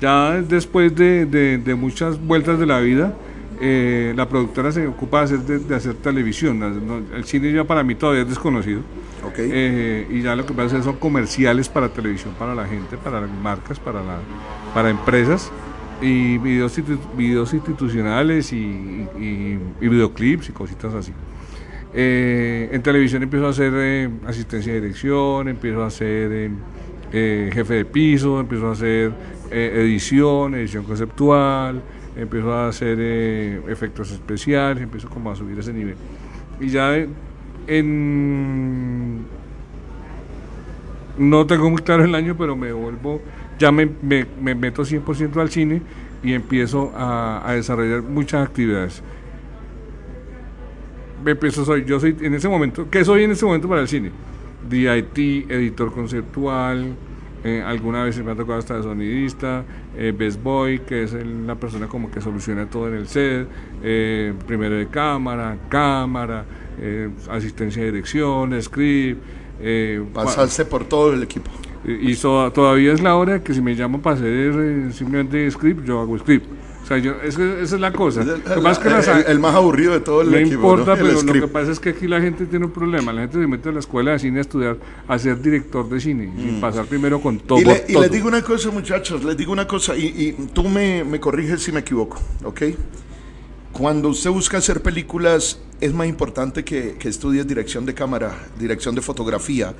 Ya 0.00 0.40
después 0.40 0.94
de, 0.94 1.26
de, 1.26 1.58
de 1.58 1.74
muchas 1.74 2.18
vueltas 2.18 2.58
de 2.58 2.66
la 2.66 2.80
vida, 2.80 3.14
eh, 3.62 4.14
la 4.16 4.26
productora 4.26 4.72
se 4.72 4.86
ocupa 4.86 5.18
de 5.18 5.24
hacer, 5.24 5.40
de, 5.40 5.74
hacer 5.76 5.94
televisión. 5.96 7.08
el 7.14 7.24
cine 7.24 7.52
ya 7.52 7.64
para 7.64 7.84
mí 7.84 7.94
todavía 7.94 8.22
es 8.22 8.28
desconocido. 8.28 8.80
Eh, 9.36 10.06
y 10.08 10.22
ya 10.22 10.34
lo 10.34 10.46
que 10.46 10.54
pasa 10.54 10.78
es 10.78 10.84
son 10.84 10.96
comerciales 10.96 11.68
para 11.68 11.90
televisión, 11.90 12.34
para 12.38 12.54
la 12.54 12.66
gente, 12.66 12.96
para 12.96 13.20
las 13.20 13.30
marcas, 13.30 13.78
para, 13.78 14.02
la, 14.02 14.16
para 14.72 14.88
empresas. 14.88 15.52
Y 16.00 16.38
videos, 16.38 16.74
videos 17.14 17.52
institucionales 17.52 18.50
y, 18.54 19.06
videoclips 19.78 20.48
y 20.48 20.52
cositas 20.52 20.94
así. 20.94 21.12
Eh, 21.92 22.70
en 22.72 22.82
televisión 22.82 23.22
empiezo 23.22 23.46
a 23.46 23.50
hacer 23.50 24.10
asistencia 24.26 24.72
de 24.72 24.80
dirección, 24.80 25.48
empiezo 25.48 25.82
a 25.82 25.88
hacer 25.88 26.50
jefe 27.12 27.74
de 27.74 27.84
piso, 27.84 28.40
empiezo 28.40 28.68
a 28.68 28.72
hacer 28.72 29.12
edición, 29.50 30.54
edición 30.54 30.84
conceptual, 30.84 31.82
empiezo 32.16 32.52
a 32.52 32.68
hacer 32.68 32.98
eh, 33.00 33.60
efectos 33.68 34.10
especiales, 34.10 34.82
empiezo 34.82 35.08
como 35.08 35.30
a 35.30 35.36
subir 35.36 35.58
ese 35.58 35.72
nivel. 35.72 35.96
Y 36.60 36.68
ya 36.68 36.96
en... 37.66 39.24
No 41.18 41.46
tengo 41.46 41.68
muy 41.68 41.82
claro 41.82 42.04
el 42.04 42.14
año, 42.14 42.36
pero 42.36 42.56
me 42.56 42.72
vuelvo, 42.72 43.20
ya 43.58 43.70
me, 43.70 43.88
me, 44.00 44.26
me 44.40 44.54
meto 44.54 44.82
100% 44.82 45.36
al 45.38 45.50
cine 45.50 45.82
y 46.22 46.32
empiezo 46.32 46.92
a, 46.96 47.46
a, 47.46 47.54
desarrollar 47.54 48.02
muchas 48.02 48.46
actividades. 48.46 49.02
Me 51.22 51.32
empiezo, 51.32 51.64
soy, 51.64 51.84
yo 51.84 52.00
soy 52.00 52.16
en 52.20 52.34
ese 52.34 52.48
momento, 52.48 52.88
¿qué 52.90 53.04
soy 53.04 53.24
en 53.24 53.32
ese 53.32 53.44
momento 53.44 53.68
para 53.68 53.82
el 53.82 53.88
cine? 53.88 54.10
DIT, 54.68 55.50
editor 55.50 55.92
conceptual, 55.92 56.94
eh, 57.42 57.62
alguna 57.64 58.04
vez 58.04 58.22
me 58.22 58.32
ha 58.32 58.34
tocado 58.34 58.58
hasta 58.58 58.76
de 58.76 58.82
sonidista, 58.82 59.64
eh, 60.00 60.12
Best 60.16 60.42
Boy, 60.42 60.78
que 60.80 61.02
es 61.02 61.12
la 61.12 61.56
persona 61.56 61.86
como 61.86 62.10
que 62.10 62.22
soluciona 62.22 62.64
todo 62.70 62.88
en 62.88 62.94
el 62.94 63.06
set, 63.06 63.46
eh, 63.82 64.32
primero 64.46 64.74
de 64.74 64.86
cámara, 64.86 65.58
cámara, 65.68 66.46
eh, 66.80 67.10
asistencia 67.28 67.82
de 67.82 67.92
dirección, 67.92 68.60
script. 68.62 69.22
Pasarse 70.14 70.64
por 70.64 70.84
todo 70.84 71.12
el 71.12 71.22
equipo. 71.22 71.50
Y, 71.84 72.14
todavía 72.16 72.94
es 72.94 73.02
la 73.02 73.14
hora 73.14 73.42
que 73.42 73.52
si 73.52 73.60
me 73.60 73.76
llaman 73.76 74.00
para 74.00 74.16
hacer 74.16 74.90
simplemente 74.92 75.50
script, 75.50 75.84
yo 75.84 76.00
hago 76.00 76.18
script 76.18 76.59
esa 76.96 77.60
es 77.60 77.72
la 77.72 77.92
cosa. 77.92 78.24
El, 79.26 79.38
más 79.38 79.54
aburrido 79.54 79.92
de 79.92 80.00
todo 80.00 80.22
el 80.22 80.30
no 80.30 80.36
equipo. 80.36 80.54
Importa, 80.54 80.96
pero 80.96 81.22
lo 81.22 81.32
que 81.32 81.48
pasa 81.48 81.70
es 81.70 81.78
que 81.78 81.90
aquí 81.90 82.08
la 82.08 82.20
gente 82.20 82.46
tiene 82.46 82.66
un 82.66 82.72
problema. 82.72 83.12
La 83.12 83.22
gente 83.22 83.40
se 83.40 83.46
mete 83.46 83.68
a 83.68 83.72
la 83.72 83.80
escuela 83.80 84.12
de 84.12 84.18
cine 84.18 84.38
a 84.38 84.40
estudiar, 84.42 84.76
a 85.06 85.18
ser 85.18 85.40
director 85.40 85.88
de 85.88 86.00
cine, 86.00 86.24
y 86.36 86.52
mm. 86.52 86.60
pasar 86.60 86.86
primero 86.86 87.20
con 87.20 87.38
todo. 87.38 87.60
Y, 87.60 87.94
les 87.94 88.10
digo 88.10 88.28
una 88.28 88.42
cosa, 88.42 88.70
muchachos, 88.70 89.22
les 89.24 89.36
digo 89.36 89.52
una 89.52 89.66
cosa, 89.66 89.96
y, 89.96 90.32
tú 90.52 90.64
me, 90.68 91.04
me 91.04 91.20
corriges 91.20 91.62
si 91.62 91.72
me 91.72 91.80
equivoco, 91.80 92.18
¿ok? 92.44 92.62
Cuando 93.72 94.08
usted 94.08 94.30
busca 94.30 94.58
hacer 94.58 94.82
películas, 94.82 95.60
es 95.80 95.94
más 95.94 96.08
importante 96.08 96.64
que, 96.64 96.96
que 96.98 97.08
estudies 97.08 97.46
dirección 97.46 97.86
de 97.86 97.94
cámara, 97.94 98.36
dirección 98.58 98.94
de 98.96 99.00
fotografía, 99.00 99.74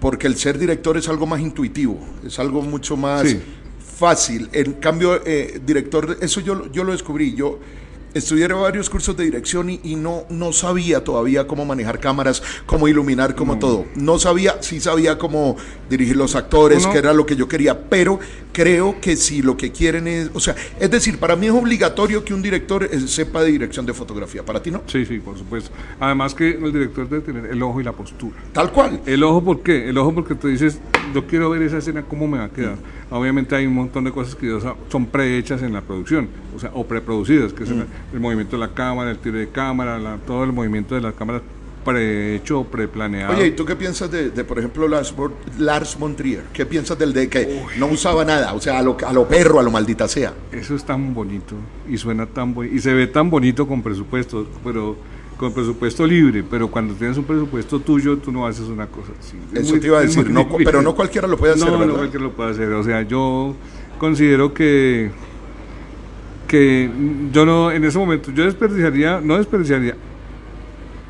porque 0.00 0.26
el 0.26 0.36
ser 0.36 0.58
director 0.58 0.96
es 0.96 1.08
algo 1.08 1.26
más 1.26 1.40
intuitivo, 1.40 2.00
es 2.26 2.38
algo 2.38 2.62
mucho 2.62 2.96
más 2.96 3.36
fácil. 4.02 4.48
En 4.52 4.72
cambio, 4.74 5.20
eh, 5.24 5.60
director, 5.64 6.18
eso 6.20 6.40
yo, 6.40 6.72
yo 6.72 6.82
lo 6.82 6.90
descubrí. 6.90 7.36
Yo 7.36 7.60
estudié 8.14 8.48
varios 8.48 8.90
cursos 8.90 9.16
de 9.16 9.22
dirección 9.22 9.70
y, 9.70 9.94
no, 9.94 10.24
no 10.28 10.52
sabía 10.52 11.04
todavía 11.04 11.46
cómo 11.46 11.64
manejar 11.64 12.00
cámaras, 12.00 12.42
cómo 12.66 12.88
iluminar, 12.88 13.36
cómo 13.36 13.60
todo. 13.60 13.86
No 13.94 14.18
sabía, 14.18 14.56
sí 14.60 14.80
sabía 14.80 15.18
cómo 15.18 15.56
dirigir 15.88 16.16
los 16.16 16.34
actores, 16.34 16.84
que 16.88 16.98
era 16.98 17.12
lo 17.12 17.24
que 17.26 17.36
yo 17.36 17.46
quería, 17.46 17.88
pero 17.88 18.18
creo 18.52 19.00
que 19.00 19.16
si 19.16 19.42
lo 19.42 19.56
que 19.56 19.72
quieren 19.72 20.06
es, 20.06 20.30
o 20.34 20.40
sea, 20.40 20.54
es 20.78 20.90
decir, 20.90 21.18
para 21.18 21.36
mí 21.36 21.46
es 21.46 21.52
obligatorio 21.52 22.24
que 22.24 22.34
un 22.34 22.42
director 22.42 22.84
eh, 22.84 23.00
sepa 23.00 23.42
de 23.42 23.50
dirección 23.50 23.86
de 23.86 23.94
fotografía, 23.94 24.44
¿para 24.44 24.62
ti 24.62 24.70
no? 24.70 24.82
Sí, 24.86 25.04
sí, 25.04 25.18
por 25.18 25.36
supuesto. 25.38 25.70
Además 25.98 26.34
que 26.34 26.50
el 26.50 26.72
director 26.72 27.08
debe 27.08 27.22
tener 27.22 27.46
el 27.46 27.62
ojo 27.62 27.80
y 27.80 27.84
la 27.84 27.92
postura. 27.92 28.36
Tal 28.52 28.70
cual. 28.70 29.00
El 29.06 29.22
ojo, 29.22 29.42
¿por 29.42 29.62
qué? 29.62 29.88
El 29.88 29.98
ojo 29.98 30.14
porque 30.14 30.34
tú 30.34 30.48
dices, 30.48 30.78
yo 31.14 31.26
quiero 31.26 31.50
ver 31.50 31.62
esa 31.62 31.78
escena, 31.78 32.02
¿cómo 32.02 32.28
me 32.28 32.38
va 32.38 32.44
a 32.44 32.50
quedar? 32.50 32.76
Obviamente 33.10 33.54
hay 33.54 33.66
un 33.66 33.74
montón 33.74 34.04
de 34.04 34.12
cosas 34.12 34.34
que 34.34 34.58
son 34.88 35.06
prehechas 35.06 35.62
en 35.62 35.72
la 35.72 35.80
producción, 35.80 36.28
o 36.54 36.58
sea, 36.58 36.70
o 36.74 36.86
preproducidas, 36.86 37.52
que 37.52 37.64
es 37.64 37.70
el, 37.70 38.20
movimiento 38.20 38.56
de 38.56 38.60
la 38.60 38.72
cámara, 38.72 39.10
el 39.10 39.18
tiro 39.18 39.38
de 39.38 39.48
cámara, 39.48 40.18
todo 40.26 40.44
el 40.44 40.52
movimiento 40.52 40.94
de 40.94 41.00
la 41.00 41.12
cámara 41.12 41.42
prehecho, 41.84 42.64
preplaneado. 42.64 43.34
Oye, 43.34 43.48
¿y 43.48 43.50
tú 43.52 43.64
qué 43.64 43.76
piensas 43.76 44.10
de, 44.10 44.30
por 44.44 44.58
ejemplo, 44.58 44.88
Lars, 44.88 45.14
Lars 45.58 45.98
Montrier? 45.98 46.44
¿Qué 46.52 46.66
piensas 46.66 46.98
del 46.98 47.12
de 47.12 47.28
que 47.28 47.62
no 47.78 47.86
usaba 47.86 48.24
nada? 48.24 48.54
O 48.54 48.60
sea, 48.60 48.78
a 48.78 48.82
lo, 48.82 48.96
a 49.06 49.12
lo 49.12 49.26
perro, 49.26 49.60
a 49.60 49.62
lo 49.62 49.70
maldita 49.70 50.08
sea. 50.08 50.32
Eso 50.50 50.74
es 50.74 50.84
tan 50.84 51.14
bonito 51.14 51.54
y 51.88 51.96
suena 51.96 52.26
tan 52.26 52.54
bonito 52.54 52.74
y 52.74 52.80
se 52.80 52.92
ve 52.92 53.06
tan 53.06 53.30
bonito 53.30 53.66
con 53.66 53.82
presupuesto, 53.82 54.46
pero 54.64 54.96
con 55.36 55.52
presupuesto 55.52 56.06
libre, 56.06 56.44
pero 56.48 56.70
cuando 56.70 56.94
tienes 56.94 57.16
un 57.18 57.24
presupuesto 57.24 57.80
tuyo, 57.80 58.18
tú 58.18 58.30
no 58.30 58.46
haces 58.46 58.66
una 58.66 58.86
cosa 58.86 59.12
así. 59.18 59.36
Eso 59.52 59.78
te 59.80 59.88
iba 59.88 59.98
a 59.98 60.02
decir, 60.02 60.30
no, 60.30 60.48
pero 60.64 60.82
no 60.82 60.94
cualquiera 60.94 61.26
lo 61.26 61.36
puede 61.36 61.54
hacer, 61.54 61.68
no, 61.68 61.84
No, 61.84 61.94
cualquiera 61.94 62.24
lo 62.24 62.32
puede 62.32 62.50
hacer. 62.52 62.68
O 62.72 62.84
sea, 62.84 63.02
yo 63.02 63.54
considero 63.98 64.54
que 64.54 65.10
que 66.52 66.90
yo 67.32 67.46
no, 67.46 67.70
en 67.70 67.82
ese 67.82 67.96
momento, 67.96 68.30
yo 68.30 68.44
desperdiciaría, 68.44 69.22
no 69.22 69.38
desperdiciaría, 69.38 69.96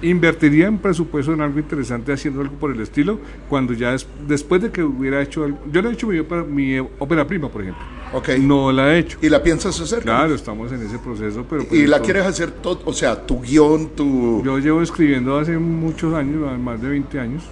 invertiría 0.03 0.67
en 0.67 0.79
presupuesto 0.79 1.33
en 1.33 1.41
algo 1.41 1.59
interesante 1.59 2.12
haciendo 2.12 2.41
algo 2.41 2.55
por 2.57 2.73
el 2.73 2.81
estilo 2.81 3.19
cuando 3.49 3.73
ya 3.73 3.95
es, 3.95 4.07
después 4.27 4.61
de 4.61 4.71
que 4.71 4.83
hubiera 4.83 5.23
hecho 5.23 5.45
algo, 5.45 5.59
yo 5.71 5.81
lo 5.81 5.91
he 5.91 5.93
hecho 5.93 6.09
mi, 6.09 6.21
mi 6.49 6.79
ópera 6.99 7.27
prima 7.27 7.49
por 7.49 7.62
ejemplo. 7.62 7.83
Okay. 8.12 8.38
no 8.38 8.71
la 8.73 8.95
he 8.95 8.99
hecho. 8.99 9.19
Y 9.23 9.29
la 9.29 9.43
piensas 9.43 9.81
hacer 9.81 10.03
claro 10.03 10.35
estamos 10.35 10.71
en 10.73 10.83
ese 10.83 10.99
proceso 10.99 11.47
pero 11.49 11.65
y 11.71 11.87
la 11.87 12.01
quieres 12.01 12.27
hacer 12.27 12.51
todo 12.51 12.81
o 12.85 12.93
sea 12.93 13.27
tu 13.27 13.41
guion 13.41 13.91
tu 13.91 14.43
yo 14.45 14.59
llevo 14.59 14.83
escribiendo 14.83 15.38
hace 15.38 15.57
muchos 15.57 16.12
años 16.15 16.59
más 16.59 16.81
de 16.83 16.88
20 16.88 17.21
años. 17.21 17.45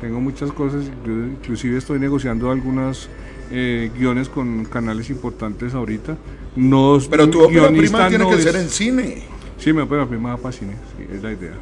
Tengo 0.00 0.20
muchas 0.20 0.52
cosas 0.52 0.84
inclusive 1.06 1.78
estoy 1.78 1.98
negociando 1.98 2.50
algunas 2.50 3.08
eh, 3.50 3.90
guiones 3.96 4.28
con 4.28 4.64
canales 4.66 5.08
importantes 5.10 5.74
ahorita. 5.74 6.16
No 6.54 6.98
pero 7.10 7.28
tu 7.28 7.42
ópera 7.42 7.68
prima 7.68 8.08
tiene 8.08 8.28
que 8.28 8.42
ser 8.42 8.56
en 8.56 8.68
cine. 8.68 9.22
Sí 9.56 9.72
mi 9.72 9.80
ópera 9.80 10.06
prima 10.06 10.30
va 10.30 10.36
para 10.36 10.52
cine 10.52 10.74
sí, 10.96 11.06
es 11.12 11.22
la 11.22 11.32
idea 11.32 11.54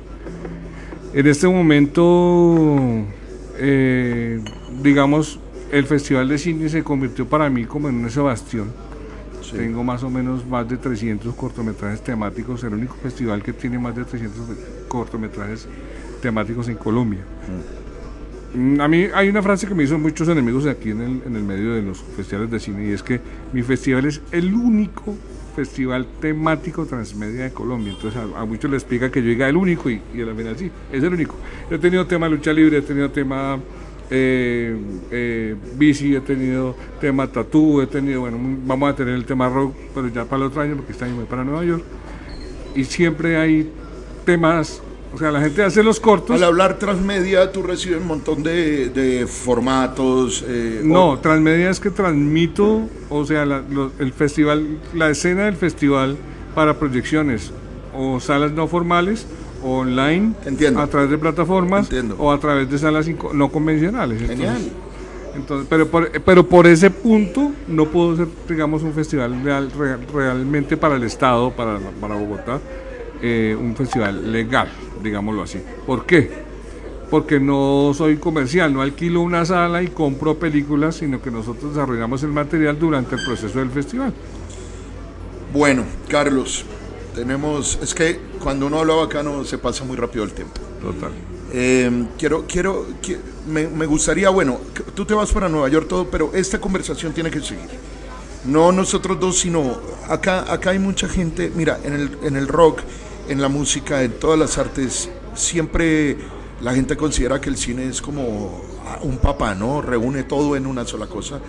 en 1.15 1.27
este 1.29 1.47
momento, 1.47 3.05
eh, 3.59 4.41
digamos, 4.83 5.39
el 5.71 5.85
Festival 5.87 6.29
de 6.29 6.39
Cine 6.39 6.69
se 6.69 6.83
convirtió 6.83 7.27
para 7.27 7.49
mí 7.49 7.65
como 7.67 7.89
en 7.89 7.97
un 7.97 8.11
Sebastián. 8.11 8.67
Tengo 9.53 9.85
más 9.85 10.03
o 10.03 10.11
menos 10.11 10.45
más 10.45 10.69
de 10.69 10.77
300 10.77 11.33
cortometrajes 11.37 12.03
temáticos, 12.03 12.65
el 12.65 12.75
único 12.75 12.97
festival 12.97 13.43
que 13.43 13.53
tiene 13.53 13.79
más 13.79 13.95
de 13.95 14.05
300 14.05 14.41
cortometrajes 14.89 15.69
temáticos 16.21 16.69
en 16.69 16.77
Colombia. 16.77 17.21
Mm. 18.55 18.81
A 18.81 18.89
mí 18.89 19.07
hay 19.15 19.29
una 19.29 19.43
frase 19.43 19.69
que 19.69 19.75
me 19.75 19.85
hizo 19.85 19.97
muchos 19.99 20.29
enemigos 20.29 20.67
aquí 20.67 20.91
en 20.91 21.01
el, 21.01 21.23
en 21.27 21.37
el 21.37 21.45
medio 21.45 21.75
de 21.75 21.83
los 21.83 21.99
festivales 22.17 22.51
de 22.51 22.59
cine 22.59 22.89
y 22.89 22.93
es 22.93 23.03
que 23.03 23.21
mi 23.53 23.63
festival 23.63 24.07
es 24.07 24.21
el 24.33 24.53
único 24.53 25.15
festival 25.55 26.07
temático 26.21 26.87
transmedia 26.87 27.45
de 27.45 27.53
Colombia. 27.53 27.93
Entonces 27.93 28.21
a, 28.37 28.45
muchos 28.45 28.71
les 28.71 28.83
explica 28.83 29.11
que 29.11 29.23
yo 29.23 29.29
diga 29.29 29.49
el 29.49 29.57
único 29.57 29.91
y, 29.91 30.01
y 30.15 30.23
a 30.23 30.27
la 30.27 30.35
final 30.35 30.57
sí, 30.59 30.71
es 30.93 31.03
el 31.03 31.13
único. 31.13 31.37
he 31.71 31.79
tenido 31.79 32.07
tema 32.07 32.29
lucha 32.29 32.53
libre, 32.53 32.79
he 32.79 32.83
tenido 32.83 33.11
tema 33.11 33.59
eh, 34.11 34.77
eh, 35.11 35.57
bici, 35.77 36.15
he 36.15 36.21
tenido 36.21 36.77
tema 37.01 37.27
tatú, 37.27 37.81
he 37.81 37.87
tenido, 37.87 38.21
bueno, 38.21 38.39
vamos 38.67 38.93
a 38.93 38.95
tener 38.95 39.15
el 39.15 39.25
tema 39.25 39.49
rock, 39.49 39.75
pero 39.95 40.09
ya 40.09 40.25
para 40.25 40.43
el 40.43 40.49
otro 40.49 40.61
año 40.61 40.77
porque 40.77 40.93
este 40.93 41.05
año 41.05 41.17
voy 41.17 41.25
para 41.25 41.45
Nueva 41.45 41.65
York. 41.65 41.83
Y 42.75 42.85
siempre 42.85 43.37
hay 43.37 43.71
temas 44.25 44.83
o 45.15 45.19
sea, 45.19 45.31
la 45.31 45.41
gente 45.41 45.63
hace 45.63 45.83
los 45.83 46.01
cortos. 46.01 46.37
Al 46.37 46.45
hablar 46.45 46.79
transmedia, 46.79 47.53
tú 47.53 47.63
recibes 47.63 48.01
un 48.01 48.07
montón 48.09 48.43
de, 48.43 49.27
formatos. 49.29 50.45
Eh, 50.47 50.81
no, 50.85 51.19
transmedia 51.21 51.71
es 51.71 51.81
que 51.81 51.91
transmito, 51.91 52.83
o 53.11 53.25
sea, 53.25 53.45
el 53.99 54.13
festival, 54.13 54.79
la 54.93 55.11
escena 55.11 55.45
del 55.45 55.57
festival 55.57 56.17
para 56.55 56.79
proyecciones 56.79 57.53
o 57.97 58.19
salas 58.21 58.53
no 58.53 58.67
formales 58.69 59.27
online, 59.63 60.33
Entiendo. 60.45 60.81
a 60.81 60.87
través 60.89 61.11
de 61.11 61.17
plataformas 61.19 61.85
Entiendo. 61.87 62.17
o 62.19 62.31
a 62.33 62.39
través 62.39 62.71
de 62.71 62.79
salas 62.79 63.07
no 63.33 63.51
convencionales. 63.51 64.21
Genial. 64.21 64.57
Entonces, 64.57 64.73
entonces, 65.37 65.67
pero, 65.69 65.89
por, 65.89 66.11
pero 66.23 66.47
por 66.49 66.67
ese 66.67 66.91
punto 66.91 67.51
no 67.67 67.87
pudo 67.87 68.17
ser, 68.17 68.29
digamos, 68.49 68.83
un 68.83 68.93
festival 68.93 69.43
real- 69.43 69.71
real- 69.77 70.01
realmente 70.13 70.77
para 70.77 70.97
el 70.97 71.03
Estado, 71.05 71.51
para, 71.51 71.79
para 72.01 72.15
Bogotá, 72.15 72.61
eh, 73.23 73.57
un 73.59 73.75
festival 73.77 74.31
legal, 74.33 74.69
digámoslo 75.03 75.43
así. 75.43 75.61
¿Por 75.87 76.07
qué? 76.07 76.45
Porque 77.11 77.39
no 77.39 77.93
soy 77.95 78.17
comercial, 78.17 78.73
no 78.73 78.83
alquilo 78.83 79.21
una 79.21 79.45
sala 79.45 79.83
y 79.83 79.89
compro 79.89 80.39
películas, 80.39 80.97
sino 80.97 81.21
que 81.23 81.31
nosotros 81.31 81.75
desarrollamos 81.75 82.23
el 82.23 82.31
material 82.31 82.79
durante 82.79 83.15
el 83.17 83.25
proceso 83.25 83.59
del 83.59 83.71
festival. 83.71 84.13
Bueno, 85.53 85.85
Carlos, 86.09 86.65
tenemos. 87.15 87.79
Es 87.83 87.95
que 87.95 88.19
cuando 88.43 88.67
uno 88.67 88.81
habla 88.81 88.95
bacano 88.95 89.45
se 89.45 89.59
pasa 89.59 89.85
muy 89.85 89.97
rápido 89.97 90.25
el 90.25 90.33
tiempo. 90.33 90.61
Total. 90.83 91.13
Eh, 91.53 92.07
quiero, 92.19 92.45
quiero, 92.49 92.87
qui- 93.01 93.19
me, 93.47 93.69
me 93.69 93.87
gustaría, 93.87 94.29
bueno, 94.31 94.59
tú 94.97 95.05
te 95.05 95.15
vas 95.15 95.31
para 95.31 95.49
Nueva 95.49 95.69
York 95.69 95.87
todo, 95.89 96.09
pero 96.11 96.33
esta 96.35 96.61
conversación 96.61 97.13
tiene 97.13 97.31
que 97.31 97.41
seguir. 97.41 97.69
No 98.47 98.73
nosotros 98.73 99.21
dos, 99.21 99.39
sino 99.39 99.79
acá, 100.09 100.53
acá 100.53 100.71
hay 100.71 100.81
mucha 100.81 101.09
gente, 101.09 101.53
mira, 101.55 101.79
en 101.85 101.93
el, 101.93 102.19
en 102.25 102.37
el 102.37 102.49
rock, 102.49 102.81
en 103.29 103.41
la 103.41 103.49
música, 103.49 104.03
en 104.03 104.13
todas 104.13 104.39
las 104.39 104.59
artes, 104.59 105.11
siempre 105.35 106.17
la 106.61 106.75
gente 106.75 106.97
considera 106.97 107.41
que 107.41 107.51
el 107.51 107.57
cine 107.57 107.89
es 107.89 108.01
como 108.01 108.63
un 109.03 109.19
papá, 109.19 109.55
¿no? 109.55 109.83
Reúne 109.83 110.25
todo 110.25 110.57
en 110.57 110.67
una 110.67 110.85
sola 110.87 111.07
cosa. 111.07 111.41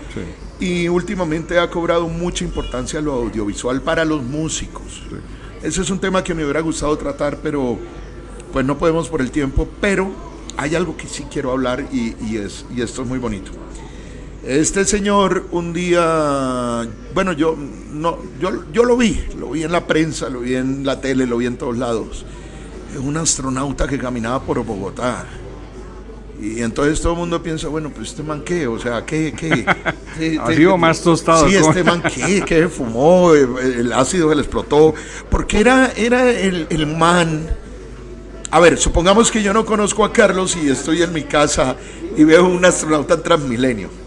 Y 0.59 0.87
últimamente 0.87 1.59
ha 1.59 1.69
cobrado 1.69 2.07
mucha 2.07 2.43
importancia 2.43 3.01
lo 3.01 3.13
audiovisual 3.13 3.81
para 3.81 4.05
los 4.05 4.23
músicos. 4.23 5.03
Ese 5.61 5.81
es 5.81 5.89
un 5.89 5.99
tema 5.99 6.23
que 6.23 6.33
me 6.33 6.43
hubiera 6.43 6.61
gustado 6.61 6.97
tratar, 6.97 7.37
pero 7.41 7.77
pues 8.51 8.65
no 8.65 8.77
podemos 8.77 9.09
por 9.09 9.21
el 9.21 9.31
tiempo, 9.31 9.67
pero 9.81 10.11
hay 10.57 10.75
algo 10.75 10.95
que 10.95 11.07
sí 11.07 11.25
quiero 11.29 11.51
hablar 11.51 11.85
y, 11.91 12.15
y 12.21 12.37
es, 12.37 12.65
y 12.75 12.81
esto 12.81 13.01
es 13.01 13.07
muy 13.07 13.19
bonito. 13.19 13.51
Este 14.45 14.85
señor 14.85 15.47
un 15.51 15.73
día, 15.73 16.87
bueno, 17.15 17.31
yo, 17.33 17.55
no, 17.93 18.19
yo, 18.39 18.51
yo 18.71 18.83
lo 18.83 18.95
vi, 18.95 19.19
lo 19.39 19.49
vi 19.49 19.63
en 19.63 19.71
la 19.71 19.87
prensa, 19.87 20.29
lo 20.29 20.41
vi 20.41 20.53
en 20.55 20.85
la 20.85 21.01
tele, 21.01 21.25
lo 21.25 21.37
vi 21.37 21.47
en 21.47 21.57
todos 21.57 21.75
lados. 21.77 22.25
Es 22.93 22.99
un 22.99 23.17
astronauta 23.17 23.87
que 23.87 23.97
caminaba 23.97 24.39
por 24.43 24.63
Bogotá. 24.63 25.25
Y 26.39 26.61
entonces 26.61 27.01
todo 27.01 27.13
el 27.13 27.19
mundo 27.19 27.41
piensa, 27.41 27.69
bueno, 27.69 27.89
pues 27.89 28.09
este 28.09 28.21
man 28.21 28.43
qué, 28.45 28.67
o 28.67 28.77
sea, 28.77 29.03
qué, 29.03 29.33
qué. 29.35 29.65
qué- 30.19 30.39
Ha 30.43 30.53
sido 30.53 30.77
más 30.77 31.01
tostado, 31.01 31.47
Sí, 31.49 31.55
este 31.55 31.83
man 31.83 32.03
qué, 32.03 32.43
qué 32.45 32.67
fumó, 32.67 33.33
el 33.33 33.91
ácido 33.93 34.29
que 34.29 34.35
le 34.35 34.41
explotó. 34.41 34.93
Porque 35.31 35.59
era, 35.59 35.91
era 35.95 36.29
el, 36.29 36.67
el 36.69 36.85
man. 36.85 37.47
A 38.51 38.59
ver, 38.59 38.77
supongamos 38.77 39.31
que 39.31 39.41
yo 39.41 39.53
no 39.53 39.65
conozco 39.65 40.05
a 40.05 40.13
Carlos 40.13 40.55
y 40.55 40.69
estoy 40.69 41.01
en 41.01 41.11
mi 41.13 41.23
casa 41.23 41.75
y 42.15 42.23
veo 42.23 42.45
un 42.47 42.63
astronauta 42.63 43.15
en 43.15 43.23
Transmilenio. 43.23 44.04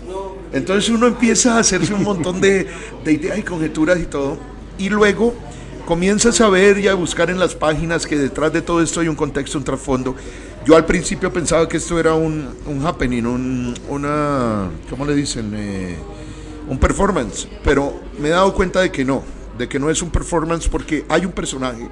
Entonces 0.53 0.91
uno 0.91 1.07
empieza 1.07 1.57
a 1.57 1.61
hacerse 1.61 1.93
un 1.95 2.03
montón 2.03 2.41
de, 2.41 2.67
de 3.05 3.13
ideas 3.13 3.39
y 3.39 3.43
conjeturas 3.43 3.99
y 4.01 4.07
todo. 4.07 4.39
Y 4.79 4.89
luego 4.89 5.35
comienzas 5.87 6.41
a 6.41 6.49
ver 6.49 6.79
y 6.79 6.89
a 6.89 6.95
buscar 6.95 7.31
en 7.31 7.39
las 7.39 7.55
páginas 7.55 8.07
que 8.07 8.17
detrás 8.17 8.53
de 8.53 8.63
todo 8.63 8.83
esto 8.83 9.01
hay 9.01 9.09
un 9.09 9.17
contexto, 9.17 9.59
un 9.59 9.65
trasfondo. 9.65 10.15
Yo 10.67 10.77
al 10.77 10.85
principio 10.85 11.33
pensaba 11.33 11.69
que 11.69 11.79
esto 11.79 11.99
era 11.99 12.15
un, 12.15 12.47
un 12.67 12.87
happening, 12.87 13.25
un, 13.25 13.75
una, 13.89 14.69
¿cómo 14.91 15.07
le 15.07 15.15
dicen? 15.15 15.53
Eh, 15.55 15.97
un 16.69 16.79
performance. 16.79 17.49
Pero 17.65 18.01
me 18.19 18.29
he 18.29 18.33
dado 18.33 18.53
cuenta 18.53 18.81
de 18.81 18.93
que 18.93 19.05
no, 19.05 19.23
de 19.57 19.69
que 19.69 19.79
no 19.79 19.89
es 19.89 20.03
un 20.03 20.11
performance 20.11 20.69
porque 20.69 21.05
hay 21.09 21.25
un 21.25 21.33
personaje 21.33 21.89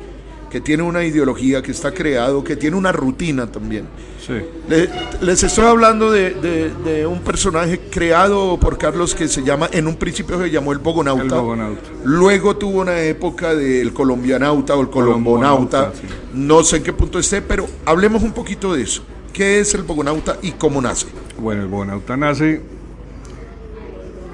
que 0.50 0.60
tiene 0.60 0.82
una 0.82 1.04
ideología, 1.04 1.60
que 1.62 1.72
está 1.72 1.92
creado, 1.92 2.42
que 2.44 2.56
tiene 2.56 2.76
una 2.76 2.92
rutina 2.92 3.46
también. 3.50 3.84
Sí. 4.24 4.34
Le- 4.68 4.88
les 5.20 5.42
estoy 5.42 5.64
hablando 5.66 6.10
de, 6.10 6.30
de- 6.34 6.70
de 6.84 7.06
un 7.06 7.20
personaje 7.20 7.80
creado 7.90 8.58
por 8.58 8.78
Carlos 8.78 9.14
que 9.14 9.28
se 9.28 9.42
llama, 9.42 9.68
en 9.72 9.86
un 9.86 9.96
principio 9.96 10.40
se 10.40 10.50
llamó 10.50 10.72
el 10.72 10.78
Bogonauta. 10.78 11.22
El 11.22 11.30
Bogonauta. 11.30 11.80
Luego 12.04 12.56
tuvo 12.56 12.80
una 12.80 13.00
época 13.00 13.54
del 13.54 13.92
colombianauta 13.92 14.74
o 14.76 14.80
el 14.82 14.90
colombonauta. 14.90 15.92
Sí. 15.94 16.06
No 16.34 16.62
sé 16.64 16.78
en 16.78 16.82
qué 16.84 16.92
punto 16.92 17.18
esté, 17.18 17.42
pero 17.42 17.66
hablemos 17.84 18.22
un 18.22 18.32
poquito 18.32 18.74
de 18.74 18.82
eso. 18.82 19.02
¿Qué 19.32 19.60
es 19.60 19.74
el 19.74 19.82
Bogonauta 19.82 20.38
y 20.42 20.52
cómo 20.52 20.80
nace? 20.80 21.06
Bueno, 21.38 21.62
el 21.62 21.68
Bogonauta 21.68 22.16
nace. 22.16 22.62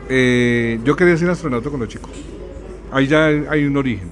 eh, 0.09 0.79
yo 0.85 0.95
quería 0.97 1.17
ser 1.17 1.31
astronauta 1.31 1.69
cuando 1.69 1.87
chico. 1.87 2.09
Ahí 2.91 3.07
ya 3.07 3.27
hay 3.27 3.65
un 3.65 3.77
origen. 3.77 4.11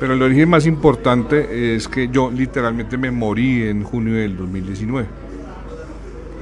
Pero 0.00 0.14
el 0.14 0.22
origen 0.22 0.48
más 0.48 0.66
importante 0.66 1.74
es 1.76 1.86
que 1.88 2.08
yo 2.08 2.30
literalmente 2.30 2.98
me 2.98 3.10
morí 3.10 3.62
en 3.68 3.84
junio 3.84 4.14
del 4.14 4.36
2019. 4.36 5.06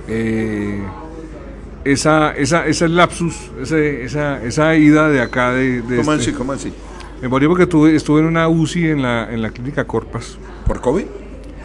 Eh, 0.08 0.82
esa, 1.84 2.32
esa, 2.32 2.66
ese 2.66 2.88
lapsus, 2.88 3.50
ese- 3.60 4.04
esa, 4.04 4.42
esa 4.44 4.74
ida 4.76 5.08
de 5.08 5.20
acá 5.20 5.52
de, 5.52 5.82
de 5.82 5.96
¿Cómo 5.98 6.12
este- 6.12 6.30
así? 6.30 6.32
¿Cómo 6.32 6.52
así? 6.52 6.72
me 7.20 7.28
morí 7.28 7.46
porque 7.46 7.66
tuve, 7.66 7.94
estuve 7.94 8.20
en 8.20 8.26
una 8.26 8.48
UCI 8.48 8.88
en 8.90 9.02
la, 9.02 9.32
en 9.32 9.42
la 9.42 9.50
clínica 9.50 9.84
Corpas. 9.84 10.38
¿Por 10.66 10.80
COVID? 10.80 11.04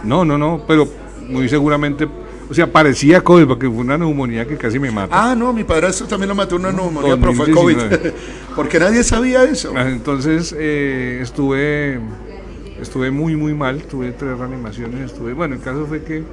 No, 0.03 0.23
no, 0.23 0.37
no, 0.37 0.61
pero 0.67 0.87
muy 1.29 1.49
seguramente, 1.49 2.07
o 2.49 2.53
sea, 2.53 2.71
parecía 2.71 3.21
COVID 3.21 3.45
porque 3.45 3.67
fue 3.67 3.77
una 3.79 3.97
neumonía 3.97 4.45
que 4.47 4.55
casi 4.57 4.79
me 4.79 4.89
mata. 4.91 5.31
Ah, 5.31 5.35
no, 5.35 5.51
mi 5.53 5.63
padrastro 5.63 6.07
también 6.07 6.29
lo 6.29 6.35
mató 6.35 6.55
una 6.55 6.71
neumonía, 6.71 7.17
pero 7.17 7.33
fue 7.33 7.51
COVID. 7.51 7.75
2019. 7.75 8.13
Porque 8.55 8.79
nadie 8.79 9.03
sabía 9.03 9.43
eso. 9.43 9.73
Ah, 9.75 9.87
Entonces 9.89 10.55
eh, 10.57 11.19
estuve 11.21 11.99
estuve 12.81 13.11
muy 13.11 13.35
muy 13.35 13.53
mal, 13.53 13.83
tuve 13.83 14.11
tres 14.11 14.37
reanimaciones, 14.37 15.11
estuve, 15.11 15.33
bueno, 15.33 15.55
el 15.55 15.61
caso 15.61 15.85
fue 15.85 16.03
que 16.03 16.23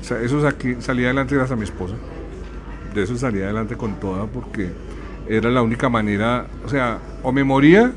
o 0.00 0.04
sea, 0.04 0.20
eso 0.22 0.40
saqué- 0.40 0.80
salí 0.80 1.04
adelante 1.04 1.34
gracias 1.34 1.52
a 1.52 1.56
mi 1.56 1.64
esposa. 1.64 1.94
De 2.94 3.02
eso 3.02 3.16
salí 3.16 3.42
adelante 3.42 3.76
con 3.76 4.00
toda 4.00 4.26
porque 4.26 4.70
era 5.28 5.50
la 5.50 5.62
única 5.62 5.88
manera, 5.88 6.46
o 6.64 6.68
sea, 6.68 6.98
o 7.22 7.30
me 7.30 7.44
moría, 7.44 7.92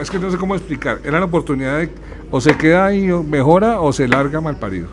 es 0.00 0.10
que 0.10 0.18
no 0.18 0.30
sé 0.30 0.38
cómo 0.38 0.54
explicar, 0.54 1.00
era 1.04 1.18
la 1.18 1.26
oportunidad 1.26 1.78
de 1.78 1.90
o 2.30 2.40
se 2.40 2.56
queda 2.56 2.86
ahí 2.86 3.10
o 3.10 3.22
mejora 3.22 3.80
o 3.80 3.92
se 3.92 4.06
larga 4.08 4.40
mal 4.40 4.56
parido. 4.56 4.86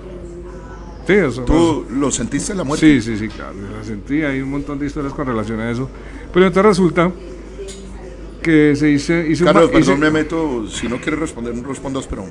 Sí, 1.08 1.14
eso, 1.14 1.42
¿Tú 1.44 1.86
lo 1.90 2.12
sentiste 2.12 2.54
la 2.54 2.64
muerte? 2.66 2.86
Sí, 2.86 3.02
sí, 3.02 3.18
sí, 3.18 3.28
claro, 3.30 3.54
la 3.78 3.84
sentí, 3.84 4.22
hay 4.24 4.42
un 4.42 4.52
montón 4.52 4.78
de 4.78 4.86
historias 4.88 5.14
con 5.14 5.26
relación 5.26 5.60
a 5.62 5.72
eso. 5.72 5.90
Pero 6.34 6.48
entonces 6.48 6.66
resulta 6.70 7.12
que 8.44 8.76
se 8.76 8.90
hice, 8.92 9.26
hice 9.30 9.44
un 9.44 9.48
Carlos, 9.48 9.70
hice- 9.72 9.80
perdón, 9.80 10.00
me 10.00 10.12
meto. 10.12 10.68
Si 10.68 10.88
no 10.88 10.98
quieres 10.98 11.20
responder, 11.20 11.56
no 11.56 11.68
respondas, 11.68 12.06
pero. 12.08 12.26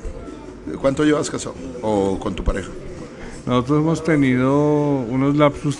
¿Cuánto 0.81 1.03
llevas 1.05 1.29
casado? 1.29 1.55
¿O 1.81 2.19
con 2.19 2.35
tu 2.35 2.43
pareja? 2.43 2.69
nosotros 3.45 3.79
hemos 3.79 4.03
tenido 4.03 4.53
unos 5.07 5.37
lapsus, 5.37 5.77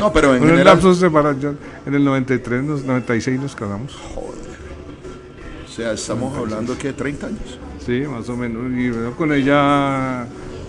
No, 0.00 0.10
pero 0.14 0.28
en 0.34 0.36
unos 0.42 0.52
general. 0.52 0.64
lapsus 0.64 0.98
de 1.00 1.06
separación. 1.08 1.58
En 1.84 1.94
el 1.94 2.02
93, 2.04 2.64
nos- 2.64 2.84
96 2.84 3.38
nos 3.40 3.54
casamos. 3.54 3.94
O 4.16 5.68
sea, 5.68 5.92
estamos 5.92 6.34
hablando 6.36 6.76
que 6.78 6.88
de 6.88 6.92
30 6.94 7.26
años. 7.26 7.58
Sí, 7.84 8.02
más 8.10 8.26
o 8.30 8.36
menos. 8.36 8.62
Y 8.72 8.88
bueno, 8.88 9.12
con 9.14 9.30
ella, 9.32 10.26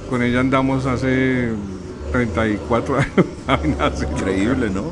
con 0.09 0.21
ella 0.23 0.39
andamos 0.39 0.85
hace 0.85 1.49
34 2.11 2.97
años. 3.47 4.03
Increíble, 4.11 4.69
¿no? 4.69 4.83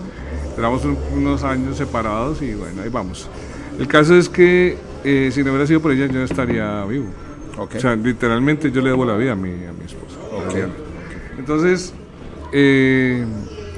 Éramos 0.58 0.86
un- 0.86 0.98
unos 1.14 1.44
años 1.44 1.78
separados 1.78 2.42
y 2.42 2.54
bueno, 2.54 2.82
ahí 2.82 2.90
vamos. 2.90 3.30
El 3.80 3.88
caso 3.88 4.16
es 4.16 4.30
que 4.30 4.78
eh, 5.04 5.30
si 5.34 5.44
no 5.44 5.52
hubiera 5.52 5.68
sido 5.68 5.82
por 5.82 5.92
ella, 5.92 6.06
yo 6.08 6.14
no 6.14 6.24
estaría 6.24 6.84
vivo. 6.86 7.08
Ok. 7.58 7.76
O 7.76 7.80
sea, 7.80 7.96
literalmente 7.96 8.72
yo 8.72 8.82
le 8.82 8.90
debo 8.90 9.06
la 9.06 9.16
vida 9.18 9.34
a 9.34 9.36
mi, 9.36 9.50
a 9.50 9.72
mi 9.74 9.86
esposa. 9.86 10.18
Entonces, 11.38 11.94
eh, 12.54 13.26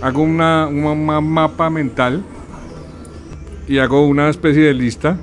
hago 0.02 0.22
una, 0.22 0.68
un 0.68 1.06
ma- 1.06 1.22
mapa 1.22 1.70
mental 1.70 2.24
y 3.68 3.80
hago 3.80 4.08
una 4.08 4.30
especie 4.30 4.64
de 4.64 4.74
lista 4.74 5.18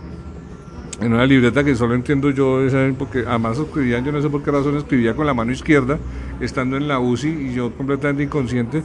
en 1.04 1.12
una 1.12 1.26
libreta 1.26 1.62
que 1.62 1.76
solo 1.76 1.94
entiendo 1.94 2.30
yo, 2.30 2.60
porque 2.98 3.24
además 3.26 3.58
escribía, 3.58 4.00
yo 4.00 4.10
no 4.10 4.22
sé 4.22 4.30
por 4.30 4.42
qué 4.42 4.50
razón 4.50 4.76
escribía 4.78 5.14
con 5.14 5.26
la 5.26 5.34
mano 5.34 5.52
izquierda, 5.52 5.98
estando 6.40 6.78
en 6.78 6.88
la 6.88 6.98
UCI 6.98 7.28
y 7.28 7.54
yo 7.54 7.72
completamente 7.72 8.22
inconsciente. 8.22 8.82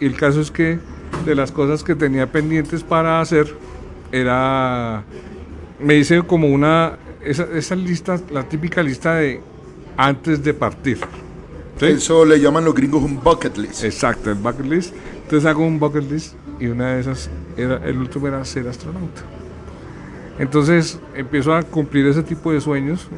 Y 0.00 0.06
el 0.06 0.16
caso 0.16 0.40
es 0.40 0.50
que 0.50 0.80
de 1.24 1.34
las 1.36 1.52
cosas 1.52 1.84
que 1.84 1.94
tenía 1.94 2.30
pendientes 2.32 2.82
para 2.82 3.20
hacer, 3.20 3.54
era, 4.10 5.04
me 5.78 5.94
hice 5.94 6.22
como 6.22 6.48
una, 6.48 6.98
esa, 7.24 7.46
esa 7.54 7.76
lista, 7.76 8.20
la 8.32 8.48
típica 8.48 8.82
lista 8.82 9.14
de 9.14 9.40
antes 9.96 10.42
de 10.42 10.54
partir. 10.54 10.98
¿sí? 11.78 11.86
Eso 11.86 12.24
le 12.24 12.40
llaman 12.40 12.64
los 12.64 12.74
gringos 12.74 13.04
un 13.04 13.22
bucket 13.22 13.56
list. 13.58 13.84
Exacto, 13.84 14.32
el 14.32 14.38
bucket 14.38 14.66
list. 14.66 14.94
Entonces 15.22 15.46
hago 15.46 15.64
un 15.64 15.78
bucket 15.78 16.10
list 16.10 16.34
y 16.58 16.66
una 16.66 16.94
de 16.94 17.00
esas, 17.00 17.30
era, 17.56 17.76
el 17.84 17.98
último 17.98 18.26
era 18.26 18.44
ser 18.44 18.66
astronauta. 18.66 19.37
Entonces 20.38 21.00
empiezo 21.14 21.54
a 21.54 21.62
cumplir 21.62 22.06
ese 22.06 22.22
tipo 22.22 22.52
de 22.52 22.60
sueños, 22.60 23.08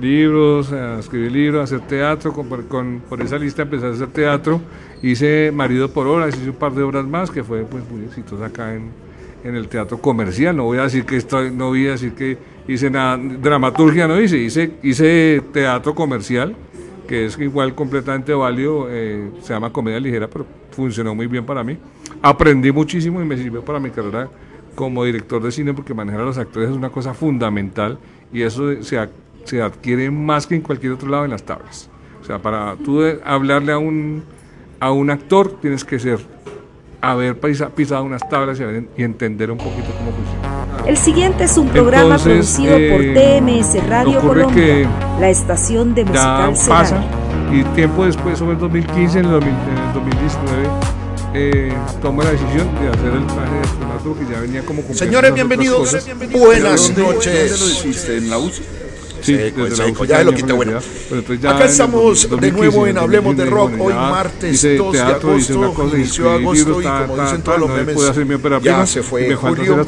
libros, 0.00 0.72
a 0.72 0.98
escribir 1.00 1.32
libros, 1.32 1.60
a 1.60 1.64
hacer 1.64 1.86
teatro, 1.88 2.32
con, 2.32 2.48
con- 2.68 3.02
por 3.08 3.20
esa 3.20 3.36
lista 3.38 3.62
empecé 3.62 3.86
a 3.86 3.90
hacer 3.90 4.08
teatro, 4.08 4.60
hice 5.02 5.50
Marido 5.52 5.88
por 5.92 6.06
Horas, 6.06 6.36
hice 6.36 6.50
un 6.50 6.56
par 6.56 6.72
de 6.72 6.82
obras 6.82 7.04
más 7.06 7.30
que 7.30 7.42
fue 7.42 7.62
pues 7.64 7.82
muy 7.90 8.04
exitosa 8.04 8.46
acá 8.46 8.74
en, 8.74 8.90
en 9.44 9.56
el 9.56 9.68
teatro 9.68 9.98
comercial. 9.98 10.56
No 10.56 10.64
voy 10.64 10.78
a 10.78 10.82
decir 10.84 11.04
que 11.04 11.16
estoy, 11.16 11.50
no 11.50 11.68
voy 11.68 11.88
a 11.88 11.92
decir 11.92 12.12
que 12.12 12.38
hice 12.68 12.90
nada, 12.90 13.16
dramaturgia 13.18 14.06
no 14.06 14.20
hice, 14.20 14.38
hice, 14.38 14.70
hice 14.84 15.42
teatro 15.52 15.94
comercial, 15.96 16.54
que 17.08 17.26
es 17.26 17.36
igual 17.40 17.74
completamente 17.74 18.32
válido, 18.34 18.86
eh, 18.88 19.30
se 19.42 19.52
llama 19.52 19.72
comedia 19.72 19.98
ligera, 19.98 20.28
pero 20.28 20.46
funcionó 20.70 21.12
muy 21.14 21.26
bien 21.26 21.44
para 21.44 21.64
mí. 21.64 21.76
Aprendí 22.22 22.70
muchísimo 22.70 23.20
y 23.20 23.24
me 23.24 23.36
sirvió 23.36 23.64
para 23.64 23.80
mi 23.80 23.90
carrera 23.90 24.28
como 24.74 25.04
director 25.04 25.42
de 25.42 25.52
cine 25.52 25.74
porque 25.74 25.94
manejar 25.94 26.22
a 26.22 26.24
los 26.24 26.38
actores 26.38 26.70
es 26.70 26.76
una 26.76 26.90
cosa 26.90 27.14
fundamental 27.14 27.98
y 28.32 28.42
eso 28.42 28.82
se, 28.82 29.08
se 29.44 29.62
adquiere 29.62 30.10
más 30.10 30.46
que 30.46 30.54
en 30.54 30.62
cualquier 30.62 30.92
otro 30.92 31.08
lado 31.08 31.24
en 31.24 31.30
las 31.30 31.42
tablas. 31.42 31.88
O 32.20 32.24
sea, 32.24 32.38
para 32.40 32.76
tú 32.76 33.02
hablarle 33.24 33.72
a 33.72 33.78
un, 33.78 34.22
a 34.80 34.92
un 34.92 35.10
actor 35.10 35.58
tienes 35.60 35.84
que 35.84 35.98
ser 35.98 36.20
haber 37.02 37.36
pisado 37.38 38.04
unas 38.04 38.26
tablas 38.28 38.60
y, 38.60 39.02
entender 39.02 39.50
un 39.50 39.58
poquito 39.58 39.88
cómo 39.98 40.12
funciona. 40.12 40.86
El 40.86 40.96
siguiente 40.96 41.44
es 41.44 41.58
un 41.58 41.68
programa 41.68 42.16
producido 42.16 42.72
por 42.72 43.02
eh, 43.02 43.40
TMS 43.40 43.88
Radio 43.88 44.20
Colombia, 44.20 44.88
la 45.20 45.28
estación 45.28 45.94
de 45.94 46.04
musical 46.04 46.54
ya 46.54 46.68
pasa, 46.68 47.04
y 47.52 47.62
tiempo 47.74 48.04
después, 48.06 48.38
sobre 48.38 48.52
el 48.52 48.58
2015, 48.58 49.18
en 49.18 49.24
el, 49.26 49.30
2019, 49.32 50.68
eh, 51.34 51.72
tomo 52.00 52.22
la 52.22 52.30
decisión 52.30 52.68
de 52.80 52.88
hacer 52.88 53.12
el 53.12 53.26
traje 53.26 53.54
de 53.54 53.60
astronauta 53.60 54.20
que 54.20 54.32
ya 54.32 54.40
venía 54.40 54.64
como 54.64 54.82
Señores, 54.94 55.34
bienvenidos. 55.34 55.96
Buenas 56.30 56.96
noches. 56.96 57.50
¿Dónde 57.50 57.64
lo 57.64 57.70
hiciste? 57.72 58.16
¿En 58.18 58.30
la 58.30 58.38
UCI? 58.38 58.62
Sí, 59.22 59.38
ya 60.08 60.24
lo 60.24 60.34
quité. 60.34 60.52
Bueno, 60.52 60.78
acá 61.48 61.64
estamos 61.64 62.28
de 62.28 62.52
nuevo 62.52 62.86
en 62.86 62.98
Hablemos 62.98 63.36
de 63.36 63.46
Rock, 63.46 63.72
hoy 63.78 63.94
martes 63.94 64.62
2 64.76 64.92
de 64.92 65.00
agosto, 65.00 65.96
inició 65.96 66.30
agosto 66.30 66.80
y 66.80 66.84
como 66.84 67.22
dicen 67.22 67.42
todos 67.42 67.60
los 67.60 67.70
memes, 67.70 67.96
ya 68.62 68.86
se 68.86 69.02
fue 69.02 69.34
julio. 69.34 69.86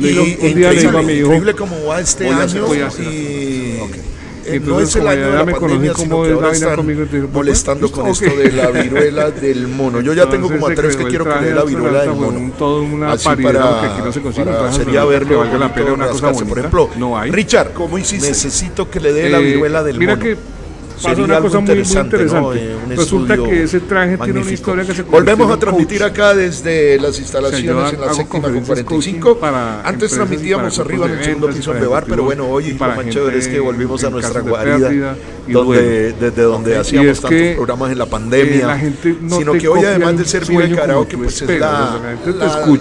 Y 0.00 0.48
increíble 0.48 1.54
cómo 1.54 1.86
va 1.86 2.00
este 2.00 2.28
año 2.28 2.74
y 2.74 4.15
no 4.62 4.80
es 4.80 4.96
el 4.96 5.06
año 5.06 5.30
de 5.30 5.44
la 5.44 5.46
pandemia, 5.46 5.94
sino 5.94 6.22
que 6.22 6.32
ahora 6.32 6.52
están 6.52 6.86
molestando 7.32 7.90
con 7.90 8.06
esto 8.08 8.34
de 8.36 8.52
la 8.52 8.70
viruela 8.70 9.30
del 9.30 9.68
mono. 9.68 10.00
Yo 10.00 10.12
ya 10.12 10.28
tengo 10.28 10.48
como 10.48 10.66
a 10.66 10.74
tres 10.74 10.96
que 10.96 11.04
quiero 11.04 11.24
que 11.24 11.40
le 11.40 11.46
dé 11.48 11.54
la 11.54 11.64
viruela 11.64 12.02
del 12.02 12.14
mono. 12.14 13.06
Así 13.08 13.28
para, 13.28 14.72
sería 14.72 15.04
verlo 15.04 15.38
valga 15.38 15.58
la 15.58 15.74
pena 15.74 15.92
una 15.92 16.08
cosa 16.08 16.32
Por 16.32 16.58
ejemplo, 16.58 16.90
Richard, 17.30 17.72
¿cómo 17.72 17.98
hiciste? 17.98 18.28
Necesito 18.28 18.90
que 18.90 19.00
le 19.00 19.12
dé 19.12 19.28
la 19.28 19.38
viruela 19.38 19.82
del 19.82 19.96
mono. 19.96 20.06
Mira 20.06 20.18
que 20.18 20.55
pasa 21.02 21.22
una 21.22 21.40
cosa 21.40 21.60
muy, 21.60 21.70
interesante. 21.70 22.16
Eh, 22.56 22.76
Resulta 22.96 23.36
que 23.36 23.62
ese 23.64 23.80
traje 23.80 24.18
tiene 24.18 24.40
una 24.40 24.50
historia 24.50 24.84
que 24.84 24.94
se 24.94 25.02
Volvemos 25.02 25.50
a 25.50 25.58
transmitir 25.58 26.02
acá 26.02 26.34
desde 26.34 26.98
las 26.98 27.18
instalaciones 27.18 27.92
en 27.92 28.00
la 28.00 28.14
séptima 28.14 28.48
con 28.48 28.64
45. 28.64 29.38
Antes 29.84 30.12
transmitíamos 30.12 30.78
arriba 30.78 31.06
en 31.06 31.12
el 31.12 31.24
segundo 31.24 31.48
piso 31.48 31.74
de 31.74 31.86
bar, 31.86 32.04
pero 32.08 32.24
bueno, 32.24 32.46
hoy 32.46 32.72
lo 32.72 32.78
más 32.78 33.08
chévere 33.08 33.38
es 33.38 33.48
que 33.48 33.60
volvimos 33.60 34.02
a 34.04 34.10
nuestra 34.10 34.40
guarida, 34.40 35.16
donde, 35.48 36.12
desde 36.12 36.42
donde 36.42 36.76
hacíamos 36.76 37.20
tantos 37.20 37.54
programas 37.56 37.92
en 37.92 37.98
la 37.98 38.06
pandemia. 38.06 38.80
sino 39.28 39.52
que 39.52 39.68
hoy 39.68 39.84
además 39.84 40.18
de 40.18 40.24
ser 40.24 40.44
bien 40.46 40.74
karaoke, 40.74 41.16
pues 41.16 41.42
es 41.42 41.60
la, 41.60 42.00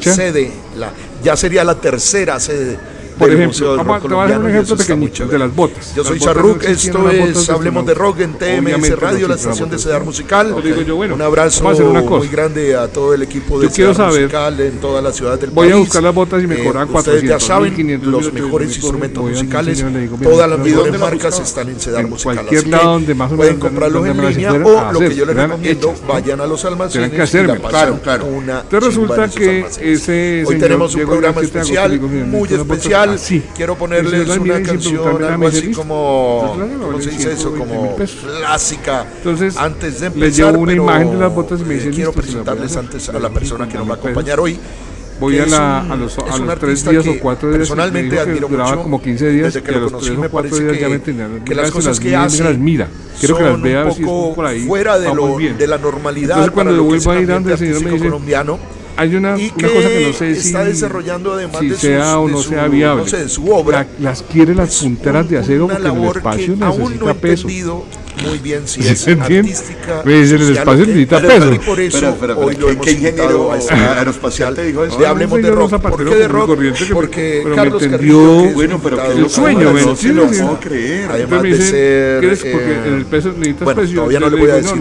sede, 0.01 0.51
ya 1.24 1.36
sería 1.36 1.63
la 1.63 1.76
tercera 1.76 2.39
sede 2.39 2.95
por 3.18 3.32
ejemplo, 3.32 3.78
vamos, 3.78 4.01
te 4.01 4.07
voy 4.07 4.26
a 4.26 4.30
dar 4.30 4.39
un 4.39 4.49
ejemplo 4.49 4.78
pequeñito 4.78 5.26
de 5.26 5.39
las 5.39 5.55
botas. 5.55 5.95
Yo 5.95 6.03
soy 6.03 6.20
Charruk, 6.20 6.63
esto 6.63 7.09
es 7.09 7.49
Hablemos 7.49 7.86
de 7.86 7.93
Rock 7.93 8.22
en 8.22 8.34
TMS 8.34 8.99
Radio, 8.99 9.28
la 9.28 9.36
estación 9.36 9.70
de 9.70 9.80
Cedar 9.80 10.03
Musical. 10.03 10.53
un 10.53 11.22
abrazo 11.22 11.63
muy 11.63 12.28
grande 12.28 12.76
a 12.76 12.88
todo 12.88 13.13
el 13.13 13.22
equipo 13.22 13.59
de 13.59 13.70
Cedar 13.70 14.11
Musical 14.11 14.59
en 14.59 14.80
toda 14.80 15.01
la 15.01 15.11
ciudad 15.11 15.39
del 15.39 15.51
país. 15.51 15.72
Voy 15.72 15.72
a 15.72 15.76
buscar 15.78 16.03
las 16.03 16.13
botas 16.13 16.43
y 16.43 16.47
me 16.47 16.57
cobran 16.57 16.88
400. 16.88 17.16
Ustedes 17.16 17.30
ya 17.30 17.39
saben, 17.39 18.01
los 18.03 18.34
mejores 18.34 18.76
instrumentos 18.76 19.24
musicales, 19.24 19.84
todas 20.22 20.49
las 20.49 20.59
mejores 20.59 20.99
marcas 20.99 21.39
están 21.39 21.70
en 21.70 21.80
Cedar 21.80 22.07
Musical. 22.07 22.36
Cualquier 22.36 22.68
lado 22.68 22.91
donde 22.93 23.13
más 23.13 23.32
o 23.32 23.36
menos 23.36 23.38
pueden 23.38 23.59
comprarlos 23.59 24.07
en 24.07 24.30
línea 24.30 24.53
o 24.53 24.91
lo 24.91 24.99
que 24.99 25.16
yo 25.16 25.26
les 25.26 25.36
recomiendo, 25.36 25.93
vayan 26.07 26.41
a 26.41 26.47
los 26.47 26.66
almacenes 26.66 27.34
y 27.34 27.38
la 27.38 27.57
claro, 27.57 27.99
claro. 28.01 28.28
Entonces 28.28 28.84
resulta 28.84 29.28
que 29.30 29.66
ese 29.82 30.43
Hoy 30.45 30.57
tenemos 30.57 30.95
un 30.95 31.01
programa 31.01 31.41
especial, 31.41 31.99
muy 31.99 32.49
especial 32.49 33.05
sí. 33.18 33.43
quiero 33.56 33.76
ponerles 33.76 34.30
una 34.38 34.62
canción 34.62 35.24
algo 35.24 35.47
así 35.47 35.72
como, 35.72 36.56
¿cómo 36.82 37.01
se 37.01 37.10
dice 37.12 37.34
eso? 37.34 37.53
Como 37.56 37.95
clásica. 37.95 39.06
Entonces, 39.18 39.58
antes 39.58 39.99
de 39.99 40.08
empezar, 40.08 40.28
les 40.28 40.38
llevo 40.38 40.60
una 40.60 40.74
imagen 40.74 41.12
de 41.12 41.18
las 41.18 41.34
botas 41.34 41.62
y 41.62 41.66
me 41.66 41.76
dicen, 41.76 41.93
quiero 41.93 42.12
presentarles 42.12 42.76
antes 42.76 43.10
a 43.10 43.20
la 43.20 43.30
persona 43.30 43.68
que 43.68 43.78
nos 43.78 43.88
va 43.88 43.93
a 43.93 43.97
acompañar 43.97 44.39
hoy. 44.39 44.60
Voy 45.20 45.39
a, 45.39 45.45
la, 45.45 45.80
a 45.80 45.95
los, 45.95 46.18
a 46.18 46.38
los 46.38 46.60
tres 46.60 46.89
días 46.89 47.08
o 47.08 47.20
cuatro 47.22 47.47
días. 47.47 47.60
Personalmente 47.60 48.20
admiro 48.20 48.49
duraba 48.49 48.84
como 48.84 49.01
15 49.01 49.30
días. 49.30 49.53
Desde 49.53 49.64
que 49.66 49.72
lo 49.72 49.86
conocí, 49.86 50.12
me 50.12 50.30
parece 50.30 50.68
que, 50.68 50.80
ya 50.80 50.89
me 50.89 50.99
tenían, 50.99 51.41
que 51.45 51.56
las 51.56 51.72
cosas 51.72 51.99
que 51.99 52.16
hace 52.16 52.43
las 52.43 52.58
mira. 52.58 52.89
Quiero 53.20 53.38
que 53.38 53.43
las 53.43 53.62
vea 53.62 53.86
un 53.86 54.06
poco 54.06 54.36
por 54.36 54.45
ahí, 54.45 54.66
fuera 54.66 54.99
de, 54.99 55.14
lo, 55.16 55.38
de 55.38 55.68
la 55.68 55.78
normalidad. 55.78 56.32
Entonces, 56.32 56.51
cuando 56.51 56.76
yo 56.76 56.84
vuelvo 56.84 57.12
a 57.12 57.16
ir 57.20 57.32
el 57.32 57.58
señor 57.58 57.82
me 57.82 57.91
dice, 57.91 58.06
colombiano, 58.06 58.60
hay 58.98 59.16
una, 59.16 59.38
y 59.38 59.52
una 59.56 59.68
cosa 59.68 59.89
que 59.89 60.08
no 60.08 60.14
sé 60.14 60.36
si 60.36 60.48
está 60.48 60.64
desarrollando 60.64 61.34
además 61.34 61.60
si 61.60 61.70
de 61.70 61.76
sea 61.78 62.06
sus, 62.06 62.16
o 62.16 62.28
no 62.28 62.41
de 62.41 62.48
sea 62.48 62.68
viable. 62.68 63.04
No 63.04 63.10
sé, 63.10 63.18
de 63.18 63.30
su 63.30 63.50
obra. 63.52 63.88
La, 64.00 64.10
las 64.10 64.24
quiere 64.24 64.56
las 64.56 64.82
punteras 64.82 65.30
de 65.30 65.38
acero 65.38 65.68
porque 65.68 65.88
el 65.88 66.04
espacio 66.04 66.56
necesita 66.56 66.68
aún 66.68 67.00
no 67.00 67.16
peso. 67.16 67.48
Muy 68.24 68.39
bien 68.39 68.68
si 68.68 68.82
es 68.88 69.07
artística. 69.07 70.01
Me 70.03 70.22
dice, 70.22 70.36
el 70.36 70.57
espacio 70.57 70.86
necesita 70.86 71.22
peso. 71.22 71.53
Y 71.53 71.59
por 71.59 71.80
eso 71.80 71.97
espera, 71.97 72.13
espera, 72.13 72.34
espera, 72.34 72.45
hoy 72.45 72.55
lo 72.55 72.70
hemos 72.70 72.86
¿qué 72.86 72.91
ingeniero 72.91 73.51
aeroespacial 73.51 74.55
te 74.55 74.66
dijo 74.66 74.84
eso? 74.84 74.97
De 74.97 75.07
hablemos 75.07 75.41
de 75.41 75.51
rock. 75.51 75.82
¿Por 75.82 76.09
qué 76.09 76.16
de 76.16 76.28
rock? 76.28 76.57
Porque 76.93 77.43
Carlos 77.55 77.84
Carrillo, 77.88 78.53
bueno, 78.53 78.80
pero 78.84 78.97
que 79.01 79.11
el 79.11 79.30
sueño, 79.30 79.74
¿me 79.74 79.82
No 79.82 79.93
lo 80.13 80.28
puedo 80.28 80.59
creer. 80.59 81.09
Además 81.11 81.43
de 81.43 81.57
ser... 81.57 82.51
Porque 82.51 82.74
en 82.88 82.93
el 82.93 83.05
peso 83.05 83.30
necesitas 83.30 83.66
bueno, 83.66 83.82
todavía 83.93 84.20
no 84.20 84.30
le 84.30 84.38
voy 84.38 84.49
a 84.49 84.55
decir 84.55 84.78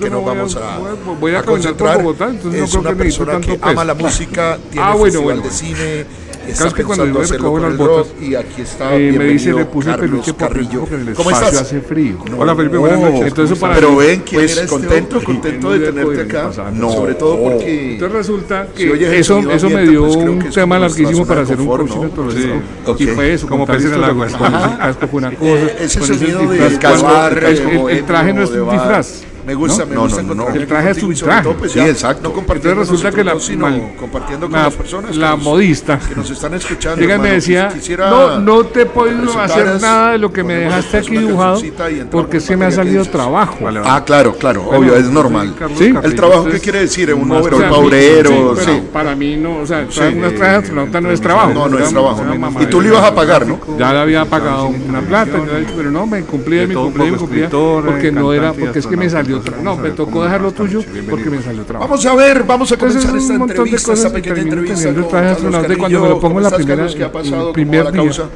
que 0.00 0.10
nos 0.10 0.24
vamos 0.24 0.56
a 0.56 1.42
concentrar. 1.42 2.04
Es 2.52 2.74
una 2.74 2.94
persona 2.94 3.40
que 3.40 3.58
ama 3.60 3.84
la 3.84 3.94
música, 3.94 4.58
tiene 4.70 4.98
festival 4.98 5.42
de 5.42 5.50
cine 5.50 6.27
está 6.52 6.70
que 6.72 6.84
cuando 6.84 7.06
yo 7.06 7.22
recojo 7.22 7.58
las 7.58 7.76
botas 7.76 8.12
y 8.20 8.34
aquí 8.34 8.62
está 8.62 8.96
eh, 8.96 9.12
me 9.12 9.24
dice 9.24 9.52
le 9.52 9.64
puse 9.64 9.90
Carlos 9.90 10.10
peluche 10.10 10.34
Carrillo. 10.34 10.80
porque 10.80 10.94
en 10.94 11.08
el 11.08 11.14
¿Cómo 11.14 11.30
estás? 11.30 11.54
hace 11.60 11.80
frío. 11.80 12.18
No, 12.30 12.38
Hola 12.38 12.54
Felipe, 12.54 12.76
buenas 12.76 13.00
noches. 13.00 13.26
Entonces 13.28 13.58
para 13.58 13.74
Pero 13.74 13.96
ven, 13.96 14.22
¿quién 14.24 14.40
pues, 14.40 14.56
este 14.56 14.66
contento, 14.66 15.22
contento 15.22 15.72
de 15.72 15.78
tenerte 15.92 16.22
acá. 16.22 16.50
No, 16.72 16.92
sobre 16.92 17.14
todo 17.14 17.42
porque 17.42 17.92
Entonces 17.94 18.16
resulta 18.16 18.66
que 18.74 19.18
eso 19.18 19.38
eso 19.50 19.70
me 19.70 19.86
dio 19.86 20.02
pues 20.04 20.16
un 20.16 20.50
tema 20.50 20.78
larguísimo 20.78 21.26
para 21.26 21.42
hacer 21.42 21.60
un 21.60 21.66
coaching 21.66 21.98
ontológico 21.98 22.62
y 22.98 23.06
fue 23.06 23.32
eso, 23.34 23.46
como 23.48 23.66
peces 23.66 23.92
en 23.92 23.94
el 23.94 24.04
agua. 24.04 24.26
Casco 24.26 25.08
fue 25.08 25.18
una 25.18 25.30
cosa. 25.32 25.66
Ese 25.80 26.00
sonido 26.00 26.40
cascar. 26.80 27.44
El 27.44 28.04
traje 28.04 28.32
no 28.32 28.42
es 28.42 28.50
un 28.50 28.70
disfraz. 28.70 29.27
Me 29.48 29.54
gusta, 29.54 29.86
me 29.86 29.96
gusta 29.96 30.22
no, 30.22 30.34
no, 30.34 30.48
El 30.50 30.66
traje 30.66 30.90
es 30.90 31.02
un 31.02 31.14
traje. 31.14 31.48
Pues, 31.54 31.72
sí, 31.72 31.80
exacto. 31.80 32.28
No 32.28 32.34
compartiendo 32.34 32.80
resulta 32.82 33.10
que 33.10 33.24
la, 33.24 33.40
sino 33.40 33.66
compartiendo 33.98 34.46
con 34.46 34.60
las 34.60 34.74
personas 34.74 35.16
la 35.16 35.36
modista 35.36 35.98
que 35.98 36.14
nos 36.14 36.28
están 36.28 36.52
escuchando. 36.52 37.00
Llega 37.00 37.16
y 37.16 37.18
me 37.18 37.30
decía, 37.30 37.72
no, 37.96 38.40
no 38.40 38.64
te 38.66 38.82
he 38.82 38.86
podido 38.86 39.40
hacer 39.40 39.80
nada 39.80 40.12
de 40.12 40.18
lo 40.18 40.30
que 40.30 40.44
me 40.44 40.52
dejaste 40.52 40.98
aquí 40.98 41.16
dibujado 41.16 41.62
porque 42.10 42.36
es 42.36 42.46
que 42.46 42.58
me 42.58 42.66
ha 42.66 42.70
salido 42.70 43.02
trabajo. 43.06 43.56
Ah, 43.84 44.04
claro, 44.04 44.34
claro, 44.34 44.68
obvio, 44.68 44.94
es 44.94 45.06
normal. 45.06 45.54
¿Sí? 45.78 45.94
El 46.02 46.14
trabajo, 46.14 46.44
¿qué 46.44 46.60
quiere 46.60 46.80
decir? 46.80 47.14
Un 47.14 47.30
overol 47.30 47.70
paurero. 47.70 48.54
Para 48.92 49.16
mí 49.16 49.36
no, 49.36 49.60
o 49.60 49.66
sea, 49.66 49.86
unas 50.14 50.34
trajes 50.34 50.70
no 50.74 51.10
es 51.10 51.20
trabajo. 51.22 51.54
No, 51.54 51.68
no 51.68 51.78
es 51.78 51.88
trabajo. 51.88 52.22
Y 52.60 52.66
tú 52.66 52.82
le 52.82 52.88
ibas 52.88 53.04
a 53.04 53.14
pagar, 53.14 53.46
¿no? 53.46 53.58
Ya 53.78 53.94
le 53.94 53.98
había 54.00 54.26
pagado 54.26 54.66
una 54.66 55.00
plata, 55.00 55.40
pero 55.74 55.90
no, 55.90 56.06
me 56.06 56.20
cumplía, 56.24 56.66
me 56.66 56.74
cumplía, 56.74 57.12
me 57.12 57.16
cumplía, 57.16 57.48
porque 57.48 58.12
no 58.12 58.34
era, 58.34 58.52
porque 58.52 58.80
es 58.80 58.86
que 58.86 58.98
me 58.98 59.08
salió 59.08 59.37
no, 59.62 59.76
me 59.76 59.90
tocó 59.90 60.24
dejarlo 60.24 60.52
tuyo 60.52 60.82
porque 61.08 61.30
me 61.30 61.42
salió 61.42 61.64
trabajo. 61.64 61.90
Vamos 61.90 62.06
a 62.06 62.14
ver, 62.14 62.44
vamos 62.44 62.72
a 62.72 62.76
comenzar 62.76 63.16
esta 63.16 63.34
entrevista, 63.34 63.92
esta 63.92 64.12
pequeña 64.12 64.42
entrevista 64.42 64.94
con 64.94 65.04
Carlos 65.04 65.68
de 65.68 65.76
cuando 65.76 66.00
me 66.00 66.08
lo 66.08 66.20
pongo 66.20 66.40
la 66.40 66.50
primera, 66.50 66.86
¿qué 66.88 67.04
ha 67.04 67.12
pasado? 67.12 67.52
primer 67.52 67.84
la 67.84 67.92
causa? 67.92 68.28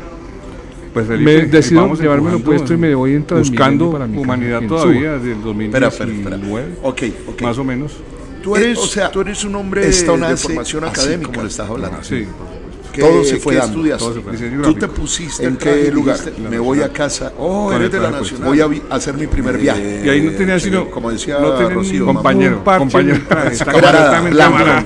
Pues 0.92 1.06
Felipe, 1.06 1.36
me 1.36 1.46
decido 1.46 1.94
llevármelo 1.94 2.38
puesto 2.40 2.74
y 2.74 2.76
me 2.76 2.94
voy 2.94 3.14
en 3.14 3.26
buscando 3.26 3.92
para 3.92 4.06
mi 4.06 4.18
humanidad 4.18 4.60
todavía 4.68 5.12
desde 5.12 5.32
el 5.32 5.42
2019, 5.42 5.86
espera, 5.86 6.12
espera, 6.12 6.38
Okay, 6.82 7.16
okay. 7.26 7.46
más 7.46 7.56
o 7.58 7.64
menos. 7.64 7.92
Tú 8.42 8.56
eres, 8.56 8.76
o 8.78 8.86
sea, 8.86 9.10
tú 9.10 9.20
eres 9.20 9.44
un 9.44 9.54
hombre 9.54 9.86
de 9.86 10.36
formación 10.36 10.84
académica, 10.84 11.30
como 11.30 11.42
le 11.42 11.48
estás 11.48 11.70
hablando. 11.70 12.02
Sí, 12.02 12.26
todo 13.00 13.24
se 13.24 13.36
fue 13.36 13.56
dando. 13.56 13.82
Tú 14.62 14.74
te 14.74 14.88
pusiste 14.88 15.44
en 15.46 15.56
qué 15.56 15.90
lugar? 15.90 16.18
Me 16.50 16.58
voy 16.58 16.82
a 16.82 16.92
casa. 16.92 17.32
Oh, 17.38 17.72
eres 17.72 17.90
de 17.90 18.00
la 18.00 18.10
Nacional. 18.10 18.48
Voy 18.48 18.60
a 18.60 18.94
hacer 18.94 19.14
mi 19.14 19.26
primer 19.26 19.58
viaje. 19.58 20.02
Y 20.04 20.08
ahí 20.08 20.20
no 20.20 20.32
tenía 20.32 20.58
sino, 20.58 20.90
como 20.90 21.10
decía 21.10 21.38
no 21.38 21.70
Rocío, 21.70 22.06
compañero, 22.06 22.62
compañero, 22.64 23.20
camarada, 23.64 24.84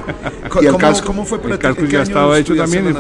¿Y 0.61 0.67
el 0.67 0.77
casco 0.77 1.07
cómo 1.07 1.25
fue 1.25 1.39
para 1.39 1.55
El 1.55 1.61
casco 1.61 1.85
ya 1.85 2.03
estaba 2.03 2.39
hecho 2.39 2.55
también. 2.55 2.97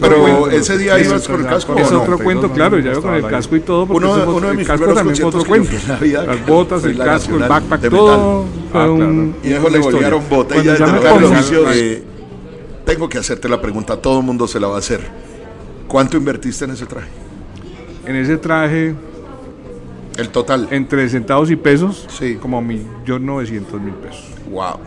Pero 0.00 0.50
ese 0.50 0.78
día 0.78 0.98
ibas 0.98 1.26
con 1.26 1.40
el 1.40 1.46
casco. 1.46 1.76
Es 1.76 1.92
otro 1.92 2.18
cuento, 2.18 2.50
claro, 2.52 2.78
ya 2.78 2.92
con 2.94 3.14
el 3.14 3.26
casco 3.26 3.56
y 3.56 3.60
todo. 3.60 3.84
Uno 3.84 4.48
de 4.48 4.54
mis 4.54 4.66
casco 4.66 4.92
también 4.92 5.16
fue 5.16 5.24
otro 5.26 5.44
cuento. 5.44 5.70
Las 6.00 6.46
botas, 6.46 6.84
el 6.84 6.98
casco, 6.98 7.36
el 7.36 7.48
backpack, 7.48 7.90
todo. 7.90 8.44
Y 9.42 9.52
eso 9.52 9.68
le 9.68 9.78
volvieron 9.78 10.28
botella 10.28 10.74
de 10.74 12.17
tengo 12.88 13.06
que 13.06 13.18
hacerte 13.18 13.50
la 13.50 13.60
pregunta, 13.60 13.98
todo 13.98 14.20
el 14.20 14.24
mundo 14.24 14.48
se 14.48 14.58
la 14.58 14.66
va 14.66 14.76
a 14.76 14.78
hacer. 14.78 15.00
¿Cuánto 15.86 16.16
invertiste 16.16 16.64
en 16.64 16.70
ese 16.70 16.86
traje? 16.86 17.08
En 18.06 18.16
ese 18.16 18.38
traje, 18.38 18.94
El 20.16 20.30
total. 20.30 20.68
entre 20.70 21.06
centavos 21.10 21.50
y 21.50 21.56
pesos, 21.56 22.06
Sí. 22.08 22.36
como 22.36 22.62
millón 22.62 23.26
novecientos 23.26 23.78
mil 23.78 23.92
pesos. 23.92 24.24
Wow. 24.50 24.78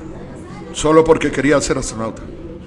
Solo 0.73 1.03
porque 1.03 1.29
quería 1.29 1.61
ser 1.61 1.77
astronauta. 1.77 2.23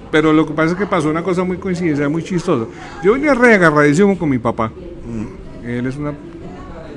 Pero 0.09 0.31
lo 0.31 0.45
que 0.47 0.53
pasa 0.53 0.71
es 0.71 0.77
que 0.77 0.85
pasó 0.85 1.09
una 1.09 1.21
cosa 1.21 1.43
muy 1.43 1.57
coincidencia, 1.57 2.07
muy 2.07 2.23
chistosa. 2.23 2.65
Yo 3.03 3.11
venía 3.11 3.33
re 3.33 3.55
agarradísimo 3.55 4.17
con 4.17 4.29
mi 4.29 4.37
papá. 4.37 4.71
Él 5.65 5.85
es 5.85 5.97
una... 5.97 6.13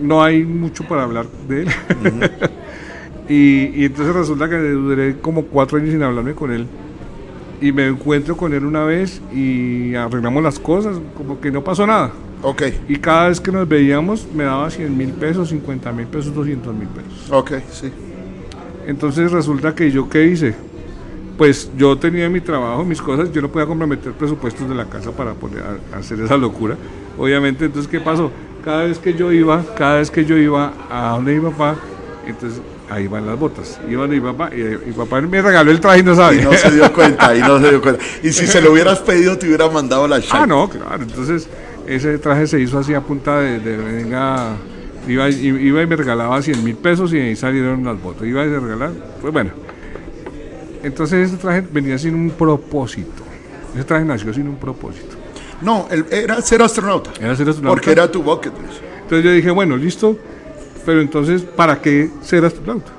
No 0.00 0.22
hay 0.22 0.44
mucho 0.44 0.84
para 0.84 1.02
hablar 1.02 1.26
de 1.48 1.62
él. 1.62 1.68
y, 3.28 3.82
y 3.82 3.84
entonces 3.86 4.14
resulta 4.14 4.48
que 4.48 4.56
duré 4.58 5.18
como 5.18 5.42
cuatro 5.46 5.78
años 5.78 5.90
sin 5.90 6.04
hablarme 6.04 6.34
con 6.34 6.52
él. 6.52 6.68
Y 7.60 7.72
me 7.72 7.88
encuentro 7.88 8.36
con 8.36 8.54
él 8.54 8.64
una 8.64 8.84
vez 8.84 9.20
y 9.34 9.94
arreglamos 9.94 10.42
las 10.42 10.58
cosas, 10.58 10.96
como 11.16 11.40
que 11.40 11.50
no 11.50 11.64
pasó 11.64 11.86
nada. 11.86 12.12
Ok, 12.42 12.62
Y 12.88 12.96
cada 12.96 13.28
vez 13.28 13.40
que 13.40 13.50
nos 13.50 13.68
veíamos 13.68 14.28
me 14.32 14.44
daba 14.44 14.70
100 14.70 14.96
mil 14.96 15.10
pesos, 15.10 15.48
50 15.48 15.90
mil 15.92 16.06
pesos, 16.06 16.32
200 16.32 16.72
mil 16.74 16.86
pesos. 16.88 17.30
ok, 17.32 17.52
sí. 17.70 17.90
Entonces 18.86 19.32
resulta 19.32 19.74
que 19.74 19.90
yo 19.90 20.08
qué 20.08 20.24
hice. 20.26 20.54
Pues 21.36 21.70
yo 21.76 21.96
tenía 21.98 22.28
mi 22.28 22.40
trabajo, 22.40 22.84
mis 22.84 23.02
cosas, 23.02 23.32
yo 23.32 23.42
no 23.42 23.48
podía 23.48 23.66
comprometer 23.66 24.12
presupuestos 24.12 24.68
de 24.68 24.74
la 24.74 24.86
casa 24.86 25.12
para 25.12 25.34
poder 25.34 25.62
hacer 25.96 26.20
esa 26.20 26.36
locura. 26.36 26.76
Obviamente, 27.18 27.64
entonces 27.64 27.90
¿qué 27.90 28.00
pasó? 28.00 28.30
Cada 28.64 28.84
vez 28.84 28.98
que 28.98 29.14
yo 29.14 29.32
iba, 29.32 29.64
cada 29.76 29.98
vez 29.98 30.10
que 30.10 30.24
yo 30.24 30.36
iba 30.36 30.72
a 30.90 31.10
donde 31.16 31.34
mi 31.34 31.40
papá, 31.50 31.76
entonces 32.26 32.60
ahí 32.90 33.06
van 33.06 33.26
las 33.26 33.38
botas. 33.38 33.78
Iba 33.88 34.02
donde 34.02 34.16
mi 34.20 34.22
papá 34.22 34.50
y 34.54 34.62
mi 34.86 34.92
papá 34.92 35.20
me 35.20 35.42
regaló 35.42 35.70
el 35.70 35.80
traje 35.80 36.00
y 36.00 36.02
no 36.02 36.12
Y 36.12 36.16
sabe. 36.16 36.42
no 36.42 36.52
se 36.52 36.70
dio 36.70 36.92
cuenta, 36.92 37.34
y 37.36 37.40
no 37.40 37.60
se 37.60 37.70
dio 37.70 37.82
cuenta. 37.82 38.02
Y 38.22 38.32
si 38.32 38.46
se 38.46 38.60
lo 38.60 38.72
hubieras 38.72 39.00
pedido, 39.00 39.36
te 39.38 39.46
hubiera 39.46 39.68
mandado 39.68 40.06
la 40.08 40.20
Ah, 40.30 40.46
no, 40.46 40.68
claro. 40.68 41.02
Entonces, 41.02 41.48
ese 41.86 42.18
traje 42.18 42.46
se 42.46 42.60
hizo 42.60 42.78
así 42.78 42.94
a 42.94 43.00
punta 43.00 43.40
de, 43.40 43.58
de 43.60 43.76
venga. 43.76 44.56
Iba, 45.06 45.28
y- 45.30 45.46
iba 45.46 45.82
y 45.82 45.86
me 45.86 45.96
regalaba 45.96 46.40
100 46.42 46.62
mil 46.62 46.76
pesos 46.76 47.12
y 47.14 47.18
ahí 47.18 47.36
salieron 47.36 47.84
las 47.84 48.00
botas. 48.02 48.26
Iba 48.26 48.42
a 48.42 48.44
regalar, 48.44 48.90
pues 49.20 49.32
bueno. 49.32 49.50
Entonces, 50.82 51.28
ese 51.28 51.36
traje 51.38 51.64
venía 51.72 51.98
sin 51.98 52.14
un 52.14 52.30
propósito. 52.30 53.22
Ese 53.74 53.84
traje 53.84 54.04
nació 54.04 54.32
sin 54.32 54.48
un 54.48 54.56
propósito. 54.56 55.16
No, 55.60 55.88
el- 55.90 56.06
era 56.10 56.40
ser 56.40 56.62
astronauta. 56.62 57.10
Era 57.20 57.34
ser 57.34 57.48
astronauta. 57.48 57.74
Porque 57.74 57.90
era 57.92 58.10
tu 58.10 58.22
bucket 58.22 58.52
list. 58.60 58.80
Entonces 59.02 59.24
yo 59.24 59.30
dije, 59.32 59.50
bueno, 59.50 59.76
listo. 59.76 60.16
Pero 60.88 61.02
entonces, 61.02 61.42
¿para 61.42 61.82
qué 61.82 62.08
ser 62.22 62.46
astronauta? 62.46 62.90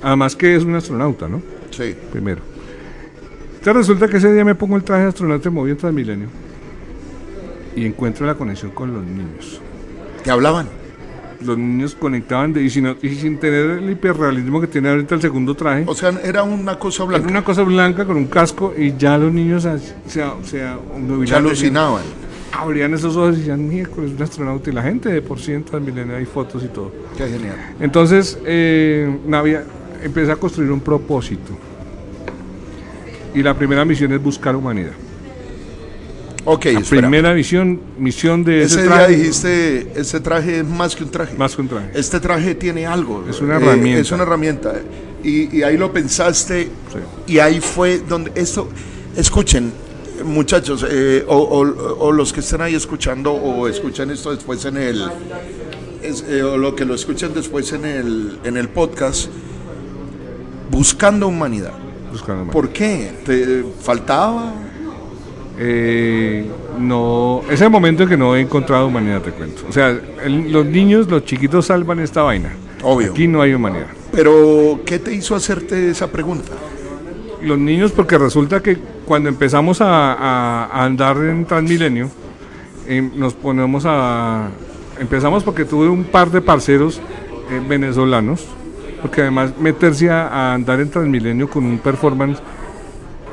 Además 0.00 0.36
que 0.36 0.54
es 0.54 0.62
un 0.62 0.76
astronauta, 0.76 1.26
¿no? 1.26 1.42
Sí. 1.72 1.92
Primero. 2.12 2.40
Entonces 3.54 3.74
resulta 3.74 4.06
que 4.06 4.18
ese 4.18 4.32
día 4.32 4.44
me 4.44 4.54
pongo 4.54 4.76
el 4.76 4.84
traje 4.84 5.02
de 5.02 5.08
astronauta 5.08 5.48
y 5.48 5.50
me 5.52 5.58
voy 5.58 5.72
en 5.72 5.76
Transmilenio. 5.76 6.28
Y 7.74 7.84
encuentro 7.84 8.24
la 8.28 8.36
conexión 8.36 8.70
con 8.70 8.94
los 8.94 9.02
niños. 9.04 9.60
¿Te 10.22 10.30
hablaban? 10.30 10.68
los 11.44 11.58
niños 11.58 11.96
conectaban 11.96 12.52
de, 12.52 12.62
y, 12.62 12.70
sin, 12.70 12.94
y 13.02 13.08
sin 13.16 13.36
tener 13.38 13.70
el 13.70 13.90
hiperrealismo 13.90 14.60
que 14.60 14.68
tiene 14.68 14.90
ahorita 14.90 15.16
el 15.16 15.20
segundo 15.20 15.56
traje. 15.56 15.82
O 15.88 15.94
sea, 15.96 16.12
era 16.22 16.44
una 16.44 16.78
cosa 16.78 17.02
Era 17.02 17.08
blanca. 17.10 17.28
una 17.28 17.42
cosa 17.42 17.62
blanca 17.64 18.04
con 18.04 18.16
un 18.18 18.26
casco 18.26 18.72
y 18.78 18.96
ya 18.96 19.18
los 19.18 19.32
niños 19.32 19.64
se, 19.64 19.78
se, 20.06 20.24
se 20.44 20.64
Se 21.26 21.34
alucinaban. 21.34 22.02
Abrían 22.52 22.94
esos 22.94 23.16
ojos 23.16 23.36
y 23.36 23.38
decían, 23.40 23.68
miércoles, 23.68 24.12
un 24.16 24.22
astronauta 24.22 24.70
y 24.70 24.72
la 24.72 24.82
gente 24.82 25.08
de 25.08 25.22
por 25.22 25.40
sí 25.40 25.52
en 25.52 25.64
Transmilenio 25.64 26.16
hay 26.16 26.26
fotos 26.26 26.62
y 26.62 26.68
todo. 26.68 26.92
Qué 27.16 27.28
genial. 27.28 27.56
Entonces, 27.80 28.38
eh, 28.44 29.14
Navia, 29.26 29.64
empecé 30.02 30.32
a 30.32 30.36
construir 30.36 30.70
un 30.70 30.80
propósito. 30.80 31.52
Y 33.34 33.42
la 33.42 33.54
primera 33.54 33.84
misión 33.84 34.12
es 34.12 34.22
buscar 34.22 34.54
humanidad. 34.54 34.92
Ok, 36.44 36.66
La 36.66 36.80
primera 36.80 37.34
misión, 37.34 37.80
misión 37.98 38.42
de 38.42 38.64
ese, 38.64 38.80
Ese 38.80 38.88
día 38.88 39.06
dijiste, 39.06 39.92
ese 39.94 40.20
traje 40.20 40.58
es 40.58 40.66
más 40.66 40.96
que 40.96 41.04
un 41.04 41.10
traje. 41.10 41.36
más 41.36 41.54
que 41.54 41.62
un 41.62 41.68
traje. 41.68 41.90
Este 41.94 42.18
traje 42.18 42.56
tiene 42.56 42.84
algo. 42.84 43.24
Es 43.30 43.40
una 43.40 43.54
eh, 43.54 43.62
herramienta. 43.62 44.00
Es 44.00 44.10
una 44.10 44.22
herramienta. 44.24 44.74
Y, 45.22 45.56
y 45.56 45.62
ahí 45.62 45.76
lo 45.76 45.92
pensaste. 45.92 46.64
Sí. 46.64 47.32
Y 47.34 47.38
ahí 47.38 47.60
fue 47.60 48.00
donde 48.00 48.32
esto. 48.34 48.68
Escuchen, 49.16 49.72
muchachos, 50.24 50.84
eh, 50.88 51.24
o, 51.28 51.36
o- 51.36 51.98
o 52.06 52.12
los 52.12 52.32
que 52.32 52.40
están 52.40 52.60
ahí 52.62 52.74
escuchando, 52.74 53.32
o 53.32 53.68
escuchan 53.68 54.10
esto 54.10 54.34
después 54.34 54.64
en 54.64 54.76
el. 54.76 55.02
es- 56.02 56.24
eh, 56.28 56.42
o 56.42 56.56
lo 56.56 56.74
que 56.74 56.84
lo 56.84 56.94
escuchan 56.94 57.32
después 57.34 57.72
en 57.72 57.84
el, 57.84 58.38
en 58.44 58.56
el 58.56 58.68
podcast. 58.68 59.28
Buscando 60.70 61.28
humanidad. 61.28 61.72
Buscando 62.10 62.42
humanidad. 62.42 62.52
¿Por 62.52 62.68
qué? 62.70 63.12
¿Te 63.24 63.64
faltaba? 63.80 64.52
Eh, 65.58 66.46
no, 66.78 67.42
es 67.50 67.60
el 67.60 67.70
momento 67.70 68.04
en 68.04 68.08
que 68.08 68.16
no 68.16 68.34
he 68.34 68.40
encontrado 68.40 68.86
humanidad, 68.86 69.20
te 69.20 69.30
cuento. 69.30 69.62
O 69.68 69.72
sea, 69.72 69.90
el- 70.24 70.50
los 70.50 70.64
niños, 70.64 71.08
los 71.08 71.24
chiquitos 71.24 71.66
salvan 71.66 72.00
esta 72.00 72.22
vaina. 72.22 72.52
Obvio. 72.82 73.12
Aquí 73.12 73.28
no 73.28 73.42
hay 73.42 73.52
humanidad. 73.54 73.86
Pero, 74.12 74.80
¿qué 74.84 74.98
te 74.98 75.14
hizo 75.14 75.34
hacerte 75.36 75.90
esa 75.90 76.10
pregunta? 76.10 76.52
Los 77.42 77.58
niños, 77.58 77.92
porque 77.92 78.16
resulta 78.18 78.60
que 78.62 78.76
cuando 79.12 79.28
empezamos 79.28 79.82
a, 79.82 80.70
andar 80.72 81.18
en 81.18 81.44
Transmilenio, 81.44 82.08
eh, 82.88 83.10
nos 83.14 83.34
ponemos 83.34 83.84
a... 83.86 84.48
Empezamos 84.98 85.44
porque 85.44 85.66
tuve 85.66 85.86
un 85.86 86.04
par 86.04 86.30
de 86.30 86.40
parceros 86.40 86.98
eh, 87.50 87.60
venezolanos, 87.68 88.46
porque 89.02 89.20
además 89.20 89.52
meterse 89.60 90.08
a, 90.08 90.28
a 90.28 90.54
andar 90.54 90.80
en 90.80 90.88
Transmilenio 90.88 91.50
con 91.50 91.66
un 91.66 91.76
performance 91.76 92.40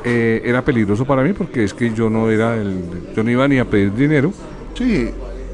eh, 0.04 0.42
era 0.44 0.62
peligroso 0.62 1.06
para 1.06 1.22
mí, 1.22 1.32
porque 1.32 1.64
es 1.64 1.72
que 1.72 1.94
yo 1.94 2.10
no 2.10 2.28
era 2.28 2.56
el, 2.56 2.82
yo 3.16 3.24
no 3.24 3.30
iba 3.30 3.48
ni 3.48 3.58
a 3.58 3.64
pedir 3.64 3.94
dinero, 3.94 4.34
Sí, 4.74 5.10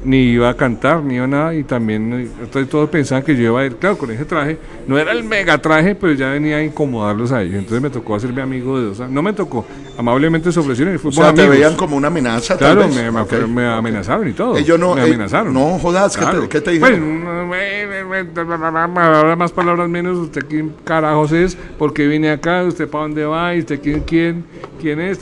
ni 0.07 0.17
iba 0.31 0.49
a 0.49 0.53
cantar, 0.55 1.03
ni 1.03 1.15
iba 1.15 1.25
a 1.25 1.27
nada, 1.27 1.53
y 1.53 1.63
también 1.65 2.13
entonces 2.41 2.69
todos 2.69 2.89
pensaban 2.89 3.23
que 3.25 3.35
yo 3.35 3.43
iba 3.43 3.59
a 3.59 3.65
ir, 3.65 3.75
claro, 3.75 3.97
con 3.97 4.09
ese 4.09 4.23
traje, 4.23 4.57
no 4.87 4.97
era 4.97 5.11
el 5.11 5.25
mega 5.25 5.57
traje, 5.61 5.95
pero 5.95 6.13
ya 6.13 6.29
venía 6.29 6.55
a 6.57 6.63
incomodarlos 6.63 7.33
a 7.33 7.41
ellos, 7.41 7.55
entonces 7.55 7.81
me 7.81 7.89
tocó 7.89 8.15
hacerme 8.15 8.41
amigo 8.41 8.79
de 8.79 8.85
dos, 8.87 8.99
no 9.09 9.21
me 9.21 9.33
tocó, 9.33 9.65
amablemente 9.97 10.49
se 10.51 10.61
ofrecieron 10.61 10.93
y 10.93 10.97
o 10.97 10.99
fuimos 10.99 11.15
sea, 11.15 11.33
te 11.33 11.41
amigos. 11.41 11.55
veían 11.57 11.75
como 11.75 11.97
una 11.97 12.07
amenaza. 12.07 12.57
tal 12.57 12.75
Claro, 12.75 12.87
vez. 12.87 12.95
me, 12.95 13.11
me- 13.11 13.19
Ok. 13.21 13.33
me 13.49 13.67
amenazaron 13.67 14.27
y 14.29 14.31
todo. 14.33 14.55
Ellos 14.57 14.79
no- 14.79 14.95
me 14.95 15.01
eh, 15.01 15.05
amenazaron. 15.07 15.53
no 15.53 15.77
jodas, 15.77 16.15
¿qué 16.15 16.25
te- 16.25 16.47
qué 16.47 16.61
te 16.61 16.71
dijeron? 16.71 17.23
Pues, 17.49 17.61
eh, 17.63 18.25
palabras 18.33 19.37
más, 19.37 19.51
palabras 19.51 19.89
menos. 19.89 20.17
¿Usted 20.17 20.45
quién 20.47 20.73
carajos 20.85 21.31
es? 21.33 21.55
¿Por 21.77 21.93
qué 21.93 22.07
vine 22.07 22.31
acá? 22.31 22.63
¿Usted 22.63 22.87
para 22.87 23.03
dónde 23.03 23.25
va? 23.25 23.53
¿Y 23.55 23.59
usted 23.59 23.79
quién, 23.81 23.99
quién, 24.01 24.45
quién 24.79 25.01
es? 25.01 25.19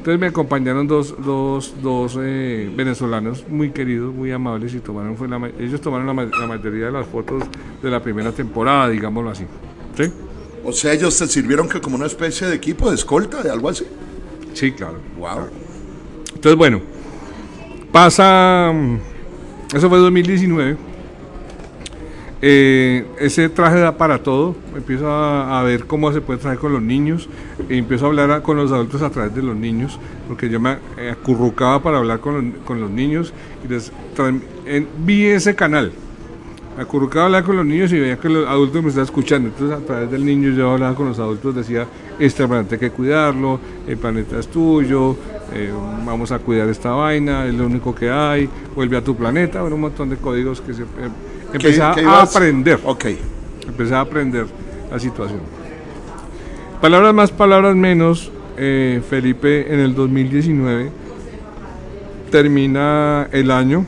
Entonces 0.00 0.18
me 0.18 0.28
acompañaron 0.28 0.86
dos, 0.88 1.14
dos, 1.22 1.74
dos 1.82 2.18
eh, 2.18 2.72
venezolanos 2.74 3.46
muy 3.46 3.70
queridos, 3.70 4.14
muy 4.14 4.32
amables 4.32 4.72
y 4.72 4.80
tomaron, 4.80 5.14
fue 5.14 5.28
la 5.28 5.36
ellos 5.58 5.78
tomaron 5.82 6.06
la, 6.06 6.24
la 6.24 6.46
mayoría 6.46 6.86
de 6.86 6.92
las 6.92 7.06
fotos 7.06 7.44
de 7.82 7.90
la 7.90 8.02
primera 8.02 8.32
temporada, 8.32 8.88
digámoslo 8.88 9.28
así. 9.28 9.44
¿Sí? 9.94 10.10
O 10.64 10.72
sea, 10.72 10.94
ellos 10.94 11.18
te 11.18 11.26
sirvieron 11.26 11.68
que 11.68 11.82
como 11.82 11.96
una 11.96 12.06
especie 12.06 12.46
de 12.46 12.54
equipo 12.54 12.88
de 12.88 12.94
escolta, 12.94 13.42
de 13.42 13.50
algo 13.50 13.68
así. 13.68 13.84
Sí, 14.54 14.72
claro. 14.72 15.00
Wow. 15.18 15.48
Entonces, 16.34 16.56
bueno, 16.56 16.80
pasa. 17.92 18.72
mm, 18.72 19.76
Eso 19.76 19.90
fue 19.90 19.98
2019. 19.98 20.78
Eh, 22.42 23.04
ese 23.18 23.48
traje 23.48 23.78
da 23.78 23.96
para 23.96 24.22
todo. 24.22 24.54
Empiezo 24.74 25.10
a, 25.10 25.62
ver 25.62 25.86
cómo 25.86 26.12
se 26.12 26.20
puede 26.20 26.38
traer 26.38 26.58
con 26.58 26.72
los 26.72 26.82
niños. 26.82 27.28
Empiezo 27.68 28.06
a 28.06 28.08
hablar 28.08 28.42
con 28.42 28.56
los 28.56 28.72
adultos 28.72 29.02
a 29.02 29.10
través 29.10 29.34
de 29.34 29.42
los 29.42 29.56
niños. 29.56 29.98
Porque 30.28 30.48
yo 30.48 30.60
me 30.60 30.78
acurrucaba 31.10 31.82
para 31.82 31.98
hablar 31.98 32.20
con 32.20 32.54
los, 32.80 32.90
niños. 32.90 33.32
Y 33.64 33.68
les 33.68 33.92
vi 35.04 35.26
ese 35.26 35.54
canal. 35.54 35.92
Me 36.76 36.84
acurrucaba 36.84 37.24
a 37.24 37.26
hablar 37.26 37.44
con 37.44 37.56
los 37.56 37.66
niños 37.66 37.92
y 37.92 37.98
veía 37.98 38.16
que 38.16 38.28
los 38.28 38.48
adultos 38.48 38.82
me 38.82 38.88
estaban 38.88 39.04
escuchando. 39.04 39.48
Entonces, 39.48 39.76
a 39.76 39.84
través 39.84 40.10
del 40.10 40.24
niño 40.24 40.50
yo 40.50 40.70
hablaba 40.70 40.94
con 40.94 41.08
los 41.08 41.18
adultos, 41.18 41.54
decía: 41.54 41.86
Este 42.18 42.46
planeta 42.46 42.76
hay 42.76 42.78
que 42.78 42.90
cuidarlo, 42.90 43.60
el 43.86 43.98
planeta 43.98 44.38
es 44.38 44.46
tuyo, 44.48 45.16
eh, 45.52 45.72
vamos 46.06 46.30
a 46.32 46.38
cuidar 46.38 46.68
esta 46.68 46.92
vaina, 46.92 47.44
es 47.46 47.54
lo 47.54 47.66
único 47.66 47.94
que 47.94 48.08
hay, 48.08 48.48
vuelve 48.74 48.96
a 48.96 49.04
tu 49.04 49.16
planeta. 49.16 49.60
Bueno, 49.60 49.74
un 49.74 49.82
montón 49.82 50.08
de 50.08 50.16
códigos 50.16 50.60
que 50.60 50.72
se. 50.72 50.82
eh, 50.82 50.86
empecé 51.54 51.82
a 51.82 51.92
qué 51.94 52.02
ibas? 52.02 52.34
aprender. 52.36 52.80
Ok. 52.84 53.04
Empecé 53.66 53.94
a 53.94 54.00
aprender 54.00 54.46
la 54.90 54.98
situación. 54.98 55.40
Palabras 56.80 57.14
más, 57.14 57.30
palabras 57.30 57.74
menos. 57.76 58.30
eh, 58.62 59.00
Felipe 59.08 59.72
en 59.72 59.80
el 59.80 59.94
2019 59.94 60.90
termina 62.30 63.28
el 63.32 63.50
año. 63.50 63.86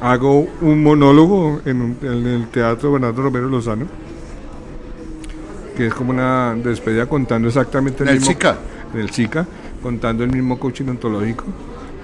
Hago 0.00 0.48
un 0.60 0.82
monólogo 0.82 1.60
en, 1.64 1.80
un- 1.80 1.96
en 2.02 2.26
el 2.26 2.46
Teatro 2.48 2.92
Bernardo 2.92 3.22
Romero 3.22 3.48
Lozano, 3.48 3.86
que 5.76 5.86
es 5.88 5.94
como 5.94 6.10
una 6.10 6.54
despedida 6.56 7.06
contando 7.06 7.48
exactamente 7.48 8.02
En 8.02 8.08
el 8.08 8.14
mismo, 8.16 8.30
SICA. 8.32 8.56
en 8.94 9.00
el 9.00 9.10
SICA, 9.10 9.46
contando 9.82 10.24
el 10.24 10.30
mismo 10.32 10.58
coaching 10.58 10.86
ontológico. 10.88 11.44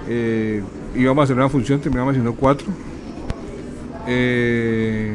Eh, 0.07 0.61
íbamos 0.95 1.21
a 1.21 1.23
hacer 1.25 1.35
una 1.35 1.49
función, 1.49 1.79
terminamos 1.81 2.11
haciendo 2.11 2.33
cuatro. 2.33 2.67
Eh, 4.11 5.13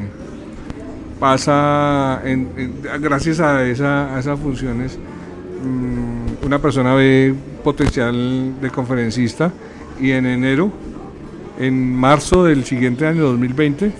pasa, 1.18 2.20
en- 2.24 2.48
en- 2.56 3.02
gracias 3.02 3.40
a, 3.40 3.64
esa, 3.66 4.14
a 4.14 4.20
esas 4.20 4.38
funciones, 4.38 4.98
mm, 5.64 6.44
una 6.46 6.58
persona 6.60 6.94
ve 6.94 7.34
potencial 7.64 8.54
de 8.60 8.70
conferencista 8.70 9.50
y 10.00 10.12
en 10.12 10.26
enero, 10.26 10.70
en 11.58 11.96
marzo 11.96 12.44
del 12.44 12.64
siguiente 12.64 13.06
año 13.06 13.22
2020, 13.22 13.92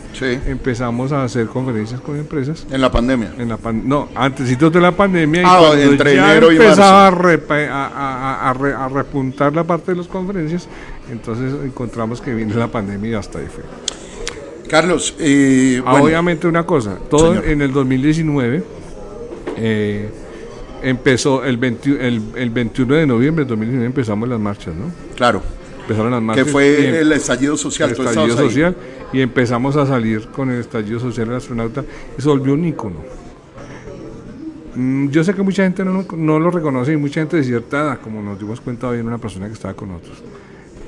empezamos 0.47 1.13
a 1.13 1.25
hacer 1.25 1.47
conferencias 1.47 2.01
con 2.01 2.17
empresas. 2.17 2.67
En 2.71 2.81
la 2.81 2.91
pandemia. 2.91 3.33
En 3.39 3.49
la 3.49 3.59
no, 3.73 4.09
antes 4.15 4.59
de 4.59 4.81
la 4.81 4.93
pandemia. 4.93 5.43
y 5.43 5.45
ah, 5.47 5.73
entre 5.77 6.17
ya 6.17 6.33
enero 6.33 6.53
y 6.53 6.57
empezaba 6.57 7.09
a, 7.09 8.51
a, 8.51 8.89
repuntar 8.89 9.55
la 9.55 9.65
parte 9.65 9.93
de 9.93 9.99
las 9.99 10.09
conferencias, 10.09 10.69
entonces 11.11 11.53
encontramos 11.65 12.21
que 12.21 12.35
viene 12.35 12.55
la 12.55 12.69
pandemia 12.69 13.11
y 13.11 13.15
hasta 13.15 13.39
ahí 13.39 13.47
fue. 13.47 13.63
Carlos, 14.75 15.15
eh, 15.21 15.81
obviamente 15.87 16.49
una 16.49 16.67
cosa, 16.67 16.99
todo 17.09 17.45
en 17.45 17.63
el 17.63 17.73
2019 17.73 18.65
eh, 19.57 20.11
empezó 20.83 21.45
el, 21.45 21.63
el, 22.35 22.51
21 22.51 22.95
de 22.97 23.07
noviembre 23.07 23.45
de 23.45 23.51
2019 23.51 23.87
empezamos 23.87 24.29
las 24.29 24.41
marchas, 24.41 24.75
¿no? 24.75 24.91
Claro. 25.15 25.43
Empezaron 25.83 26.11
las 26.11 26.21
marchas. 26.21 26.47
Que 26.47 26.51
fue 26.51 26.99
el 26.99 27.13
estallido 27.13 27.57
social. 27.57 27.95
El 27.97 28.05
estallido 28.05 28.37
social 28.37 28.77
y 29.13 29.21
empezamos 29.21 29.77
a 29.77 29.87
salir 29.87 30.27
con 30.27 30.51
el 30.51 30.59
estallido 30.59 30.99
social 30.99 31.29
del 31.29 31.37
astronauta 31.37 31.85
y 32.19 32.21
se 32.21 32.29
volvió 32.29 32.55
un 32.55 32.65
ícono. 32.65 32.97
Mm, 34.75 35.07
yo 35.11 35.23
sé 35.23 35.35
que 35.35 35.43
mucha 35.43 35.63
gente 35.63 35.85
no, 35.85 36.05
no, 36.17 36.41
lo 36.41 36.51
reconoce 36.51 36.95
y 36.95 36.97
mucha 36.97 37.21
gente 37.21 37.37
de 37.37 37.45
cierta 37.45 37.81
edad, 37.81 38.01
como 38.01 38.21
nos 38.21 38.41
dimos 38.41 38.61
cuenta 38.61 38.89
hoy 38.89 38.99
en 38.99 39.07
una 39.07 39.19
persona 39.19 39.47
que 39.47 39.53
estaba 39.53 39.75
con 39.75 39.91
nosotros 39.91 40.21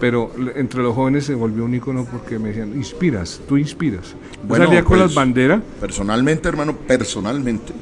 pero 0.00 0.30
entre 0.54 0.82
los 0.82 0.94
jóvenes 0.94 1.24
se 1.24 1.34
volvió 1.34 1.64
un 1.64 1.74
icono 1.74 2.04
porque 2.04 2.38
me 2.38 2.48
decían, 2.48 2.74
inspiras, 2.74 3.40
tú 3.48 3.56
inspiras. 3.56 4.14
Bueno, 4.42 4.66
salía 4.66 4.84
con 4.84 4.98
las 4.98 5.08
pues, 5.08 5.16
banderas. 5.16 5.62
Personalmente, 5.80 6.48
hermano, 6.48 6.76
personalmente, 6.76 7.72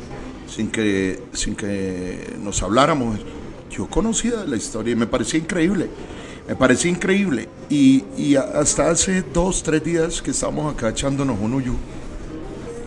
sin 0.48 0.70
que, 0.70 1.22
sin 1.32 1.56
que 1.56 2.36
nos 2.42 2.62
habláramos, 2.62 3.18
yo 3.70 3.86
conocía 3.86 4.44
la 4.46 4.56
historia 4.56 4.92
y 4.92 4.96
me 4.96 5.06
parecía 5.06 5.40
increíble. 5.40 5.88
Me 6.46 6.54
parecía 6.54 6.90
increíble. 6.90 7.48
Y, 7.68 8.04
y 8.16 8.36
hasta 8.36 8.90
hace 8.90 9.24
dos, 9.32 9.62
tres 9.62 9.82
días 9.82 10.22
que 10.22 10.30
estábamos 10.30 10.72
acá 10.72 10.90
echándonos 10.90 11.38
un 11.40 11.54
huyo, 11.54 11.72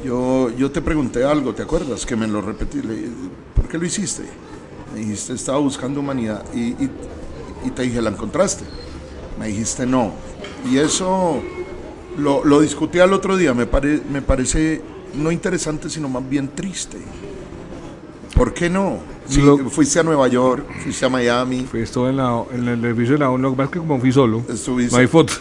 yo, 0.06 0.52
yo 0.56 0.72
te 0.72 0.82
pregunté 0.82 1.24
algo, 1.26 1.54
¿te 1.54 1.64
acuerdas? 1.64 2.06
Que 2.06 2.16
me 2.16 2.28
lo 2.28 2.42
repetí. 2.42 2.80
¿Por 3.56 3.68
qué 3.68 3.78
lo 3.78 3.86
hiciste? 3.86 4.24
Me 4.94 5.02
dijiste, 5.02 5.34
estaba 5.34 5.58
buscando 5.58 6.00
humanidad. 6.00 6.46
Y, 6.54 6.60
y, 6.60 6.90
y 7.66 7.72
te 7.72 7.82
dije, 7.82 8.02
¿la 8.02 8.12
encontraste? 8.12 8.64
Me 9.40 9.48
dijiste 9.48 9.86
no. 9.86 10.14
Y 10.70 10.78
eso 10.78 11.42
lo, 12.18 12.44
lo 12.44 12.62
discutí 12.62 13.00
al 13.00 13.14
otro 13.14 13.38
día, 13.38 13.54
me, 13.54 13.68
me 14.12 14.22
parece 14.22 14.82
no 15.16 15.32
interesante, 15.32 15.90
sino 15.90 16.10
más 16.10 16.28
bien 16.28 16.50
triste. 16.50 16.98
¿Por 18.36 18.54
qué 18.54 18.70
no? 18.70 19.00
Si 19.28 19.42
fuiste 19.70 20.00
a 20.00 20.04
Nueva 20.04 20.28
York, 20.28 20.66
fuiste 20.84 21.06
a 21.06 21.10
Miami. 21.10 21.66
Fui, 21.70 21.82
estuve 21.82 22.10
en, 22.10 22.18
la, 22.18 22.44
en 22.54 22.68
el 22.68 22.86
edificio 22.86 23.14
de 23.14 23.20
la 23.20 23.30
ONU, 23.30 23.44
lo 23.44 23.52
que 23.52 23.58
pasa 23.58 23.66
es 23.66 23.72
que 23.72 23.80
como 23.80 24.00
fui 24.00 24.12
solo, 24.12 24.44
no 24.48 24.98
hay 24.98 25.08
fotos. 25.08 25.40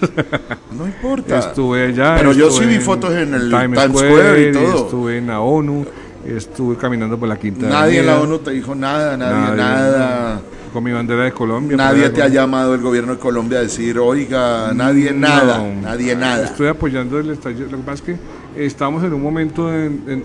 no 0.76 0.86
importa. 0.86 1.38
Estuve 1.38 1.88
allá. 1.88 2.16
Pero 2.16 2.32
yo 2.32 2.50
sí 2.50 2.64
vi 2.64 2.78
fotos 2.78 3.12
en 3.12 3.34
el 3.34 3.50
Times, 3.50 3.80
Square, 3.90 4.48
y 4.48 4.52
todo. 4.52 4.84
Estuve 4.86 5.18
en 5.18 5.26
la 5.28 5.40
ONU, 5.40 5.86
estuve 6.24 6.76
caminando 6.76 7.18
por 7.18 7.28
la 7.28 7.38
quinta. 7.38 7.68
Nadie 7.68 8.00
en 8.00 8.06
la 8.06 8.20
ONU 8.20 8.38
te 8.38 8.50
dijo 8.52 8.74
nada, 8.74 9.16
nadie, 9.16 9.56
nada 9.56 10.40
con 10.76 10.84
mi 10.84 10.92
bandera 10.92 11.24
de 11.24 11.32
Colombia. 11.32 11.74
Nadie 11.74 12.10
te 12.10 12.22
ha 12.22 12.28
llamado 12.28 12.74
el 12.74 12.82
gobierno 12.82 13.14
de 13.14 13.18
Colombia 13.18 13.60
a 13.60 13.62
decir, 13.62 13.98
oiga, 13.98 14.74
nadie 14.74 15.10
nada, 15.10 15.66
nadie 15.80 16.14
nada. 16.14 16.44
Estoy 16.44 16.66
apoyando 16.66 17.18
el 17.18 17.30
estallido. 17.30 17.70
Lo 17.70 17.78
que 17.78 17.82
pasa 17.82 17.94
es 17.94 18.02
que 18.02 18.66
estamos 18.66 19.02
en 19.02 19.14
un 19.14 19.22
momento 19.22 19.72
en, 19.74 20.22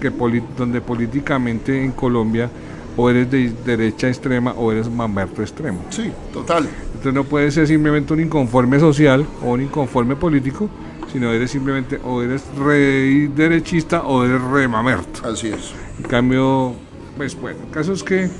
que 0.00 0.10
donde 0.56 0.80
políticamente 0.80 1.84
en 1.84 1.92
Colombia 1.92 2.48
o 2.96 3.10
eres 3.10 3.30
de 3.30 3.52
derecha 3.62 4.08
extrema 4.08 4.54
o 4.54 4.72
eres 4.72 4.88
mamberto 4.88 5.42
extremo. 5.42 5.84
Sí, 5.90 6.10
total. 6.32 6.66
Entonces 6.86 7.12
no 7.12 7.24
puedes 7.24 7.52
ser 7.52 7.66
simplemente 7.66 8.14
un 8.14 8.20
inconforme 8.20 8.80
social 8.80 9.26
o 9.44 9.50
un 9.50 9.60
inconforme 9.60 10.16
político, 10.16 10.70
sino 11.12 11.30
eres 11.30 11.50
simplemente 11.50 12.00
o 12.02 12.22
eres 12.22 12.42
re 12.58 13.28
derechista 13.36 14.00
o 14.00 14.24
eres 14.24 14.40
re 14.40 14.66
mamerto. 14.66 15.28
Así 15.28 15.48
es. 15.48 15.74
En 15.98 16.08
cambio, 16.08 16.72
pues 17.18 17.38
bueno, 17.38 17.58
el 17.66 17.70
caso 17.70 17.92
es 17.92 18.02
que 18.02 18.30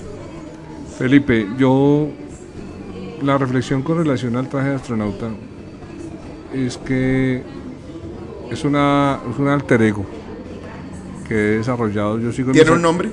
Felipe, 1.01 1.49
yo 1.57 2.09
la 3.23 3.39
reflexión 3.39 3.81
con 3.81 3.97
relación 3.97 4.37
al 4.37 4.51
traje 4.51 4.69
de 4.69 4.75
astronauta 4.75 5.31
es 6.53 6.77
que 6.77 7.43
es, 8.51 8.65
una, 8.65 9.19
es 9.33 9.39
un 9.39 9.49
alter 9.49 9.81
ego 9.81 10.05
que 11.27 11.35
he 11.35 11.57
desarrollado. 11.57 12.19
Yo 12.19 12.31
sigo 12.33 12.53
¿Tiene 12.53 12.73
un 12.73 12.83
nombre? 12.83 13.09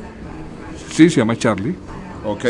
Sí, 0.92 1.10
se 1.10 1.22
llama 1.22 1.38
Charlie. 1.38 1.76
Ok. 2.26 2.44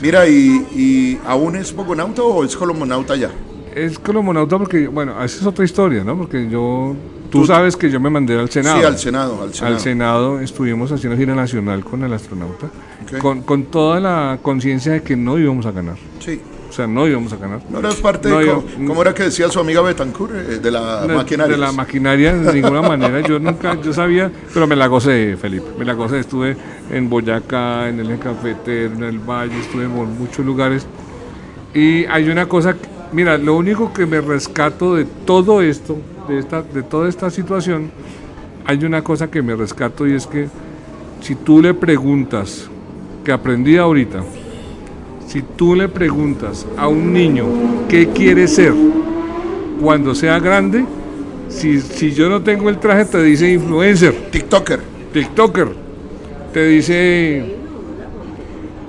Mira, 0.00 0.26
¿y, 0.26 0.66
y 0.74 1.20
aún 1.26 1.56
es 1.56 1.76
bogonauta 1.76 2.22
o 2.22 2.42
es 2.42 2.56
colomonauta 2.56 3.14
ya? 3.14 3.30
Es 3.74 3.98
colomonauta 3.98 4.56
porque, 4.56 4.88
bueno, 4.88 5.22
esa 5.22 5.40
es 5.40 5.44
otra 5.44 5.66
historia, 5.66 6.02
¿no? 6.02 6.16
Porque 6.16 6.48
yo 6.48 6.96
Tú 7.32 7.46
sabes 7.46 7.76
que 7.76 7.90
yo 7.90 7.98
me 7.98 8.10
mandé 8.10 8.38
al 8.38 8.50
Senado. 8.50 8.78
Sí, 8.78 8.84
al 8.84 8.98
Senado, 8.98 9.42
al 9.42 9.54
Senado. 9.54 9.74
Al 9.74 9.80
Senado 9.80 10.40
estuvimos 10.40 10.92
haciendo 10.92 11.18
gira 11.18 11.34
nacional 11.34 11.82
con 11.82 12.04
el 12.04 12.12
astronauta, 12.12 12.68
con, 13.20 13.42
con, 13.42 13.64
toda 13.64 14.00
la 14.00 14.38
conciencia 14.42 14.92
de 14.92 15.02
que 15.02 15.16
no 15.16 15.38
íbamos 15.38 15.64
a 15.64 15.72
ganar. 15.72 15.96
Sí. 16.20 16.40
O 16.68 16.74
sea, 16.74 16.86
no 16.86 17.06
íbamos 17.06 17.32
a 17.32 17.36
ganar. 17.36 17.60
No 17.68 17.80
eras 17.80 17.96
parte 17.96 18.28
de, 18.30 18.46
¿cómo, 18.86 19.02
era 19.02 19.14
que 19.14 19.24
decía 19.24 19.48
su 19.50 19.60
amiga 19.60 19.82
Betancourt? 19.82 20.34
Eh, 20.34 20.58
de 20.58 20.70
la 20.70 21.06
maquinaria. 21.06 21.54
De 21.54 21.60
la 21.60 21.72
maquinaria, 21.72 22.34
de 22.34 22.52
ninguna 22.52 22.80
manera. 22.80 23.20
Yo 23.20 23.38
nunca, 23.38 23.78
yo 23.80 23.92
sabía, 23.92 24.30
pero 24.54 24.66
me 24.66 24.76
la 24.76 24.86
gocé, 24.86 25.36
Felipe. 25.36 25.66
Me 25.78 25.84
la 25.84 25.92
gocé. 25.92 26.20
Estuve 26.20 26.56
en 26.90 27.10
Boyacá, 27.10 27.88
en 27.88 28.00
el 28.00 28.18
Cafetero, 28.18 28.94
en 28.94 29.04
el 29.04 29.18
Valle, 29.18 29.58
estuve 29.58 29.84
en 29.84 30.18
muchos 30.18 30.44
lugares. 30.44 30.86
Y 31.74 32.04
hay 32.06 32.28
una 32.30 32.46
cosa, 32.46 32.74
mira, 33.12 33.36
lo 33.36 33.54
único 33.54 33.92
que 33.92 34.06
me 34.06 34.20
rescato 34.20 34.94
de 34.94 35.04
todo 35.04 35.62
esto 35.62 35.98
de, 36.28 36.38
esta, 36.38 36.62
de 36.62 36.82
toda 36.82 37.08
esta 37.08 37.30
situación, 37.30 37.90
hay 38.64 38.84
una 38.84 39.02
cosa 39.02 39.30
que 39.30 39.42
me 39.42 39.54
rescato 39.54 40.06
y 40.06 40.14
es 40.14 40.26
que 40.26 40.48
si 41.20 41.34
tú 41.34 41.60
le 41.60 41.74
preguntas, 41.74 42.68
que 43.24 43.32
aprendí 43.32 43.76
ahorita, 43.76 44.22
si 45.26 45.42
tú 45.42 45.74
le 45.74 45.88
preguntas 45.88 46.66
a 46.76 46.88
un 46.88 47.12
niño 47.12 47.46
qué 47.88 48.08
quiere 48.08 48.48
ser 48.48 48.72
cuando 49.80 50.14
sea 50.14 50.38
grande, 50.38 50.84
si, 51.48 51.80
si 51.80 52.12
yo 52.12 52.28
no 52.28 52.42
tengo 52.42 52.68
el 52.68 52.78
traje 52.78 53.04
te 53.04 53.22
dice 53.22 53.52
influencer. 53.52 54.30
TikToker. 54.30 54.80
TikToker. 55.12 55.68
Te 56.52 56.66
dice, 56.66 57.56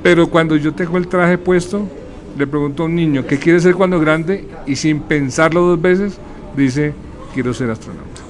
pero 0.02 0.28
cuando 0.28 0.56
yo 0.56 0.74
tengo 0.74 0.98
el 0.98 1.08
traje 1.08 1.38
puesto, 1.38 1.88
le 2.38 2.48
pregunto 2.48 2.84
a 2.84 2.86
un 2.88 2.96
niño 2.96 3.26
qué 3.26 3.38
quiere 3.38 3.60
ser 3.60 3.76
cuando 3.76 4.00
grande 4.00 4.48
y 4.66 4.76
sin 4.76 5.02
pensarlo 5.02 5.62
dos 5.62 5.82
veces, 5.82 6.18
dice 6.58 6.94
quiero 7.34 7.54
ser 7.54 7.70
astronauta. 7.70 8.22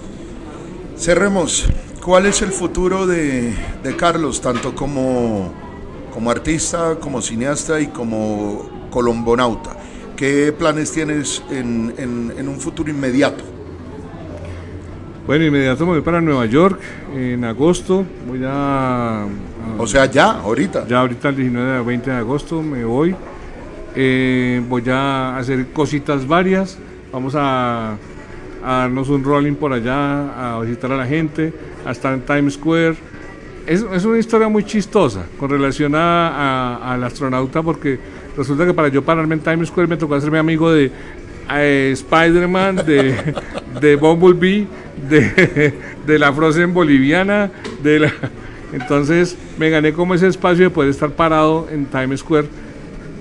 Cerremos. 0.98 1.68
¿Cuál 2.04 2.26
es 2.26 2.42
el 2.42 2.50
futuro 2.50 3.08
de, 3.08 3.54
Carlos, 3.98 4.42
tanto 4.42 4.76
como, 4.76 5.54
como 6.14 6.32
artista, 6.32 6.98
como 7.00 7.22
cineasta 7.22 7.80
y 7.80 7.88
como 7.88 8.88
colombonauta? 8.90 9.78
¿Qué 10.18 10.54
planes 10.58 10.92
tienes 10.92 11.42
en, 11.50 12.46
un 12.46 12.60
futuro 12.60 12.90
inmediato? 12.90 13.44
Bueno, 15.26 15.46
inmediato 15.46 15.86
me 15.86 15.94
voy 15.94 16.02
para 16.02 16.20
Nueva 16.20 16.46
York 16.46 16.82
en 17.16 17.46
agosto. 17.46 18.06
Voy 18.28 18.42
a. 18.46 19.26
o 19.78 19.88
sea, 19.88 20.06
ya, 20.06 20.32
ahorita. 20.32 20.86
Ya, 20.86 21.00
ahorita 21.00 21.30
el 21.30 21.38
19 21.38 21.78
a 21.78 21.82
20 21.82 22.12
de 22.12 22.18
agosto 22.18 22.62
me 22.62 22.84
voy. 22.84 23.16
Eh, 23.96 24.62
voy 24.68 24.84
a 24.90 25.38
hacer 25.38 25.72
cositas 25.72 26.28
varias. 26.28 26.78
Vamos 27.14 27.34
a 27.38 27.98
a 28.64 28.78
darnos 28.80 29.10
un 29.10 29.24
rolling 29.24 29.54
por 29.56 29.74
allá, 29.74 30.56
a 30.56 30.60
visitar 30.62 30.92
a 30.92 30.98
la 30.98 31.06
gente, 31.06 31.54
a 31.86 31.92
estar 31.92 32.14
en 32.14 32.22
Times 32.22 32.54
Square. 32.54 32.96
Es, 33.68 33.86
es 33.94 34.06
una 34.06 34.18
historia 34.18 34.48
muy 34.48 34.64
chistosa 34.64 35.26
con 35.38 35.50
relación 35.50 35.96
a, 35.96 36.94
al 36.94 37.04
astronauta 37.04 37.62
porque 37.62 38.00
resulta 38.36 38.66
que 38.66 38.74
para 38.74 38.90
yo 38.90 39.04
pararme 39.04 39.36
en 39.36 39.42
Times 39.42 39.70
Square 39.70 39.88
me 39.88 39.98
tocó 39.98 40.16
hacerme 40.16 40.40
amigo 40.40 40.72
de 40.72 40.92
eh, 41.52 41.90
Spider-Man, 41.94 42.78
de, 42.78 43.16
de 43.82 43.96
Bumblebee, 43.96 44.68
de, 45.10 45.74
de 46.06 46.20
la 46.20 46.32
Frozen 46.34 46.74
boliviana, 46.74 47.52
de 47.82 48.00
la... 48.00 48.14
Entonces 48.74 49.38
me 49.60 49.70
gané 49.70 49.94
como 49.94 50.16
ese 50.16 50.28
espacio 50.28 50.66
de 50.66 50.70
poder 50.70 50.90
estar 50.90 51.12
parado 51.12 51.68
en 51.72 51.86
Times 51.86 52.22
Square 52.22 52.48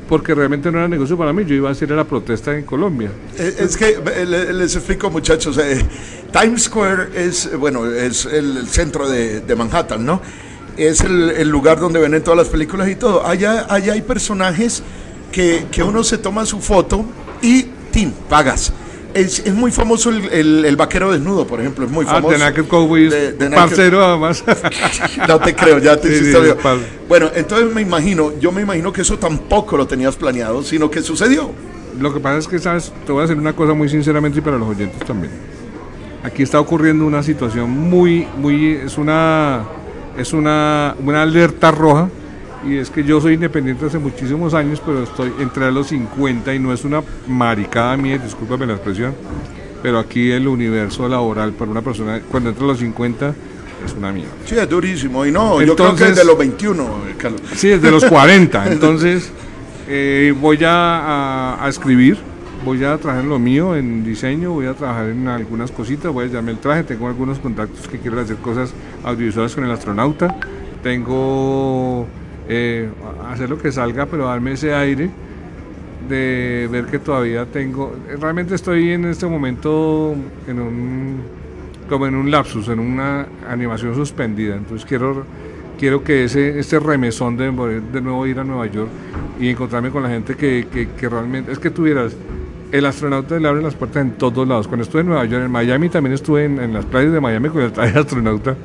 porque 0.09 0.35
realmente 0.35 0.71
no 0.71 0.79
era 0.79 0.89
negocio 0.89 1.17
para 1.17 1.33
mí, 1.33 1.45
yo 1.45 1.55
iba 1.55 1.69
a 1.69 1.73
hacer 1.73 1.91
la 1.91 2.05
protesta 2.05 2.57
en 2.57 2.65
Colombia. 2.65 3.11
Eh, 3.39 3.57
es 3.59 3.77
que 3.77 3.99
eh, 4.15 4.27
les 4.53 4.77
explico 4.77 5.11
muchachos, 5.11 5.59
eh, 5.59 5.85
Times 6.33 6.65
Square 6.65 7.11
es, 7.15 7.57
bueno, 7.59 7.87
es 7.87 8.27
el 8.27 8.67
centro 8.69 9.09
de, 9.09 9.43
Manhattan, 9.57 10.05
¿no? 10.05 10.21
Es 10.77 11.03
el, 11.03 11.49
lugar 11.49 11.79
donde 11.79 12.01
ven 12.01 12.23
todas 12.23 12.39
las 12.39 12.49
películas 12.49 12.89
y 12.89 12.97
todo. 12.97 13.27
Allá, 13.27 13.67
allá 13.69 13.93
hay 13.93 14.03
personajes 14.03 14.83
que, 15.31 15.67
que 15.71 15.83
uno 15.83 16.03
se 16.03 16.19
toma 16.19 16.47
su 16.47 16.61
foto 16.61 17.05
y 17.43 17.65
¡tin! 17.91 18.13
pagas. 18.29 18.73
Es, 19.15 19.41
es, 19.41 19.55
muy 19.55 19.71
famoso 19.71 20.11
el, 20.11 20.25
el, 20.31 20.65
el, 20.65 20.77
vaquero 20.77 21.13
desnudo, 21.13 21.47
por 21.47 21.61
ejemplo, 21.61 21.85
es 21.85 21.91
muy 21.91 22.05
ah, 22.09 22.15
famoso. 22.15 22.35
The 22.35 22.39
Naked 22.39 22.65
Cowboy 22.67 23.09
De- 23.09 23.37
Naked- 23.39 23.55
parcero 23.55 24.05
además. 24.05 24.43
no 25.29 25.39
te 25.41 25.55
creo, 25.55 25.79
ya 25.79 25.97
te 25.99 26.09
Sí, 26.09 26.15
hiciste 26.15 26.51
sí, 26.51 26.69
Bueno, 27.09 27.31
entonces 27.35 27.75
me 27.75 27.83
imagino, 27.83 28.33
yo 28.39 28.53
me 28.53 28.63
imagino 28.63 28.93
que 28.93 29.03
eso 29.03 29.19
tampoco 29.19 29.77
lo 29.77 29.87
tenías 29.87 30.17
planeado, 30.17 30.63
sino 30.63 30.91
que 30.91 31.03
sucedió. 31.03 31.51
Lo 32.01 32.13
que 32.15 32.21
pasa 32.21 32.39
es 32.39 32.49
que, 32.49 32.59
¿sabes? 32.59 32.93
Te 33.05 33.13
voy 33.13 33.21
a 33.21 33.23
decir 33.23 33.37
una 33.39 33.53
cosa 33.55 33.75
muy 33.75 33.89
sinceramente 33.89 34.39
y 34.39 34.43
para 34.43 34.57
los 34.57 34.69
oyentes 34.69 35.07
también. 35.07 35.33
Aquí 36.23 36.43
está 36.43 36.59
ocurriendo 36.59 37.05
una 37.05 37.23
situación 37.23 37.69
muy, 37.71 38.27
muy, 38.39 38.77
es 38.77 38.97
una, 38.97 39.65
es 40.17 40.33
una, 40.33 40.95
una 41.05 41.23
alerta 41.23 41.71
roja 41.71 42.09
y 42.67 42.77
es 42.77 42.91
que 42.91 43.03
yo 43.05 43.21
soy 43.21 43.35
independiente 43.35 43.87
hace 43.87 43.99
muchísimos 43.99 44.55
años, 44.55 44.81
pero 44.85 45.03
estoy 45.03 45.33
entre 45.41 45.71
los 45.73 45.89
50 45.89 46.55
y 46.55 46.59
no 46.59 46.73
es 46.73 46.85
una 46.85 47.03
maricada 47.27 47.97
mía, 47.97 48.19
discúlpame 48.19 48.67
la 48.67 48.75
expresión, 48.75 49.15
pero 49.83 49.99
aquí 49.99 50.31
el 50.31 50.47
universo 50.47 51.09
laboral 51.09 51.53
para 51.53 51.71
una 51.71 51.83
persona 51.83 52.21
cuando 52.31 52.51
entra 52.51 52.65
a 52.65 52.69
los 52.69 52.79
50 52.79 53.35
es 53.85 53.93
una 53.95 54.13
mierda. 54.13 54.31
Sí, 54.45 54.55
es 54.57 54.69
durísimo. 54.69 55.27
Y 55.27 55.33
no, 55.33 55.61
yo 55.61 55.75
creo 55.75 55.77
que 55.77 55.83
Entonces- 55.83 56.09
desde 56.11 56.25
los 56.25 56.39
21, 56.39 56.83
eh, 57.09 57.15
Carlos. 57.19 57.41
Sí, 57.57 57.69
desde 57.69 57.91
los 57.91 58.05
40. 58.05 58.67
Entonces, 58.73 59.33
eh, 59.89 60.33
voy 60.41 60.63
a, 60.63 60.71
a- 61.57 61.65
a 61.67 61.69
escribir, 61.69 62.17
voy 62.65 62.85
a 62.85 62.97
trabajar 62.99 63.25
en 63.25 63.29
lo 63.29 63.41
mío, 63.41 63.75
en 63.75 64.05
diseño, 64.05 64.53
voy 64.53 64.67
a 64.67 64.75
trabajar 64.75 65.07
en 65.09 65.27
algunas 65.27 65.73
cositas, 65.73 66.13
voy 66.13 66.27
a 66.27 66.29
llamarme 66.29 66.53
el 66.53 66.59
traje, 66.59 66.85
tengo 66.85 67.09
algunos 67.09 67.41
contactos 67.41 67.89
que 67.89 67.99
quiero 67.99 68.21
hacer 68.21 68.37
cosas 68.37 68.73
audiovisuales 69.03 69.53
con 69.57 69.65
el 69.65 69.73
astronauta, 69.73 70.37
tengo 70.81 72.07
eh, 72.49 72.89
hacer 73.31 73.49
lo 73.49 73.59
que 73.59 73.71
salga, 73.73 74.07
pero 74.07 74.27
darme 74.27 74.53
ese 74.53 74.75
aire 74.75 75.11
de 76.09 76.69
ver 76.71 76.87
que 76.87 76.99
todavía 76.99 77.47
tengo, 77.47 77.95
realmente 78.21 78.55
estoy 78.55 78.91
en 78.91 79.05
este 79.05 79.27
momento 79.27 80.15
en 80.49 80.61
un, 80.61 81.21
como 81.89 82.07
en 82.07 82.15
un 82.17 82.31
lapsus, 82.31 82.69
en 82.69 82.81
una 82.81 83.27
animación 83.49 83.95
suspendida, 83.95 84.57
entonces 84.57 84.85
quiero, 84.85 85.25
quiero 85.79 86.03
que 86.03 86.25
ese, 86.25 86.59
este 86.59 86.79
remesón 86.81 87.37
de 87.37 87.51
de 87.93 88.01
nuevo 88.01 88.27
ir 88.27 88.41
a 88.41 88.45
Nueva 88.45 88.67
York 88.67 88.91
y 89.39 89.49
encontrarme 89.49 89.91
con 89.91 90.03
la 90.03 90.09
gente 90.09 90.35
que, 90.35 90.67
que, 90.73 90.89
que 90.89 91.09
realmente, 91.09 91.53
es 91.53 91.59
que 91.59 91.71
tuvieras, 91.71 92.17
el 92.73 92.87
astronauta 92.87 93.39
le 93.39 93.49
abre 93.49 93.63
las 93.63 93.75
puertas 93.75 94.03
en 94.03 94.13
todos 94.13 94.47
lados, 94.49 94.67
cuando 94.67 94.83
estuve 94.83 95.03
en 95.03 95.09
Nueva 95.09 95.25
York, 95.27 95.45
en 95.45 95.51
Miami 95.51 95.89
también 95.89 96.15
estuve 96.15 96.47
en, 96.47 96.59
en 96.59 96.73
las 96.73 96.85
playas 96.85 97.13
de 97.13 97.21
Miami 97.21 97.49
con 97.49 97.63
el 97.63 97.73
traje 97.73 97.99
astronauta. 97.99 98.57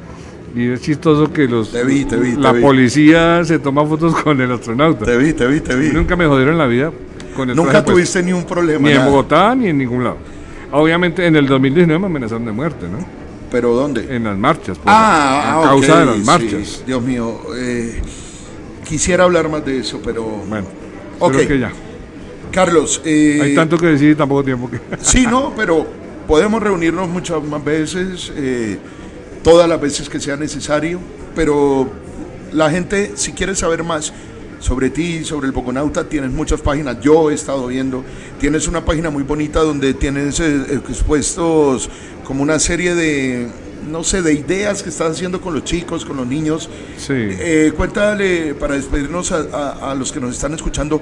Y 0.58 0.70
es 0.72 0.82
chistoso 0.82 1.32
que 1.32 1.48
los 1.48 1.72
Te 1.72 1.84
vi, 1.84 2.04
te 2.06 2.18
vi, 2.18 2.32
te 2.34 2.40
la 2.42 2.52
vi. 2.52 2.62
policía 2.64 3.46
se 3.46 3.60
toma 3.60 3.86
fotos 3.86 4.16
con 4.24 4.42
el 4.42 4.52
astronauta. 4.52 5.06
Te 5.06 5.16
vi, 5.16 5.34
te 5.34 5.46
vi, 5.46 5.60
te 5.62 5.76
vi. 5.76 5.90
Nunca 5.90 6.16
me 6.16 6.26
jodieron 6.26 6.54
en 6.54 6.58
la 6.58 6.66
vida 6.66 6.92
con 7.36 7.48
el 7.52 7.56
Nunca 7.56 7.86
tuviste 7.86 8.24
ni 8.24 8.34
un 8.34 8.44
problema. 8.44 8.88
Ni 8.90 8.96
en. 8.96 9.06
Bogotá 9.06 9.54
ni 9.54 9.68
en 9.68 9.78
ningún 9.78 10.04
lado. 10.04 10.18
Obviamente 10.72 11.26
en 11.28 11.36
el 11.36 11.46
2019 11.46 12.00
me 12.00 12.06
amenazaron 12.08 12.44
de 12.46 12.52
muerte, 12.52 12.88
¿no? 12.90 12.98
¿Pero 13.52 13.76
dónde? 13.76 14.14
En 14.16 14.24
las 14.24 14.36
marchas. 14.38 14.80
por- 14.80 14.88
Ah, 14.92 15.42
a 15.42 15.60
ah, 15.60 15.64
causa 15.66 16.00
de 16.00 16.06
las 16.08 16.16
sí. 16.18 16.24
marchas. 16.24 16.84
Dios 16.88 17.02
mío, 17.04 17.40
eh, 17.56 18.02
quisiera 18.84 19.26
hablar 19.26 19.50
más 19.50 19.64
de 19.64 19.80
eso, 19.80 20.02
pero... 20.04 20.24
Bueno, 20.24 20.66
Ok. 21.20 21.34
creo 21.34 21.48
que 21.48 21.60
ya. 21.60 21.72
Carlos, 22.52 23.02
eh, 23.06 23.40
Hay 23.44 23.56
tanto 23.56 23.78
que 23.78 23.86
decir 23.88 24.10
y 24.12 24.16
tan 24.16 24.28
poco 24.28 24.44
tiempo 24.44 24.70
que... 24.72 24.80
Sí, 25.02 25.28
no, 25.30 25.54
pero 25.56 25.86
podemos 26.28 26.62
reunirnos 26.64 27.08
muchas 27.08 27.44
más 27.44 27.64
veces, 27.64 28.34
eh, 28.36 28.78
todas 29.44 29.68
las 29.70 29.80
veces 29.80 30.10
que 30.10 30.20
sea 30.20 30.36
necesario, 30.38 31.00
pero 31.36 31.90
la 32.52 32.70
gente, 32.70 33.14
si 33.16 33.32
quiere 33.34 33.56
saber 33.56 33.84
más 33.84 34.14
sobre 34.60 34.90
ti, 34.90 35.24
sobre 35.24 35.46
el 35.48 35.52
Boconauta, 35.54 36.06
tienes 36.10 36.32
muchas 36.32 36.62
páginas, 36.62 37.00
yo 37.02 37.30
he 37.30 37.34
estado 37.36 37.68
viendo, 37.68 38.04
tienes 38.40 38.68
una 38.68 38.84
página 38.84 39.10
muy 39.10 39.24
bonita 39.24 39.60
donde 39.62 39.94
tienes 39.94 40.40
eh, 40.40 40.80
expuestos 40.90 41.90
como 42.24 42.42
una 42.44 42.58
serie 42.60 42.96
de, 42.96 43.48
no 43.90 44.04
sé, 44.04 44.22
de 44.22 44.34
ideas 44.34 44.82
que 44.84 44.90
estás 44.90 45.12
haciendo 45.12 45.40
con 45.42 45.54
los 45.54 45.64
chicos, 45.64 46.04
con 46.06 46.18
los 46.18 46.28
niños. 46.28 46.70
Sí. 46.98 47.14
Eh, 47.16 47.72
cuéntale, 47.78 48.56
para 48.56 48.76
despedirnos 48.76 49.32
a, 49.32 49.46
a- 49.54 49.92
a 49.92 49.96
los 49.96 50.12
que 50.12 50.20
nos 50.20 50.34
están 50.36 50.54
escuchando, 50.54 51.02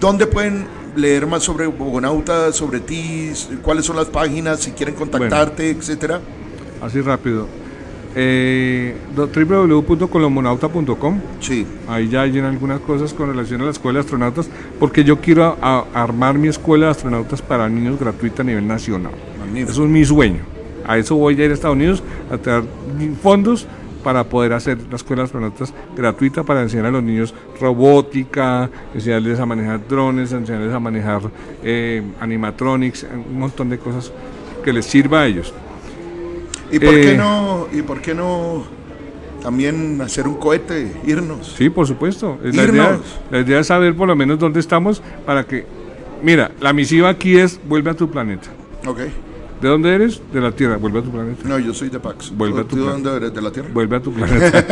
¿dónde 0.00 0.26
pueden 0.26 0.66
leer 0.94 1.26
más 1.26 1.42
sobre 1.44 1.66
Bogonauta, 1.66 2.52
sobre 2.52 2.80
ti? 2.80 3.32
¿Cuáles 3.62 3.84
son 3.86 3.96
las 3.96 4.06
páginas? 4.06 4.60
Si 4.60 4.72
quieren 4.72 4.94
contactarte, 4.94 5.70
etcétera. 5.70 6.20
Así 6.82 7.00
rápido. 7.00 7.46
Eh, 8.14 8.94
www.colomonauta.com 9.14 11.20
Sí. 11.40 11.66
Ahí 11.88 12.08
ya 12.08 12.22
hay 12.22 12.38
algunas 12.38 12.80
cosas 12.80 13.12
con 13.14 13.28
relación 13.28 13.60
a 13.60 13.64
la 13.66 13.70
escuela 13.70 13.98
de 13.98 14.04
astronautas, 14.04 14.48
porque 14.80 15.04
yo 15.04 15.20
quiero 15.20 15.44
a- 15.44 15.56
a- 15.60 15.84
armar 16.02 16.36
mi 16.38 16.48
escuela 16.48 16.86
de 16.86 16.92
astronautas 16.92 17.42
para 17.42 17.68
niños 17.68 17.98
gratuita 18.00 18.42
a 18.42 18.46
nivel 18.46 18.66
nacional. 18.66 19.12
Magnífico. 19.38 19.70
Eso 19.72 19.84
es 19.84 19.90
mi 19.90 20.04
sueño. 20.04 20.40
A 20.86 20.96
eso 20.98 21.14
voy 21.16 21.40
a 21.40 21.44
ir 21.44 21.50
a 21.50 21.54
Estados 21.54 21.76
Unidos 21.76 22.02
a 22.30 22.38
traer 22.38 22.64
fondos 23.22 23.66
para 24.02 24.24
poder 24.24 24.54
hacer 24.54 24.78
la 24.90 24.96
escuela 24.96 25.22
de 25.22 25.26
astronautas 25.26 25.74
gratuita 25.96 26.42
para 26.44 26.62
enseñar 26.62 26.86
a 26.86 26.90
los 26.90 27.02
niños 27.02 27.34
robótica, 27.60 28.70
enseñarles 28.94 29.38
a 29.38 29.44
manejar 29.46 29.86
drones, 29.86 30.32
enseñarles 30.32 30.72
a 30.72 30.80
manejar 30.80 31.20
eh, 31.62 32.02
animatronics, 32.20 33.06
un 33.30 33.38
montón 33.38 33.68
de 33.68 33.78
cosas 33.78 34.10
que 34.64 34.72
les 34.72 34.86
sirva 34.86 35.20
a 35.20 35.26
ellos. 35.26 35.52
¿Y 36.70 36.78
por 36.78 36.94
Eh, 36.94 37.00
qué 37.02 37.16
no? 37.16 37.66
¿Y 37.72 37.82
por 37.82 38.00
qué 38.00 38.14
no 38.14 38.64
también 39.42 40.00
hacer 40.00 40.26
un 40.28 40.34
cohete, 40.34 40.92
irnos? 41.06 41.54
Sí, 41.56 41.70
por 41.70 41.86
supuesto. 41.86 42.38
La 42.42 42.50
idea, 42.50 42.64
Irnos. 42.64 43.00
la 43.30 43.40
idea 43.40 43.60
es 43.60 43.66
saber 43.68 43.94
por 43.94 44.08
lo 44.08 44.16
menos 44.16 44.38
dónde 44.38 44.60
estamos 44.60 45.02
para 45.24 45.44
que... 45.44 45.64
Mira, 46.22 46.50
la 46.60 46.72
misiva 46.72 47.08
aquí 47.08 47.38
es 47.38 47.60
vuelve 47.68 47.90
a 47.90 47.94
tu 47.94 48.10
planeta. 48.10 48.48
Ok. 48.86 49.00
¿De 49.60 49.68
dónde 49.68 49.92
eres? 49.94 50.20
De 50.32 50.40
la 50.40 50.52
Tierra, 50.52 50.76
vuelve 50.76 51.00
a 51.00 51.02
tu 51.02 51.10
planeta. 51.10 51.48
No, 51.48 51.58
yo 51.58 51.74
soy 51.74 51.88
de 51.88 51.98
Pax. 51.98 52.30
Vuelve 52.36 52.60
a 52.60 52.64
¿Tú 52.64 52.76
tu 52.76 52.84
de 52.84 52.90
dónde 52.92 53.16
eres? 53.16 53.34
¿De 53.34 53.42
la 53.42 53.50
Tierra? 53.50 53.68
Vuelve 53.72 53.96
a 53.96 54.00
tu 54.00 54.12
planeta. 54.14 54.64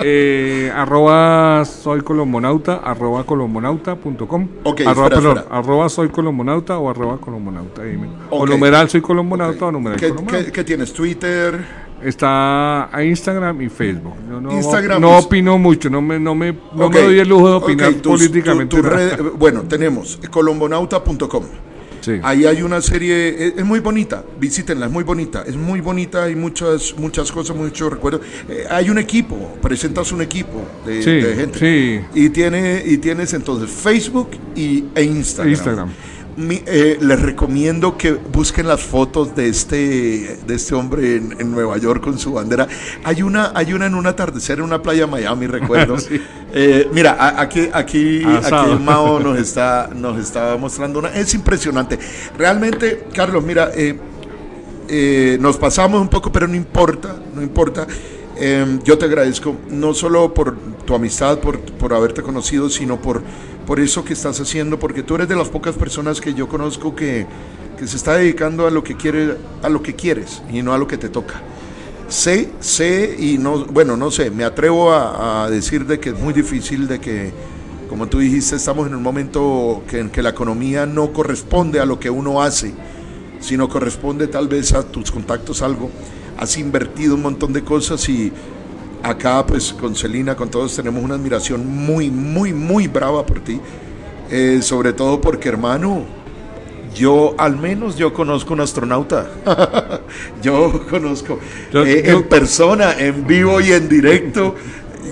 eh, 0.00 0.72
arroba 0.74 1.64
soy 1.66 2.00
colombonauta, 2.00 2.76
arroba. 2.76 3.20
Ok, 3.20 3.28
arroba, 3.34 4.46
espera, 4.64 5.08
perdón, 5.08 5.36
espera. 5.38 5.56
arroba 5.58 5.88
soy 5.88 6.08
colombonauta 6.08 6.78
o 6.78 6.88
arroba 6.90 7.18
colombonauta. 7.18 7.82
ahí 7.82 7.96
me- 7.96 8.08
O 8.30 8.46
numeral 8.46 8.88
soy 8.88 9.00
colombonauta 9.02 9.56
Ok. 9.66 9.68
o 9.68 9.72
numeral 9.72 9.98
¿Qué, 10.00 10.08
colombonauta. 10.08 10.46
qué- 10.46 10.52
qué 10.52 10.64
tienes? 10.64 10.92
¿Twitter? 10.92 11.82
Está 12.02 12.94
a 12.94 13.04
Instagram 13.04 13.62
y 13.62 13.68
Facebook. 13.68 14.14
Yo 14.28 14.40
no, 14.40 14.50
Instagram 14.50 15.00
no 15.00 15.18
opino 15.18 15.56
mucho, 15.58 15.88
no 15.88 16.00
me, 16.02 16.18
no 16.18 16.34
me, 16.34 16.52
no 16.74 16.88
me 16.90 17.00
doy 17.00 17.18
el 17.20 17.28
lujo 17.28 17.48
de 17.48 17.54
opinar 17.54 17.92
tus- 17.94 18.18
políticamente. 18.20 18.74
tu- 18.76 18.82
tu 18.82 18.88
red- 18.88 19.20
bueno, 19.38 19.62
tenemos 19.62 20.18
colombonauta.com. 20.30 21.44
Sí. 22.02 22.20
Ahí 22.22 22.44
hay 22.44 22.62
una 22.62 22.82
serie, 22.82 23.46
es, 23.46 23.54
es 23.56 23.64
muy 23.64 23.80
bonita, 23.80 24.22
visítenla, 24.38 24.86
es 24.86 24.92
muy 24.92 25.04
bonita, 25.04 25.44
es 25.46 25.56
muy 25.56 25.80
bonita, 25.80 26.24
hay 26.24 26.34
muchas, 26.34 26.94
muchas 26.98 27.32
cosas, 27.32 27.56
muchos 27.56 27.90
recuerdos. 27.90 28.20
Eh, 28.48 28.66
hay 28.68 28.90
un 28.90 28.98
equipo, 28.98 29.56
presentas 29.62 30.12
un 30.12 30.20
equipo 30.20 30.62
de, 30.84 31.02
Sí, 31.02 31.10
de 31.12 31.34
gente. 31.34 31.58
sí. 31.58 32.20
Y, 32.20 32.28
tiene, 32.30 32.82
y 32.84 32.98
tienes 32.98 33.32
entonces 33.32 33.70
Facebook 33.70 34.30
y, 34.54 34.84
e 34.94 35.02
Instagram. 35.04 35.50
Instagram. 35.52 35.92
Mi- 36.36 36.62
eh, 36.66 36.96
les 37.00 37.20
recomiendo 37.20 37.98
que 37.98 38.12
busquen 38.12 38.66
las 38.66 38.80
fotos 38.80 39.34
de 39.36 39.48
este, 39.48 40.38
de 40.46 40.54
este 40.54 40.74
hombre 40.74 41.16
en, 41.16 41.36
en 41.38 41.50
Nueva 41.50 41.76
York 41.78 42.02
con 42.02 42.18
su 42.18 42.32
bandera. 42.32 42.66
Hay 43.04 43.22
una, 43.22 43.52
hay 43.54 43.74
una 43.74 43.86
en 43.86 43.94
un 43.94 44.06
atardecer 44.06 44.58
en 44.58 44.64
una 44.64 44.80
playa 44.80 45.02
de 45.06 45.10
Miami, 45.10 45.46
recuerdo. 45.46 45.96
Sí. 45.98 46.20
Eh, 46.54 46.88
mira, 46.92 47.12
a- 47.18 47.40
aquí, 47.40 47.68
aquí, 47.72 48.22
Asado. 48.24 48.74
aquí 48.74 48.82
Mao 48.82 49.20
nos 49.20 49.38
está, 49.38 49.90
nos 49.94 50.18
está 50.18 50.56
mostrando 50.56 50.98
una. 51.00 51.08
Es 51.14 51.34
impresionante. 51.34 51.98
Realmente, 52.38 53.04
Carlos, 53.14 53.42
mira, 53.44 53.70
eh, 54.88 55.36
nos 55.40 55.56
pasamos 55.56 56.00
un 56.00 56.08
poco, 56.08 56.30
pero 56.32 56.46
no 56.48 56.54
importa, 56.54 57.16
no 57.34 57.42
importa. 57.42 57.86
Eh, 58.36 58.78
yo 58.84 58.96
te 58.98 59.04
agradezco 59.04 59.56
no 59.70 59.94
solo 59.94 60.32
por 60.34 60.56
tu 60.84 60.94
amistad, 60.94 61.38
por, 61.38 61.60
por 61.60 61.92
haberte 61.94 62.22
conocido, 62.22 62.68
sino 62.68 63.00
por, 63.00 63.22
por 63.66 63.80
eso 63.80 64.04
que 64.04 64.12
estás 64.12 64.40
haciendo, 64.40 64.78
porque 64.78 65.02
tú 65.02 65.14
eres 65.14 65.28
de 65.28 65.36
las 65.36 65.48
pocas 65.48 65.74
personas 65.74 66.20
que 66.20 66.34
yo 66.34 66.48
conozco 66.48 66.94
que, 66.94 67.26
que 67.78 67.86
se 67.86 67.96
está 67.96 68.14
dedicando 68.16 68.66
a 68.66 68.70
lo 68.70 68.82
que 68.82 68.96
quiere, 68.96 69.36
a 69.62 69.68
lo 69.68 69.82
que 69.82 69.94
quieres 69.94 70.42
y 70.52 70.62
no 70.62 70.72
a 70.72 70.78
lo 70.78 70.86
que 70.86 70.98
te 70.98 71.08
toca. 71.08 71.40
Sé, 72.08 72.50
sé 72.60 73.16
y 73.18 73.38
no, 73.38 73.64
bueno, 73.66 73.96
no 73.96 74.10
sé, 74.10 74.30
me 74.30 74.44
atrevo 74.44 74.92
a, 74.92 75.44
a 75.44 75.50
decir 75.50 75.86
de 75.86 75.98
que 75.98 76.10
es 76.10 76.18
muy 76.18 76.34
difícil 76.34 76.86
de 76.86 77.00
que, 77.00 77.32
como 77.88 78.06
tú 78.06 78.18
dijiste, 78.18 78.56
estamos 78.56 78.86
en 78.86 78.94
un 78.94 79.02
momento 79.02 79.82
que, 79.88 80.00
en 80.00 80.10
que 80.10 80.22
la 80.22 80.30
economía 80.30 80.84
no 80.84 81.12
corresponde 81.12 81.80
a 81.80 81.86
lo 81.86 81.98
que 81.98 82.10
uno 82.10 82.42
hace, 82.42 82.74
sino 83.40 83.68
corresponde 83.68 84.26
tal 84.26 84.48
vez 84.48 84.72
a 84.72 84.82
tus 84.82 85.10
contactos 85.10 85.62
algo. 85.62 85.90
Has 86.38 86.58
invertido 86.58 87.14
un 87.14 87.22
montón 87.22 87.52
de 87.52 87.62
cosas 87.62 88.08
y 88.08 88.32
acá 89.02 89.44
pues 89.46 89.72
con 89.72 89.94
Celina, 89.94 90.34
con 90.36 90.50
todos 90.50 90.74
tenemos 90.76 91.02
una 91.02 91.14
admiración 91.14 91.66
muy, 91.66 92.10
muy, 92.10 92.52
muy 92.52 92.86
brava 92.88 93.24
por 93.26 93.40
ti. 93.40 93.60
Eh, 94.30 94.60
sobre 94.62 94.92
todo 94.92 95.20
porque 95.20 95.48
hermano, 95.48 96.04
yo 96.94 97.34
al 97.38 97.56
menos 97.56 97.96
yo 97.96 98.12
conozco 98.12 98.54
un 98.54 98.60
astronauta. 98.60 99.26
yo 100.42 100.86
conozco 100.88 101.38
Yo- 101.72 101.84
eh, 101.84 102.02
yo- 102.06 102.18
en 102.18 102.22
persona, 102.24 102.94
en 102.98 103.26
vivo 103.26 103.60
y 103.60 103.72
en 103.72 103.88
directo. 103.88 104.54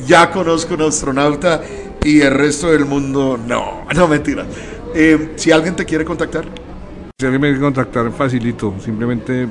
Ya 0.06 0.30
conozco 0.30 0.74
un 0.74 0.82
astronauta 0.82 1.60
y 2.04 2.20
el 2.20 2.32
resto 2.32 2.68
del 2.70 2.84
mundo 2.86 3.38
no, 3.46 3.82
no 3.94 4.08
mentira. 4.08 4.46
Eh, 4.94 5.32
si 5.36 5.52
alguien 5.52 5.76
te 5.76 5.84
quiere 5.84 6.04
contactar, 6.04 6.44
Si 7.18 7.26
alguien 7.26 7.40
me 7.42 7.48
quiere 7.48 7.60
contactar, 7.60 8.10
facilito. 8.12 8.74
Simplemente 8.82 9.46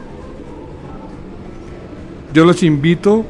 yo 2.33 2.45
los 2.45 2.61
invito. 2.63 3.25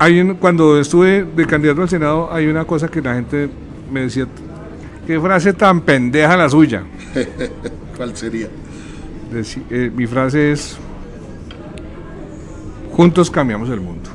Hay 0.00 0.34
cuando 0.40 0.80
estuve 0.80 1.24
de 1.24 1.46
candidato 1.46 1.82
al 1.82 1.88
Senado, 1.90 2.32
hay 2.32 2.46
una 2.46 2.64
cosa 2.64 2.88
que 2.88 3.02
la 3.02 3.12
gente 3.12 3.50
me 3.92 4.00
decía, 4.00 4.26
qué 5.06 5.20
frase 5.20 5.52
tan 5.52 5.82
pendeja 5.82 6.38
la 6.38 6.48
suya. 6.48 6.84
¿Cuál 7.98 8.16
sería? 8.16 8.48
Eh, 9.68 9.92
mi 9.94 10.06
frase 10.06 10.52
es, 10.52 10.78
juntos 12.92 13.30
cambiamos 13.30 13.68
el 13.68 13.82
mundo. 13.82 14.08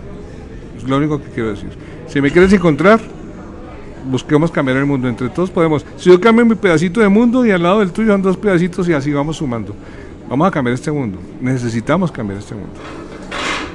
Es 0.75 0.83
lo 0.86 0.97
único 0.97 1.21
que 1.21 1.29
quiero 1.29 1.51
decir. 1.51 1.69
Si 2.07 2.19
me 2.19 2.31
quieres 2.31 2.51
encontrar, 2.51 2.99
busquemos 4.09 4.49
cambiar 4.49 4.77
el 4.77 4.88
mundo. 4.88 5.07
Entre 5.07 5.29
todos 5.29 5.51
podemos. 5.51 5.86
Si 5.97 6.09
yo 6.09 6.19
cambio 6.19 6.47
mi 6.47 6.55
pedacito 6.55 6.99
de 6.99 7.09
mundo 7.09 7.45
y 7.45 7.51
al 7.51 7.61
lado 7.61 7.81
del 7.81 7.91
tuyo 7.91 8.11
son 8.11 8.23
dos 8.23 8.38
pedacitos 8.38 8.89
y 8.89 8.93
así 8.93 9.13
vamos 9.13 9.38
sumando. 9.38 9.75
Vamos 10.27 10.47
a 10.47 10.49
cambiar 10.49 10.73
este 10.73 10.91
mundo. 10.91 11.19
Necesitamos 11.39 12.11
cambiar 12.11 12.39
este 12.39 12.55
mundo. 12.55 12.73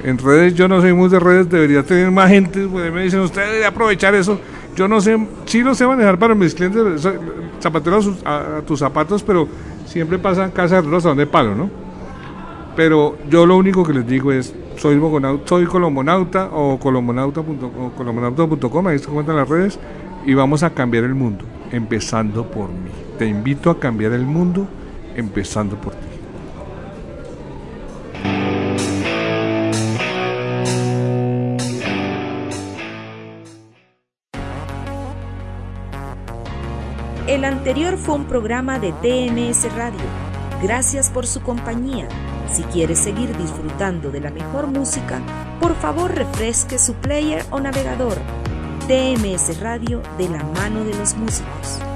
En 0.02 0.18
redes, 0.18 0.54
yo 0.54 0.66
no 0.66 0.80
soy 0.80 0.92
muy 0.92 1.08
de 1.08 1.20
redes, 1.20 1.48
debería 1.48 1.82
tener 1.82 2.10
más 2.10 2.30
gente. 2.30 2.66
Pues, 2.66 2.92
me 2.92 3.02
dicen, 3.02 3.20
usted 3.20 3.52
debe 3.52 3.66
aprovechar 3.66 4.14
eso. 4.14 4.40
Yo 4.76 4.88
no 4.88 5.00
sé, 5.00 5.18
sí 5.46 5.62
lo 5.62 5.74
sé 5.74 5.86
manejar 5.86 6.18
para 6.18 6.34
mis 6.34 6.54
clientes, 6.54 7.06
zapateros 7.60 8.10
a, 8.24 8.62
tus 8.66 8.78
zapatos, 8.78 9.22
pero 9.22 9.48
siempre 9.84 10.18
pasan 10.18 10.50
casa 10.52 10.80
de 10.80 11.00
donde 11.00 11.26
palo, 11.26 11.54
¿no? 11.54 11.68
Pero 12.76 13.18
yo 13.28 13.46
lo 13.46 13.56
único 13.56 13.84
que 13.84 13.92
les 13.92 14.06
digo 14.06 14.32
es, 14.32 14.54
soy, 14.76 15.00
soy 15.44 15.66
colombonauta 15.66 16.48
o 16.52 16.78
colombonauta.com, 16.78 18.86
ahí 18.86 18.98
se 18.98 19.06
cuentan 19.06 19.36
las 19.36 19.48
redes, 19.48 19.78
y 20.24 20.34
vamos 20.34 20.62
a 20.62 20.70
cambiar 20.70 21.04
el 21.04 21.14
mundo, 21.14 21.44
empezando 21.72 22.46
por 22.46 22.68
mí. 22.68 22.90
Te 23.18 23.26
invito 23.26 23.70
a 23.70 23.78
cambiar 23.78 24.12
el 24.12 24.24
mundo, 24.24 24.66
empezando 25.16 25.76
por 25.76 25.94
ti. 25.94 26.09
El 37.30 37.44
anterior 37.44 37.96
fue 37.96 38.16
un 38.16 38.24
programa 38.24 38.80
de 38.80 38.90
TMS 38.90 39.72
Radio. 39.76 40.00
Gracias 40.60 41.10
por 41.10 41.28
su 41.28 41.40
compañía. 41.42 42.08
Si 42.52 42.64
quiere 42.64 42.96
seguir 42.96 43.36
disfrutando 43.36 44.10
de 44.10 44.18
la 44.18 44.32
mejor 44.32 44.66
música, 44.66 45.20
por 45.60 45.76
favor 45.76 46.12
refresque 46.12 46.76
su 46.80 46.94
player 46.94 47.44
o 47.52 47.60
navegador. 47.60 48.18
TMS 48.88 49.60
Radio 49.60 50.02
de 50.18 50.28
la 50.28 50.42
mano 50.42 50.82
de 50.82 50.92
los 50.96 51.14
músicos. 51.14 51.89